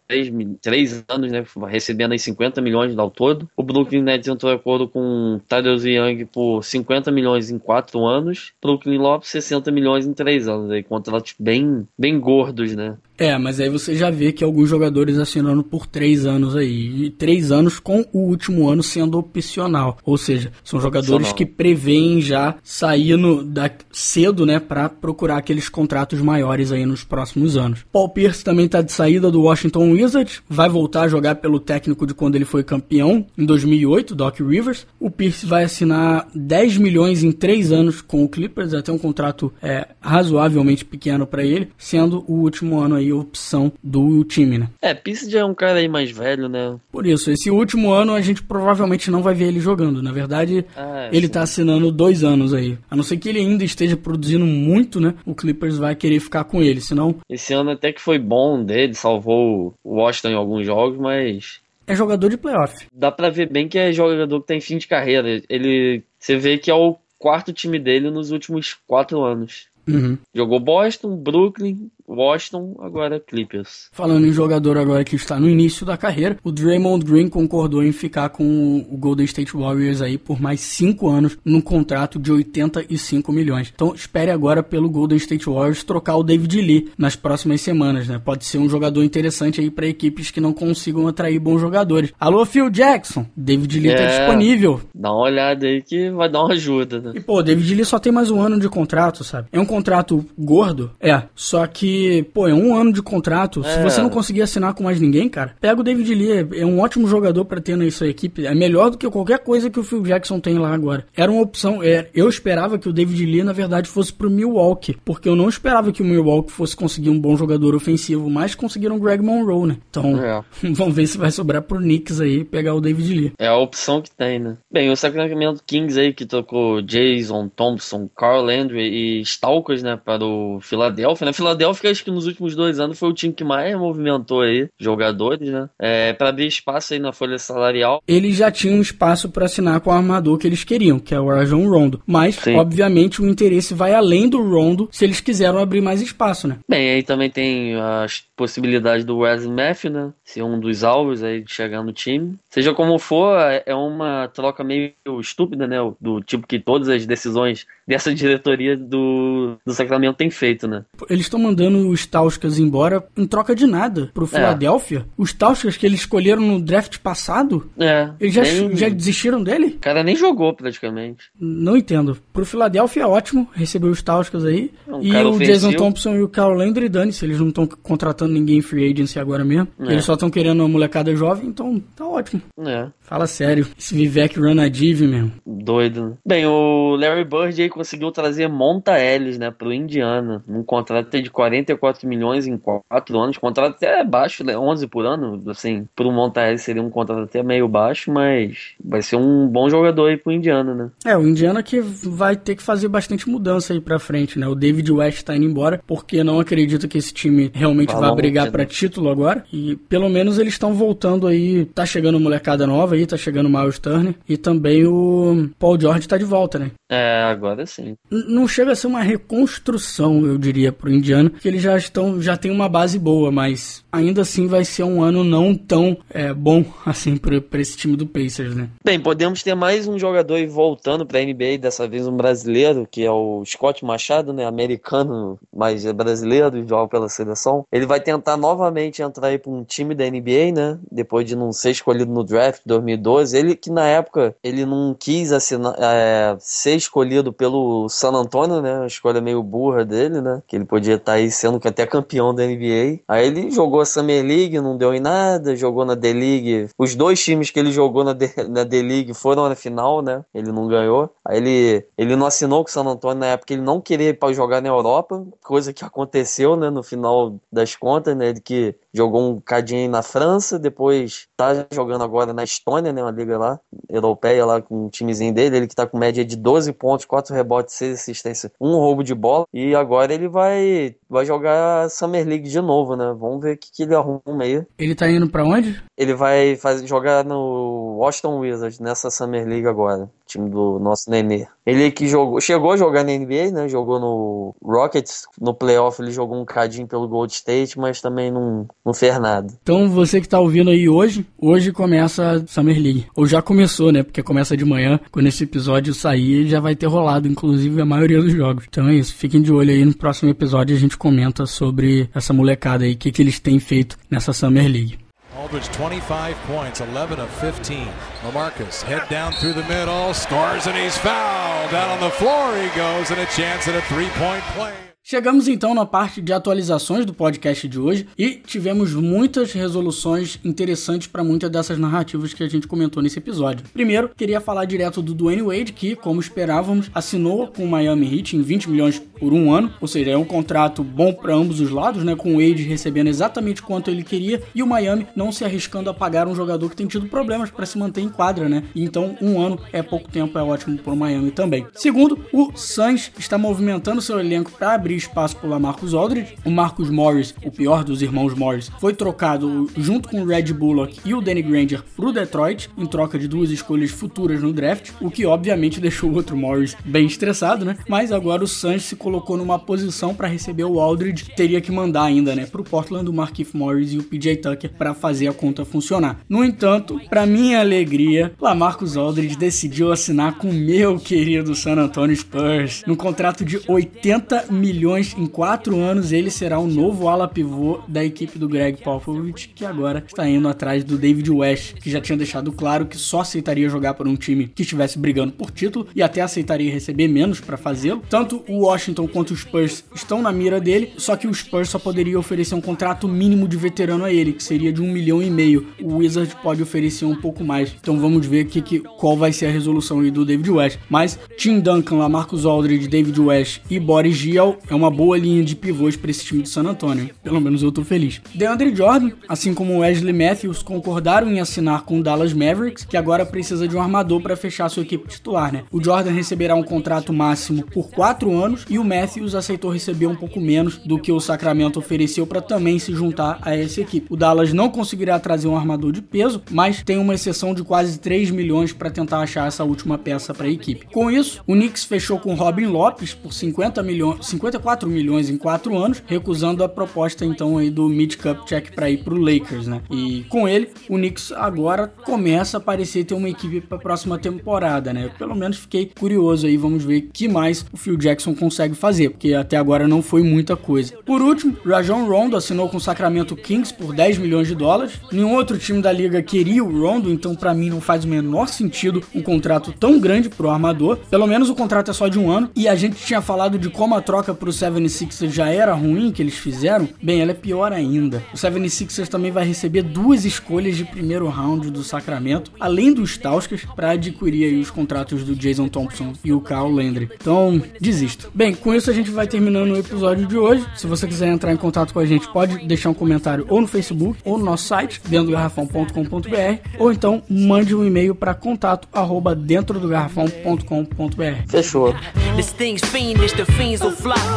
três, 0.09 0.33
três 0.61 1.05
anos, 1.07 1.31
né, 1.31 1.45
recebendo 1.69 2.13
aí 2.13 2.19
50 2.19 2.61
milhões 2.63 2.97
ao 2.99 3.11
todo. 3.11 3.49
O 3.57 3.63
Brooklyn 3.63 4.03
Nets 4.03 4.27
entrou 4.27 4.51
em 4.51 4.57
acordo 4.57 4.89
com 4.89 5.39
Tadeusz 5.47 5.85
Young 5.85 6.25
por 6.25 6.65
50 6.65 7.13
milhões 7.13 7.51
em 7.51 7.59
quatro 7.59 8.05
anos. 8.07 8.53
Brooklyn 8.61 8.99
Lopes 8.99 9.29
60 9.29 9.71
milhões 9.71 10.07
em 10.07 10.15
três 10.15 10.49
anos, 10.49 10.71
aí 10.71 10.83
contratos 10.83 11.35
bem, 11.39 11.87
bem 11.97 12.19
gordos, 12.19 12.75
né? 12.75 12.97
É, 13.19 13.37
mas 13.37 13.59
aí 13.59 13.69
você 13.69 13.97
já 13.97 14.11
vê 14.11 14.31
que 14.33 14.45
alguns 14.45 14.69
jogadores 14.69 15.19
assinando 15.19 15.65
por 15.65 15.87
três 15.87 16.25
anos 16.25 16.55
aí. 16.55 17.07
E 17.07 17.11
três 17.11 17.51
anos 17.51 17.81
com 17.81 18.07
o 18.13 18.21
último 18.21 18.69
ano 18.69 18.81
sendo 18.81 19.19
opcional. 19.19 19.99
Ou 20.05 20.17
seja, 20.17 20.53
são 20.63 20.81
jogadores 20.81 21.33
que 21.33 21.45
preveem 21.45 22.21
já 22.21 22.55
sair 22.63 23.17
no, 23.17 23.43
da, 23.43 23.69
cedo, 23.91 24.47
né, 24.47 24.61
para 24.61 24.89
procurar 24.89 25.39
aqueles 25.39 25.69
contratos 25.69 26.21
maiores 26.21 26.71
aí 26.71 26.87
nos 26.87 27.03
próximos 27.03 27.57
anos. 27.57 27.85
Paul 27.93 28.11
Pierce 28.11 28.45
também 28.45 28.69
tá 28.69 28.81
de 28.81 28.93
saída 28.93 29.33
do 29.33 29.43
Washington 29.43 29.97
Wizards. 30.03 30.43
Vai 30.49 30.69
voltar 30.69 31.03
a 31.03 31.09
jogar 31.09 31.37
pelo 31.37 31.61
técnico 31.61 32.07
de 32.07 32.15
quando 32.15 32.37
ele 32.37 32.45
foi 32.45 32.63
campeão, 32.63 33.27
em 33.37 33.45
2008, 33.45 34.15
Doc 34.15 34.41
Rivers. 34.41 34.87
O 34.99 35.11
Pierce 35.11 35.47
vai 35.47 35.65
assinar 35.65 36.29
10 36.35 36.79
milhões 36.79 37.23
em 37.23 37.33
três 37.33 37.73
anos 37.73 38.01
com 38.01 38.25
o 38.25 38.29
Clippers, 38.29 38.75
até 38.75 38.93
um 38.93 38.99
contrato 38.99 39.53
é, 39.63 39.89
razoavelmente 40.01 40.85
pequeno 40.85 41.27
para 41.27 41.45
ele, 41.45 41.69
sendo 41.77 42.25
o 42.27 42.35
último 42.35 42.81
ano 42.81 42.95
aí 42.95 43.13
opção 43.13 43.73
do 43.83 44.25
time, 44.25 44.59
né? 44.59 44.69
É, 44.81 44.95
Pisse 44.95 45.31
já 45.31 45.41
é 45.41 45.45
um 45.45 45.55
cara 45.55 45.79
aí 45.79 45.89
mais 45.89 46.11
velho, 46.11 46.49
né? 46.49 46.77
Por 46.91 47.07
isso, 47.07 47.31
esse 47.31 47.51
último 47.51 47.93
ano 47.93 48.13
a 48.13 48.21
gente 48.21 48.43
provavelmente 48.43 49.11
não 49.11 49.23
vai 49.23 49.35
ver 49.35 49.47
ele 49.47 49.61
jogando. 49.61 50.03
Na 50.03 50.13
verdade, 50.13 50.65
ah, 50.77 51.09
ele 51.13 51.27
sim. 51.27 51.33
tá 51.33 51.43
assinando 51.43 51.93
dois 51.93 52.25
anos 52.25 52.55
aí. 52.55 52.79
A 52.91 52.97
não 52.97 53.03
ser 53.03 53.17
que 53.17 53.29
ele 53.29 53.39
ainda 53.39 53.65
esteja 53.65 53.97
produzindo 53.97 54.45
muito, 54.45 55.01
né? 55.01 55.15
O 55.25 55.35
Clippers 55.35 55.77
vai 55.77 55.95
querer 55.95 56.21
ficar 56.21 56.45
com 56.45 56.63
ele, 56.63 56.81
senão... 56.81 57.17
Esse 57.29 57.53
ano 57.53 57.71
até 57.71 57.93
que 57.93 58.01
foi 58.01 58.19
bom 58.19 58.63
dele, 58.63 58.95
salvou 58.95 59.75
o 59.85 59.88
Washington 59.89 60.29
em 60.31 60.35
alguns 60.35 60.67
jogos, 60.67 60.99
mas... 60.99 61.61
É 61.87 61.95
jogador 61.95 62.29
de 62.29 62.37
playoff. 62.37 62.87
Dá 62.93 63.11
pra 63.11 63.31
ver 63.31 63.51
bem 63.51 63.69
que 63.69 63.79
é 63.79 63.93
jogador 63.93 64.41
que 64.41 64.47
tem 64.47 64.61
fim 64.61 64.79
de 64.79 64.87
carreira. 64.87 65.43
Ele... 65.49 66.03
Você 66.19 66.37
vê 66.37 66.59
que 66.59 66.71
é 66.71 66.75
o 66.75 66.97
quarto 67.19 67.53
time 67.53 67.79
dele 67.79 68.11
nos 68.11 68.31
últimos 68.31 68.77
quatro 68.87 69.23
anos. 69.23 69.67
Uhum. 69.89 70.19
Jogou 70.35 70.61
Boston, 70.61 71.17
Brooklyn, 71.17 71.91
Washington, 72.09 72.75
agora 72.81 73.21
Clippers. 73.21 73.89
Falando 73.93 74.27
em 74.27 74.33
jogador 74.33 74.79
agora 74.79 75.05
que 75.05 75.17
está 75.17 75.39
no 75.39 75.49
início 75.49 75.85
da 75.85 75.97
carreira, 75.97 76.39
o 76.43 76.51
Draymond 76.51 77.05
Green 77.05 77.29
concordou 77.29 77.83
em 77.83 77.93
ficar 77.93 78.31
com 78.31 78.87
o 78.91 78.97
Golden 78.97 79.27
State 79.27 79.57
Warriors 79.57 80.01
aí 80.01 80.17
por 80.17 80.41
mais 80.41 80.61
5 80.61 81.09
anos 81.09 81.39
num 81.45 81.61
contrato 81.61 82.19
de 82.19 82.33
85 82.33 83.31
milhões. 83.33 83.73
Então 83.75 83.95
espere 83.95 84.31
agora 84.31 84.63
pelo 84.63 84.89
Golden 84.89 85.19
State 85.19 85.47
Warriors 85.47 85.85
trocar 85.85 86.17
o 86.17 86.23
David 86.23 86.61
Lee 86.61 86.91
nas 86.97 87.15
próximas 87.15 87.61
semanas, 87.61 88.09
né? 88.09 88.21
Pode 88.25 88.45
ser 88.45 88.59
um 88.59 88.69
jogador 88.69 89.03
interessante 89.03 89.61
aí 89.61 89.71
para 89.71 89.87
equipes 89.87 90.31
que 90.31 90.41
não 90.41 90.53
consigam 90.53 91.07
atrair 91.07 91.39
bons 91.39 91.61
jogadores. 91.61 92.13
Alô, 92.19 92.45
Phil 92.47 92.71
Jackson, 92.71 93.27
David 93.37 93.81
Lee 93.81 93.95
tá 93.95 94.03
é, 94.03 94.07
tá 94.07 94.19
disponível. 94.19 94.81
Dá 94.95 95.11
uma 95.11 95.23
olhada 95.23 95.67
aí 95.67 95.83
que 95.83 96.11
vai 96.11 96.29
dar 96.29 96.45
uma 96.45 96.55
ajuda, 96.55 97.01
né? 97.01 97.13
E 97.15 97.21
pô, 97.21 97.43
David 97.43 97.75
Lee 97.75 97.85
só 97.85 97.99
tem 97.99 98.13
mais 98.13 98.31
um 98.31 98.41
ano 98.41 98.59
de 98.59 98.69
contrato, 98.69 99.23
sabe? 99.25 99.49
É 99.53 99.61
um 99.61 99.67
contrato 99.67 100.25
gordo, 100.39 100.93
é, 101.01 101.23
só 101.35 101.67
que 101.67 101.98
pô, 102.33 102.47
é 102.49 102.55
um 102.55 102.75
ano 102.75 102.93
de 102.93 103.03
contrato. 103.03 103.61
É. 103.65 103.75
Se 103.75 103.83
você 103.83 104.01
não 104.01 104.11
conseguir 104.11 104.43
assinar 104.43 104.75
com 104.75 104.85
mais 104.85 105.01
ninguém, 105.01 105.29
cara, 105.29 105.55
pega 105.61 105.81
o 105.81 105.85
David 105.85 106.15
Lee. 106.15 106.61
É, 106.61 106.67
um 106.67 106.81
ótimo 106.81 107.07
jogador 107.07 107.45
para 107.45 107.61
ter 107.61 107.77
na 107.77 107.91
sua 107.91 108.09
equipe. 108.09 108.47
É 108.47 108.55
melhor 108.55 108.91
do 108.91 108.99
que 108.99 109.09
qualquer 109.09 109.39
coisa 109.39 109.71
que 109.71 109.81
o 109.81 109.83
Phil 109.83 110.03
Jackson 110.03 110.41
tem 110.41 110.59
lá 110.59 110.73
agora. 110.73 111.07
Era 111.17 111.31
uma 111.31 111.43
opção. 111.43 111.83
É, 111.83 112.09
eu 112.15 112.29
esperava 112.29 112.79
que 112.79 112.89
o 112.89 112.93
David 112.93 113.25
Lee, 113.25 113.43
na 113.43 113.53
verdade, 113.53 113.89
fosse 113.89 114.13
pro 114.13 114.31
Milwaukee. 114.31 114.97
Porque 115.05 115.29
eu 115.29 115.37
não 115.37 115.49
esperava 115.49 115.93
que 115.93 116.03
o 116.03 116.05
Milwaukee 116.05 116.53
fosse 116.53 116.77
conseguir 116.77 117.11
um 117.11 117.19
bom 117.19 117.37
jogador 117.37 117.75
ofensivo, 117.75 118.29
mas 118.29 118.55
conseguiram 118.55 118.97
o 118.97 119.01
Greg 119.01 119.23
Monroe, 119.23 119.69
né? 119.69 119.77
Então, 119.91 120.23
é. 120.23 120.43
vamos 120.73 120.95
ver 120.95 121.07
se 121.07 121.19
vai 121.19 121.31
sobrar 121.31 121.63
pro 121.63 121.79
Knicks 121.79 122.21
aí 122.21 122.45
pegar 122.45 122.75
o 122.75 122.81
David 122.81 123.15
Lee. 123.15 123.33
É 123.39 123.49
a 123.49 123.57
opção 123.57 124.01
que 124.01 124.11
tem, 124.11 124.39
né? 124.39 124.57
Bem, 124.71 124.91
o 124.91 124.97
Sacramento 124.97 125.63
Kings 125.67 125.99
aí 125.99 126.13
que 126.13 126.27
tocou 126.27 126.83
Jason 126.83 127.49
Thompson, 127.49 128.09
Carl 128.17 128.43
Landry 128.43 128.89
e 128.89 129.21
Stalkers, 129.23 129.83
né, 129.83 129.97
para 129.97 130.25
o 130.25 130.59
Philadelphia. 130.61 131.25
Na 131.25 131.31
né? 131.31 131.33
Philadelphia 131.33 131.88
acho 131.91 132.05
que 132.05 132.11
nos 132.11 132.27
últimos 132.27 132.55
dois 132.55 132.79
anos 132.81 132.99
foi 132.99 133.09
o 133.09 133.15
time 133.15 133.33
que 133.33 133.45
mais 133.45 133.77
movimentou 133.77 134.43
aí 134.43 134.69
jogadores, 134.79 135.49
né? 135.49 135.69
É, 135.79 136.13
para 136.13 136.29
abrir 136.29 136.47
espaço 136.47 136.95
aí 136.95 136.99
na 136.99 137.13
folha 137.13 137.39
salarial. 137.39 138.03
Eles 138.07 138.37
já 138.37 138.51
tinham 138.51 138.81
espaço 138.81 139.29
para 139.29 139.47
assinar 139.47 139.81
com 139.81 139.91
o 139.91 139.93
armador 139.93 140.39
que 140.39 140.47
eles 140.47 140.65
queriam, 140.65 140.99
que 140.99 141.15
é 141.15 141.21
o 141.21 141.29
Rajon 141.29 141.69
Rondo. 141.69 142.03
Mas, 142.07 142.37
Sim. 142.37 142.57
obviamente, 142.57 143.23
o 143.23 143.29
interesse 143.29 143.75
vai 143.75 143.95
além 143.95 144.29
do 144.29 144.43
Rondo 144.43 144.89
se 144.91 145.05
eles 145.05 145.21
quiseram 145.21 145.59
abrir 145.59 145.81
mais 145.81 146.01
espaço, 146.01 146.47
né? 146.49 146.59
Bem, 146.69 146.91
aí 146.91 147.03
também 147.03 147.31
tem 147.31 147.75
as 147.77 148.23
possibilidades 148.37 149.05
do 149.05 149.19
Wesley 149.19 149.53
Matthew, 149.53 149.91
né? 149.91 150.13
Ser 150.25 150.43
um 150.43 150.59
dos 150.59 150.85
alvos 150.85 151.23
aí 151.23 151.43
de 151.43 151.53
chegar 151.53 151.83
no 151.83 151.93
time. 151.93 152.37
Seja 152.51 152.75
como 152.75 152.99
for, 152.99 153.37
é 153.65 153.75
uma 153.75 154.29
troca 154.29 154.63
meio 154.63 154.93
estúpida, 155.21 155.67
né? 155.67 155.77
Do 156.01 156.21
tipo 156.21 156.47
que 156.47 156.59
todas 156.59 156.89
as 156.89 157.07
decisões 157.07 157.67
dessa 157.87 158.13
diretoria 158.15 158.77
do, 158.77 159.57
do 159.65 159.73
Sacramento 159.73 160.17
tem 160.17 160.31
feito, 160.31 160.69
né? 160.69 160.85
Eles 161.09 161.27
estão 161.27 161.41
mandando 161.41 161.78
os 161.87 162.07
Tauskas 162.07 162.59
embora 162.59 163.07
em 163.17 163.27
troca 163.27 163.55
de 163.55 163.67
nada 163.67 164.11
pro 164.13 164.25
é. 164.25 164.29
Philadelphia. 164.29 165.07
É. 165.07 165.11
Os 165.17 165.33
Tauskas 165.33 165.77
que 165.77 165.87
eles 165.87 166.01
escolheram 166.01 166.43
no 166.43 166.61
draft 166.61 166.99
passado, 166.99 167.71
é, 167.79 168.11
eles 168.19 168.35
já, 168.35 168.43
nem... 168.43 168.77
já 168.77 168.89
desistiram 168.89 169.43
dele? 169.43 169.67
O 169.77 169.79
cara 169.79 170.03
nem 170.03 170.17
jogou 170.17 170.55
praticamente. 170.55 171.31
Não 171.39 171.77
entendo. 171.77 172.19
Pro 172.33 172.45
Philadelphia 172.45 173.03
é 173.03 173.07
ótimo 173.07 173.49
receber 173.53 173.89
os 173.89 174.03
Tauskas 174.03 174.45
aí. 174.45 174.73
É 174.87 174.95
um 174.95 175.03
e 175.03 175.13
o 175.13 175.29
ofensivo. 175.29 175.53
Jason 175.53 175.73
Thompson 175.73 176.15
e 176.17 176.23
o 176.23 176.29
Carl 176.29 176.55
Landry, 176.55 176.89
dane-se, 176.89 177.25
eles 177.25 177.39
não 177.39 177.49
estão 177.49 177.67
contratando 177.67 178.33
ninguém 178.33 178.59
em 178.59 178.63
free 178.63 178.91
agency 178.91 179.19
agora 179.19 179.45
mesmo. 179.45 179.69
É. 179.81 179.93
Eles 179.93 180.05
só 180.05 180.15
estão 180.15 180.31
querendo 180.31 180.61
uma 180.61 180.69
molecada 180.69 181.15
jovem, 181.15 181.49
então 181.49 181.81
tá 181.95 182.07
ótimo. 182.07 182.43
É. 182.67 182.89
Fala 183.01 183.27
sério. 183.27 183.67
Esse 183.79 183.95
Vivek 183.95 184.39
Ranadiv 184.39 185.03
mesmo. 185.03 185.33
Doido. 185.47 186.11
Né? 186.11 186.17
Bem, 186.27 186.47
o 186.47 186.97
Larry 186.97 187.25
Bird 187.25 187.61
aí 187.61 187.69
conseguiu 187.69 188.11
trazer 188.11 188.49
Monta 188.49 188.99
Ellis, 188.99 189.39
né, 189.39 189.51
pro 189.51 189.73
Indiana. 189.73 190.43
Um 190.49 190.63
contrato 190.63 191.21
de 191.21 191.31
44 191.77 192.09
milhões 192.09 192.47
em 192.47 192.57
4 192.57 193.19
anos. 193.19 193.39
Contrato 193.39 193.75
até 193.75 194.05
baixo, 194.05 194.45
né, 194.45 194.57
11 194.57 194.87
por 194.87 195.05
ano. 195.05 195.43
Assim, 195.49 195.87
pro 195.95 196.11
Monta 196.11 196.47
Ellis 196.47 196.63
seria 196.63 196.83
um 196.83 196.91
contrato 196.91 197.23
até 197.23 197.43
meio 197.43 197.69
baixo, 197.69 198.11
mas 198.11 198.75
vai 198.83 199.03
ser 199.03 199.17
um 199.17 199.47
bom 199.47 199.69
jogador 199.69 200.07
aí 200.07 200.17
pro 200.17 200.33
Indiana, 200.33 200.75
né? 200.75 200.91
É, 201.05 201.17
o 201.17 201.27
Indiana 201.27 201.63
que 201.63 201.81
vai 201.81 202.37
ter 202.37 202.57
que 202.57 202.63
fazer 202.63 202.89
bastante 202.89 203.29
mudança 203.29 203.73
aí 203.73 203.81
pra 203.81 203.99
frente, 203.99 204.39
né? 204.39 204.47
O 204.47 204.55
David 204.55 204.91
West 204.91 205.23
tá 205.23 205.37
indo 205.37 205.47
embora, 205.47 205.81
porque 205.87 206.25
não 206.25 206.41
acredito 206.41 206.89
que 206.89 206.99
esse 206.99 207.13
time 207.13 207.51
realmente 207.53 207.95
vai 207.95 208.15
brigar 208.15 208.51
para 208.51 208.65
título 208.65 209.11
agora. 209.11 209.45
E 209.53 209.77
pelo 209.89 210.09
menos 210.09 210.39
eles 210.39 210.55
estão 210.55 210.75
voltando 210.75 211.27
aí, 211.27 211.65
tá 211.67 211.85
chegando 211.85 212.21
molecada 212.21 212.67
nova 212.67 212.95
aí, 212.95 213.07
tá 213.07 213.17
chegando 213.17 213.47
o 213.47 213.51
Miles 213.51 213.79
Turner. 213.79 214.15
E 214.29 214.37
também 214.37 214.87
o 214.87 215.49
Paul 215.59 215.81
George 215.81 216.09
tá 216.09 216.17
de 216.17 216.25
volta, 216.25 216.59
né? 216.59 216.71
É, 216.91 217.23
agora 217.25 217.67
sim. 217.67 217.97
N 218.11 218.39
não 218.39 218.47
chega 218.47 218.73
a 218.73 218.77
ser 218.77 218.87
uma 218.87 219.03
reconstrução, 219.03 220.25
eu 220.25 220.39
diria, 220.39 220.71
pro 220.71 220.91
Indiana, 220.91 221.31
que 221.31 221.48
eles 221.49 221.63
já 221.63 221.77
estão, 221.77 222.21
já 222.21 222.37
tem 222.37 222.51
uma 222.51 222.69
base 222.69 222.99
boa, 222.99 223.31
mas 223.31 223.85
ainda 223.91 224.23
assim 224.23 224.47
vai 224.47 224.65
ser 224.65 224.83
um 224.83 225.03
ano 225.03 225.25
não 225.25 225.55
tão 225.55 225.97
é, 226.11 226.33
bom 226.33 226.65
assim 226.85 227.17
para 227.17 227.61
esse 227.61 227.77
time 227.77 227.97
do 227.97 228.07
Pacers, 228.07 228.55
né? 228.55 228.69
Bem, 228.85 229.01
podemos 229.01 229.43
ter 229.43 229.55
mais 229.55 229.89
um 229.89 229.99
jogador 229.99 230.47
voltando 230.47 231.07
para 231.07 231.19
a 231.19 231.25
NBA, 231.25 231.59
dessa 231.59 231.89
vez 231.89 232.07
um 232.07 232.17
brasileiro, 232.17 232.87
que 232.91 233.05
é 233.05 233.11
o 233.11 233.43
Scott 233.45 233.85
Machado, 233.85 234.33
né, 234.33 234.47
americano, 234.47 235.39
mas 235.55 235.85
é 235.85 235.93
brasileiro, 235.93 236.67
joga 236.67 236.89
pela 236.89 237.09
seleção. 237.09 237.65
Ele 237.73 237.87
vai 237.87 238.01
tentar 238.01 238.37
novamente 238.37 239.03
entrar 239.03 239.29
aí 239.29 239.39
para 239.39 239.51
um 239.51 239.65
time 239.65 239.95
da 239.95 240.05
NBA, 240.05 240.53
né, 240.55 240.79
depois 240.91 241.27
de 241.27 241.35
não 241.35 241.53
ser 241.53 241.71
escolhido 241.71 242.13
no 242.13 242.25
draft 242.25 242.61
2012. 242.67 243.37
Ele 243.37 243.55
que 243.55 243.71
na 243.71 243.87
época 243.87 244.35
ele 244.43 244.65
não 244.65 244.95
quis 244.99 245.33
assinar, 245.33 245.75
é, 245.79 246.37
ser 246.41 246.77
escolhido 246.77 247.33
pelo 247.33 247.89
San 247.89 248.13
Antonio, 248.13 248.61
né, 248.61 248.77
uma 248.77 248.87
escolha 248.87 249.21
meio 249.21 249.43
burra 249.43 249.85
dele, 249.85 250.21
né, 250.21 250.43
que 250.47 250.57
ele 250.57 250.65
podia 250.65 250.95
estar 250.95 251.13
tá 251.13 251.19
aí 251.19 251.31
sendo 251.39 251.61
até 251.65 251.87
campeão 251.87 252.35
da 252.35 252.45
NBA. 252.45 253.01
Aí 253.07 253.27
ele 253.27 253.51
jogou 253.51 253.81
a 253.81 253.87
Summer 253.87 254.25
League, 254.25 254.61
não 254.61 254.77
deu 254.77 254.93
em 254.93 255.01
nada, 255.01 255.57
jogou 255.57 255.85
na 255.85 255.95
D-League. 255.95 256.69
Os 256.77 256.95
dois 256.95 257.23
times 257.23 257.51
que 257.51 257.59
ele 257.59 257.71
jogou 257.71 258.05
na 258.49 258.65
D-League 258.65 259.15
foram 259.15 259.49
na 259.49 259.55
final, 259.55 260.03
né? 260.03 260.25
Ele 260.35 260.51
não 260.51 260.67
ganhou. 260.67 261.11
Aí 261.25 261.39
ele, 261.39 261.87
ele 261.97 262.17
não 262.17 262.27
assinou 262.27 262.65
com 262.65 262.71
o 262.71 262.73
San 262.73 262.85
Antonio 262.85 263.19
na 263.19 263.27
época, 263.27 263.53
ele 263.53 263.63
não 263.63 263.81
queria 263.81 264.11
ir 264.11 264.19
para 264.19 264.33
jogar 264.33 264.61
na 264.61 264.69
Europa, 264.69 265.25
coisa 265.45 265.73
que 265.73 265.85
aconteceu, 265.85 266.57
né, 266.57 266.71
no 266.71 266.83
final 266.83 267.39
das 267.53 267.77
contas, 267.77 268.17
né, 268.17 268.33
de 268.33 268.41
que 268.41 268.75
jogou 268.99 269.31
um 269.31 269.41
cadinho 269.41 269.91
na 269.91 270.03
França, 270.03 270.59
depois 270.59 271.27
tá 271.37 271.67
jogando 271.73 272.03
agora 272.03 272.33
na 272.33 272.43
Estônia, 272.43 272.93
né, 272.93 273.03
uma 273.03 273.11
liga 273.11 273.39
lá, 273.39 273.61
europeia 273.89 274.45
lá 274.45 274.61
com 274.61 274.87
um 274.87 274.89
timezinho 274.89 275.33
dele, 275.33 275.57
ele 275.57 275.67
que 275.67 275.75
tá 275.75 275.87
com 275.87 275.97
média 275.97 276.25
de 276.25 276.37
12 276.37 276.73
pontos, 276.73 277.07
4 277.07 277.35
rebotes, 277.35 277.75
6 277.75 277.95
assistências, 277.95 278.53
um 278.61 278.73
roubo 278.73 279.03
de 279.03 279.15
bola, 279.15 279.47
e 279.55 279.75
agora 279.75 280.13
ele 280.13 280.29
vai 280.29 280.97
vai 281.09 281.25
jogar 281.25 281.89
Summer 281.89 282.27
League 282.27 282.49
de 282.49 282.61
novo, 282.61 282.97
né? 282.97 283.15
Vamos 283.19 283.41
ver 283.41 283.55
o 283.55 283.59
que, 283.59 283.71
que 283.73 283.83
ele 283.85 283.95
arruma 283.95 284.43
aí. 284.43 284.63
Ele 284.79 284.95
tá 284.95 285.09
indo 285.09 285.31
para 285.31 285.45
onde? 285.45 285.81
Ele 285.97 286.15
vai 286.15 286.57
fazer, 286.57 286.87
jogar 286.87 287.25
no 287.25 287.97
Washington 287.99 288.41
Wizards 288.41 288.81
nessa 288.81 289.11
Summer 289.11 289.47
League 289.47 289.67
agora 289.67 290.11
time 290.29 290.49
do 290.49 290.79
nosso 290.79 291.11
Nenê. 291.11 291.47
Ele 291.67 291.91
que 291.91 292.07
jogou, 292.07 292.41
chegou 292.41 292.73
a 292.73 292.77
jogar 292.77 293.05
na 293.05 293.13
NBA, 293.13 293.51
né? 293.53 293.69
Jogou 293.69 293.99
no 293.99 294.55
Rockets, 294.63 295.27
no 295.41 295.53
playoff 295.53 296.01
ele 296.01 296.11
jogou 296.11 296.41
um 296.41 296.45
cadinho 296.45 296.87
pelo 296.87 297.09
Gold 297.09 297.33
State, 297.33 297.79
mas 297.79 298.01
também 298.01 298.31
não, 298.31 298.67
não 298.85 298.95
fez 298.95 299.19
nada. 299.19 299.53
Então 299.63 299.89
você 299.91 300.21
que 300.21 300.29
tá 300.29 300.41
ouvindo 300.41 300.71
aí 300.71 300.89
hoje, 300.89 301.27
hoje 301.39 301.73
começa 301.73 302.31
a 302.31 302.47
Summer 302.47 302.81
League. 302.81 303.07
Ou 303.17 303.27
já 303.27 303.43
começou, 303.43 303.93
né? 303.93 304.03
Porque 304.03 304.23
começa 304.23 304.57
de 304.57 304.65
manhã, 304.65 305.01
quando 305.11 305.27
esse 305.27 305.45
episódio 305.45 305.93
sair, 305.93 306.47
já 306.47 306.61
vai 306.61 306.75
ter 306.75 306.87
rolado, 306.87 307.29
inclusive, 307.29 307.81
a 307.81 307.87
maioria 307.87 308.21
dos 308.21 308.33
jogos. 308.33 308.65
Então 308.69 308.89
é 308.89 308.95
isso, 308.95 309.15
fiquem 309.15 309.43
de 309.43 309.53
olho 309.53 309.71
aí 309.71 309.85
no 309.85 309.97
próximo 309.97 310.31
episódio 310.31 310.77
a 310.77 310.79
gente 310.79 310.97
comenta 310.97 311.47
sobre 311.47 312.09
essa 312.15 312.33
molecada 312.33 312.85
aí, 312.85 312.95
o 312.95 312.97
que, 312.97 313.11
que 313.11 313.23
eles 313.23 313.41
têm 313.41 313.59
feito 313.59 313.99
nessa 314.11 314.33
Summer 314.33 314.65
League. 314.65 315.08
Aldridge 315.39 315.69
25 315.69 316.37
points, 316.49 316.81
11 316.81 317.21
of 317.21 317.31
15. 317.31 317.87
Lamarcus 318.23 318.83
head 318.83 319.09
down 319.09 319.33
through 319.35 319.53
the 319.53 319.63
middle, 319.69 320.13
scores 320.13 320.67
and 320.67 320.77
he's 320.77 320.99
fouled. 320.99 321.71
Down 321.71 321.91
on 321.91 322.01
the 322.01 322.11
floor 322.11 322.57
he 322.57 322.69
goes 322.77 323.13
and 323.13 323.21
a 323.21 323.27
chance 323.27 323.69
at 323.69 323.77
a 323.77 323.83
three-point 323.83 324.43
play. 324.55 324.75
Chegamos 325.03 325.49
então 325.49 325.75
na 325.75 325.87
parte 325.87 326.21
de 326.21 326.35
atualizações 326.35 327.07
do 327.07 327.15
podcast 327.15 327.67
de 327.67 327.79
hoje 327.81 328.07
e 328.19 328.33
tivemos 328.47 328.93
muitas 328.93 329.53
resoluções 329.53 330.39
interessantes 330.45 331.09
para 331.09 331.25
muitas 331.25 331.51
dessas 331.51 331.79
narrativas 331.79 332.35
que 332.35 332.43
a 332.45 332.49
gente 332.49 332.67
comentou 332.67 333.03
nesse 333.03 333.19
episódio. 333.19 333.65
Primeiro, 333.73 334.11
queria 334.15 334.39
falar 334.39 334.67
direto 334.67 335.01
do 335.01 335.15
Dwayne 335.15 335.41
Wade, 335.41 335.73
que, 335.73 335.97
como 335.97 336.21
esperávamos, 336.21 336.91
assinou 336.95 337.47
com 337.47 337.65
o 337.65 337.69
Miami 337.71 338.19
Heat 338.19 338.37
em 338.37 338.43
20 338.43 338.69
milhões 338.69 338.99
por 338.99 339.33
um 339.33 339.51
ano, 339.51 339.73
ou 339.81 339.89
seja, 339.89 340.11
é 340.11 340.17
um 340.17 340.27
contrato 340.27 340.85
bom 340.85 341.15
para 341.15 341.35
ambos 341.35 341.59
os 341.59 341.71
lados, 341.71 342.05
né? 342.05 342.15
Com 342.15 342.35
o 342.35 342.47
Wade 342.47 342.63
recebendo 342.65 343.09
exatamente 343.09 343.63
quanto 343.63 343.91
ele 343.91 344.05
queria 344.05 344.43
e 344.55 344.63
o 344.63 344.67
Miami 344.67 345.07
não 345.17 345.33
se 345.33 345.43
arriscando 345.43 345.89
a 345.89 345.95
pagar 345.95 346.29
um 346.29 346.35
jogador 346.35 346.69
que 346.69 346.77
tem 346.77 346.87
tido 346.87 347.07
problemas 347.07 347.51
para 347.51 347.65
se 347.65 347.79
manter 347.79 348.03
em 348.03 348.11
quadra, 348.11 348.47
né? 348.47 348.65
Então, 348.77 349.17
um 349.23 349.41
ano 349.41 349.59
é 349.73 349.83
pouco 349.83 350.11
tempo, 350.11 350.39
é 350.39 350.43
ótimo 350.43 350.77
para 350.77 350.93
o 350.93 350.97
Miami 350.97 351.31
também. 351.31 351.67
Segundo, 351.73 352.27
o 352.31 352.53
Suns 352.55 353.11
está 353.19 353.39
movimentando 353.39 354.03
seu 354.03 354.21
elenco 354.21 354.53
para 354.53 354.75
abrir 354.75 354.98
espaço 354.99 355.37
por 355.37 355.49
Lamarcus 355.49 355.95
Aldridge. 355.95 356.35
O 356.45 356.51
Marcus 356.51 356.91
Morris, 356.91 357.35
o 357.45 357.51
pior 357.51 357.85
dos 357.85 358.03
irmãos 358.03 358.35
Morris, 358.35 358.71
foi 358.81 358.93
trocado 358.93 359.69
junto 359.77 360.09
com 360.09 360.23
o 360.23 360.27
Red 360.27 360.53
Bullock 360.53 361.01
e 361.05 361.15
o 361.15 361.21
Danny 361.21 361.43
Granger 361.43 361.83
pro 361.97 362.13
Detroit, 362.13 362.69
em 362.77 362.87
troca 362.87 363.19
de 363.19 363.29
duas 363.29 363.51
escolhas 363.51 363.91
futuras 363.91 364.43
no 364.43 364.53
draft, 364.53 364.91
o 365.01 365.11
que 365.11 365.25
obviamente 365.25 365.81
deixou 365.81 366.11
o 366.11 366.15
outro 366.15 366.37
Morris 366.37 366.77
bem 366.85 367.07
estressado, 367.07 367.65
né? 367.65 367.77
Mas 367.89 368.13
agora 368.13 368.45
o 368.45 368.49
Suns 368.49 368.83
se 368.83 368.97
colocou 368.97 369.37
numa 369.37 369.59
posição 369.59 370.15
para 370.15 370.29
receber 370.29 370.65
o 370.65 370.81
Aldridge, 370.81 371.31
teria 371.37 371.61
que 371.61 371.71
mandar 371.71 372.05
ainda, 372.05 372.35
né, 372.35 372.47
pro 372.47 372.65
Portland 372.65 373.09
o 373.09 373.13
Markif 373.13 373.57
Morris 373.57 373.93
e 373.93 373.99
o 373.99 374.03
PJ 374.03 374.37
Tucker 374.37 374.73
para 374.77 374.95
fazer 374.95 375.29
a 375.29 375.33
conta 375.33 375.65
funcionar. 375.65 376.21
No 376.29 376.45
entanto, 376.45 377.01
para 377.09 377.27
minha 377.27 377.61
alegria, 377.61 378.33
Lamarcus 378.41 378.97
Aldridge 378.97 379.37
decidiu 379.37 379.93
assinar 379.93 380.37
com 380.39 380.49
o 380.49 380.55
meu 380.55 380.99
querido 380.99 381.55
San 381.55 381.77
Antonio 381.77 382.17
Spurs, 382.17 382.83
no 382.87 382.97
contrato 382.97 383.45
de 383.45 383.61
80 383.69 384.47
milhões 384.51 384.78
milhões 384.79 385.13
em 385.19 385.27
quatro 385.27 385.77
anos, 385.81 386.13
ele 386.13 386.31
será 386.31 386.61
o 386.61 386.69
novo 386.69 387.09
ala 387.09 387.27
pivô 387.27 387.81
da 387.89 388.05
equipe 388.05 388.39
do 388.39 388.49
Greg 388.49 388.81
Popovich, 388.81 389.49
que 389.49 389.65
agora 389.65 390.05
está 390.07 390.29
indo 390.29 390.47
atrás 390.47 390.85
do 390.85 390.97
David 390.97 391.29
West, 391.33 391.75
que 391.75 391.91
já 391.91 392.01
tinha 392.01 392.17
deixado 392.17 392.53
claro 392.53 392.87
que 392.87 392.97
só 392.97 393.23
aceitaria 393.23 393.69
jogar 393.69 393.95
por 393.95 394.07
um 394.07 394.15
time 394.15 394.47
que 394.47 394.63
estivesse 394.63 394.97
brigando 394.97 395.33
por 395.33 395.51
título 395.51 395.89
e 395.97 396.01
até 396.01 396.21
aceitaria 396.21 396.73
receber 396.73 397.09
menos 397.09 397.41
para 397.41 397.57
fazê-lo. 397.57 398.05
Tanto 398.09 398.45
o 398.49 398.67
Washington 398.67 399.09
quanto 399.09 399.33
o 399.33 399.37
Spurs 399.37 399.83
estão 399.93 400.23
na 400.23 400.31
mira 400.31 400.61
dele, 400.61 400.93
só 400.97 401.17
que 401.17 401.27
o 401.27 401.35
Spurs 401.35 401.71
só 401.71 401.79
poderia 401.81 402.17
oferecer 402.17 402.55
um 402.55 402.61
contrato 402.61 403.09
mínimo 403.09 403.49
de 403.49 403.57
veterano 403.57 404.05
a 404.05 404.13
ele, 404.13 404.33
que 404.33 404.45
seria 404.45 404.73
de 404.73 404.81
um 404.81 404.93
milhão 404.93 405.21
e 405.21 405.29
meio. 405.29 405.67
O 405.83 405.97
Wizard 405.97 406.37
pode 406.41 406.63
oferecer 406.63 407.05
um 407.05 407.17
pouco 407.17 407.43
mais. 407.43 407.75
Então 407.81 407.99
vamos 407.99 408.25
ver 408.25 408.45
que, 408.45 408.63
que, 408.63 408.79
qual 408.79 409.17
vai 409.17 409.33
ser 409.33 409.47
a 409.47 409.51
resolução 409.51 409.99
aí 409.99 410.11
do 410.13 410.25
David 410.25 410.53
West. 410.53 410.79
Mas 410.89 411.19
Tim 411.37 411.59
Duncan, 411.59 411.97
Lamarcus 411.97 412.47
Aldridge, 412.47 412.87
David 412.87 413.21
West 413.21 413.61
e 413.69 413.81
Boris 413.81 414.15
Giel 414.15 414.57
é 414.69 414.75
uma 414.75 414.91
boa 414.91 415.19
linha 415.19 415.43
de 415.43 415.57
pivôs 415.57 415.97
para 415.97 416.11
esse 416.11 416.25
time 416.25 416.43
de 416.43 416.49
San 416.49 416.63
Antonio. 416.63 417.11
Pelo 417.23 417.41
menos 417.41 417.63
eu 417.63 417.73
tô 417.73 417.85
feliz. 417.85 418.21
DeAndre 418.35 418.75
Jordan, 418.75 419.13
assim 419.29 419.55
como 419.55 419.79
Wesley 419.79 420.13
Matthews, 420.13 420.63
concordaram 420.63 421.31
em 421.31 421.41
assinar 421.41 421.83
com 421.83 422.01
o 422.01 422.03
Dallas 422.03 422.33
Mavericks, 422.33 422.85
que 422.85 422.97
agora 422.97 423.25
precisa 423.25 423.67
de 423.67 423.77
um 423.77 423.81
armador 423.81 424.21
para 424.21 424.37
fechar 424.37 424.69
sua 424.69 424.83
equipe 424.83 425.09
titular, 425.09 425.53
né? 425.53 425.65
O 425.71 425.83
Jordan 425.83 426.13
receberá 426.13 426.55
um 426.55 426.63
contrato 426.63 427.13
máximo 427.13 427.65
por 427.65 427.91
4 427.91 428.31
anos 428.37 428.65
e 428.69 428.79
o 428.79 428.85
Matthews 428.85 429.35
aceitou 429.35 429.71
receber 429.71 430.07
um 430.07 430.17
pouco 430.17 430.41
menos 430.41 430.79
do 430.79 430.99
que 430.99 431.13
o 431.13 431.21
Sacramento 431.21 431.79
ofereceu 431.79 432.27
para 432.27 432.41
também 432.41 432.79
se 432.79 432.93
juntar 432.93 433.39
a 433.43 433.57
essa 433.57 433.81
equipe. 433.81 434.07
O 434.11 434.17
Dallas 434.17 434.53
não 434.53 434.69
conseguirá 434.69 435.19
trazer 435.19 435.49
um 435.49 435.57
armador 435.57 435.93
de 435.93 436.03
peso, 436.03 436.43
mas 436.51 436.83
tem 436.83 436.99
uma 436.99 437.15
exceção 437.15 437.55
de 437.55 437.63
quase 437.63 437.99
3 437.99 438.31
milhões 438.31 438.73
para 438.73 438.91
tentar 438.91 439.21
achar 439.21 439.47
essa 439.47 439.65
última 439.65 439.99
peça 439.99 440.35
para 440.35 440.47
a 440.47 440.51
equipe. 440.51 440.87
Com 440.93 441.11
isso, 441.11 441.43
o 441.47 441.55
Knicks 441.55 441.85
fechou 441.85 442.19
com 442.19 442.35
Robin 442.35 442.67
Lopes 442.67 443.15
por 443.15 443.33
50 443.33 443.83
milhões, 443.83 444.27
54 444.59 444.79
4 444.79 444.89
milhões 444.89 445.31
em 445.31 445.37
4 445.37 445.77
anos, 445.77 446.03
recusando 446.07 446.63
a 446.63 446.69
proposta 446.69 447.25
então 447.25 447.59
aí 447.59 447.71
do 447.71 447.89
Cup 448.21 448.47
check 448.47 448.75
para 448.75 448.91
ir 448.91 448.99
pro 448.99 449.17
Lakers, 449.17 449.67
né? 449.67 449.83
E 449.91 450.25
com 450.29 450.49
ele, 450.49 450.71
o 450.89 450.97
Knicks 450.97 451.33
agora 451.33 451.93
começa 452.05 452.59
a 452.59 452.61
parecer 452.61 453.05
ter 453.05 453.15
uma 453.15 453.29
equipe 453.29 453.61
para 453.61 453.79
a 453.79 453.81
próxima 453.81 454.19
temporada, 454.19 454.93
né? 454.93 455.11
Pelo 455.19 455.35
menos 455.35 455.59
fiquei 455.59 455.91
curioso 455.99 456.47
aí, 456.47 456.57
vamos 456.57 456.85
ver 456.85 457.09
que 457.13 457.29
mais 457.29 457.65
o 457.73 457.77
Phil 457.77 457.97
Jackson 457.97 458.35
consegue 458.35 458.75
fazer, 458.75 459.11
porque 459.11 459.35
até 459.35 459.57
agora 459.57 459.89
não 459.89 460.03
foi 460.03 460.23
muita 460.23 460.57
coisa. 460.57 460.95
Por 461.05 461.21
último, 461.21 461.57
Rajon 461.65 462.07
Rondo 462.07 462.37
assinou 462.37 462.69
com 462.69 462.77
o 462.77 462.81
Sacramento 462.81 463.37
Kings 463.37 463.73
por 463.73 463.95
10 463.95 464.19
milhões 464.19 464.49
de 464.49 464.55
dólares. 464.55 465.01
Nenhum 465.13 465.35
outro 465.35 465.59
time 465.59 465.83
da 465.83 465.93
liga 465.93 466.23
queria 466.23 466.63
o 466.63 466.81
Rondo, 466.81 467.11
então 467.11 467.35
para 467.35 467.55
mim 467.55 467.71
não 467.71 467.81
faz 467.81 468.05
o 468.05 468.09
menor 468.09 468.49
sentido 468.49 469.03
um 469.15 469.23
contrato 469.23 469.73
tão 469.73 469.99
grande 469.99 470.29
pro 470.29 470.51
armador. 470.51 470.99
Pelo 471.11 471.27
menos 471.27 471.51
o 471.51 471.55
contrato 471.55 471.91
é 471.91 471.95
só 471.95 472.09
de 472.09 472.19
um 472.19 472.31
ano 472.31 472.51
e 472.55 472.69
a 472.69 472.75
gente 472.75 472.97
tinha 472.97 473.21
falado 473.21 473.59
de 473.59 473.71
como 473.71 473.95
a 473.95 474.01
troca 474.01 474.35
pro 474.35 474.48
76ers 474.51 475.31
já 475.31 475.49
era 475.49 475.75
ruim 475.75 476.11
que 476.11 476.23
eles 476.23 476.37
fizeram, 476.37 476.89
bem, 477.03 477.21
ela 477.21 477.33
é 477.33 477.35
pior 477.35 477.73
ainda. 477.73 478.23
O 478.33 478.37
76ers 478.37 479.09
também 479.09 479.31
vai 479.31 479.45
receber 479.45 479.83
duas 479.83 480.25
escolhas 480.25 480.77
de 480.77 480.85
primeiro 480.85 481.29
round 481.29 481.71
do 481.71 481.83
Sacramento, 481.83 482.51
além 482.59 482.93
dos 482.93 483.17
Tauskas, 483.17 483.63
para 483.77 483.91
adquirir 483.91 484.59
os 484.59 484.71
contratos 484.71 485.25
do 485.25 485.35
Jason 485.35 485.69
Thompson 485.69 486.13
e 486.25 486.33
o 486.33 486.41
Carl 486.41 486.71
Landry. 486.71 487.09
Então, 487.21 487.61
desisto. 487.81 488.31
Bem, 488.35 488.55
com 488.55 488.75
isso 488.75 488.91
a 488.91 488.95
gente 488.95 489.11
vai 489.11 489.27
terminando 489.27 489.73
o 489.73 489.79
episódio 489.79 490.27
de 490.27 490.37
hoje. 490.37 490.67
Se 490.77 490.87
você 490.87 491.07
quiser 491.07 491.29
entrar 491.29 491.53
em 491.53 491.57
contato 491.57 491.93
com 491.93 492.01
a 492.01 492.07
gente, 492.07 492.29
pode 492.29 492.67
deixar 492.67 492.91
um 492.91 492.95
comentário 492.95 493.47
ou 493.49 493.61
no 493.61 493.67
Facebook 493.67 494.19
ou 494.25 494.39
no 494.39 494.45
nosso 494.45 494.67
site, 494.67 495.01
dentro 495.09 495.27
do 495.27 495.33
garrafão.com.br, 495.33 496.79
ou 496.79 496.93
então 496.93 497.23
mande 497.29 497.75
um 497.75 497.85
e-mail 497.85 498.15
para 498.15 498.35
contato 498.35 498.89
arroba 498.93 499.35
dentro 499.35 499.79
do 499.79 499.89
garrafão.com.br. 499.89 501.49
Fechou. 501.49 501.95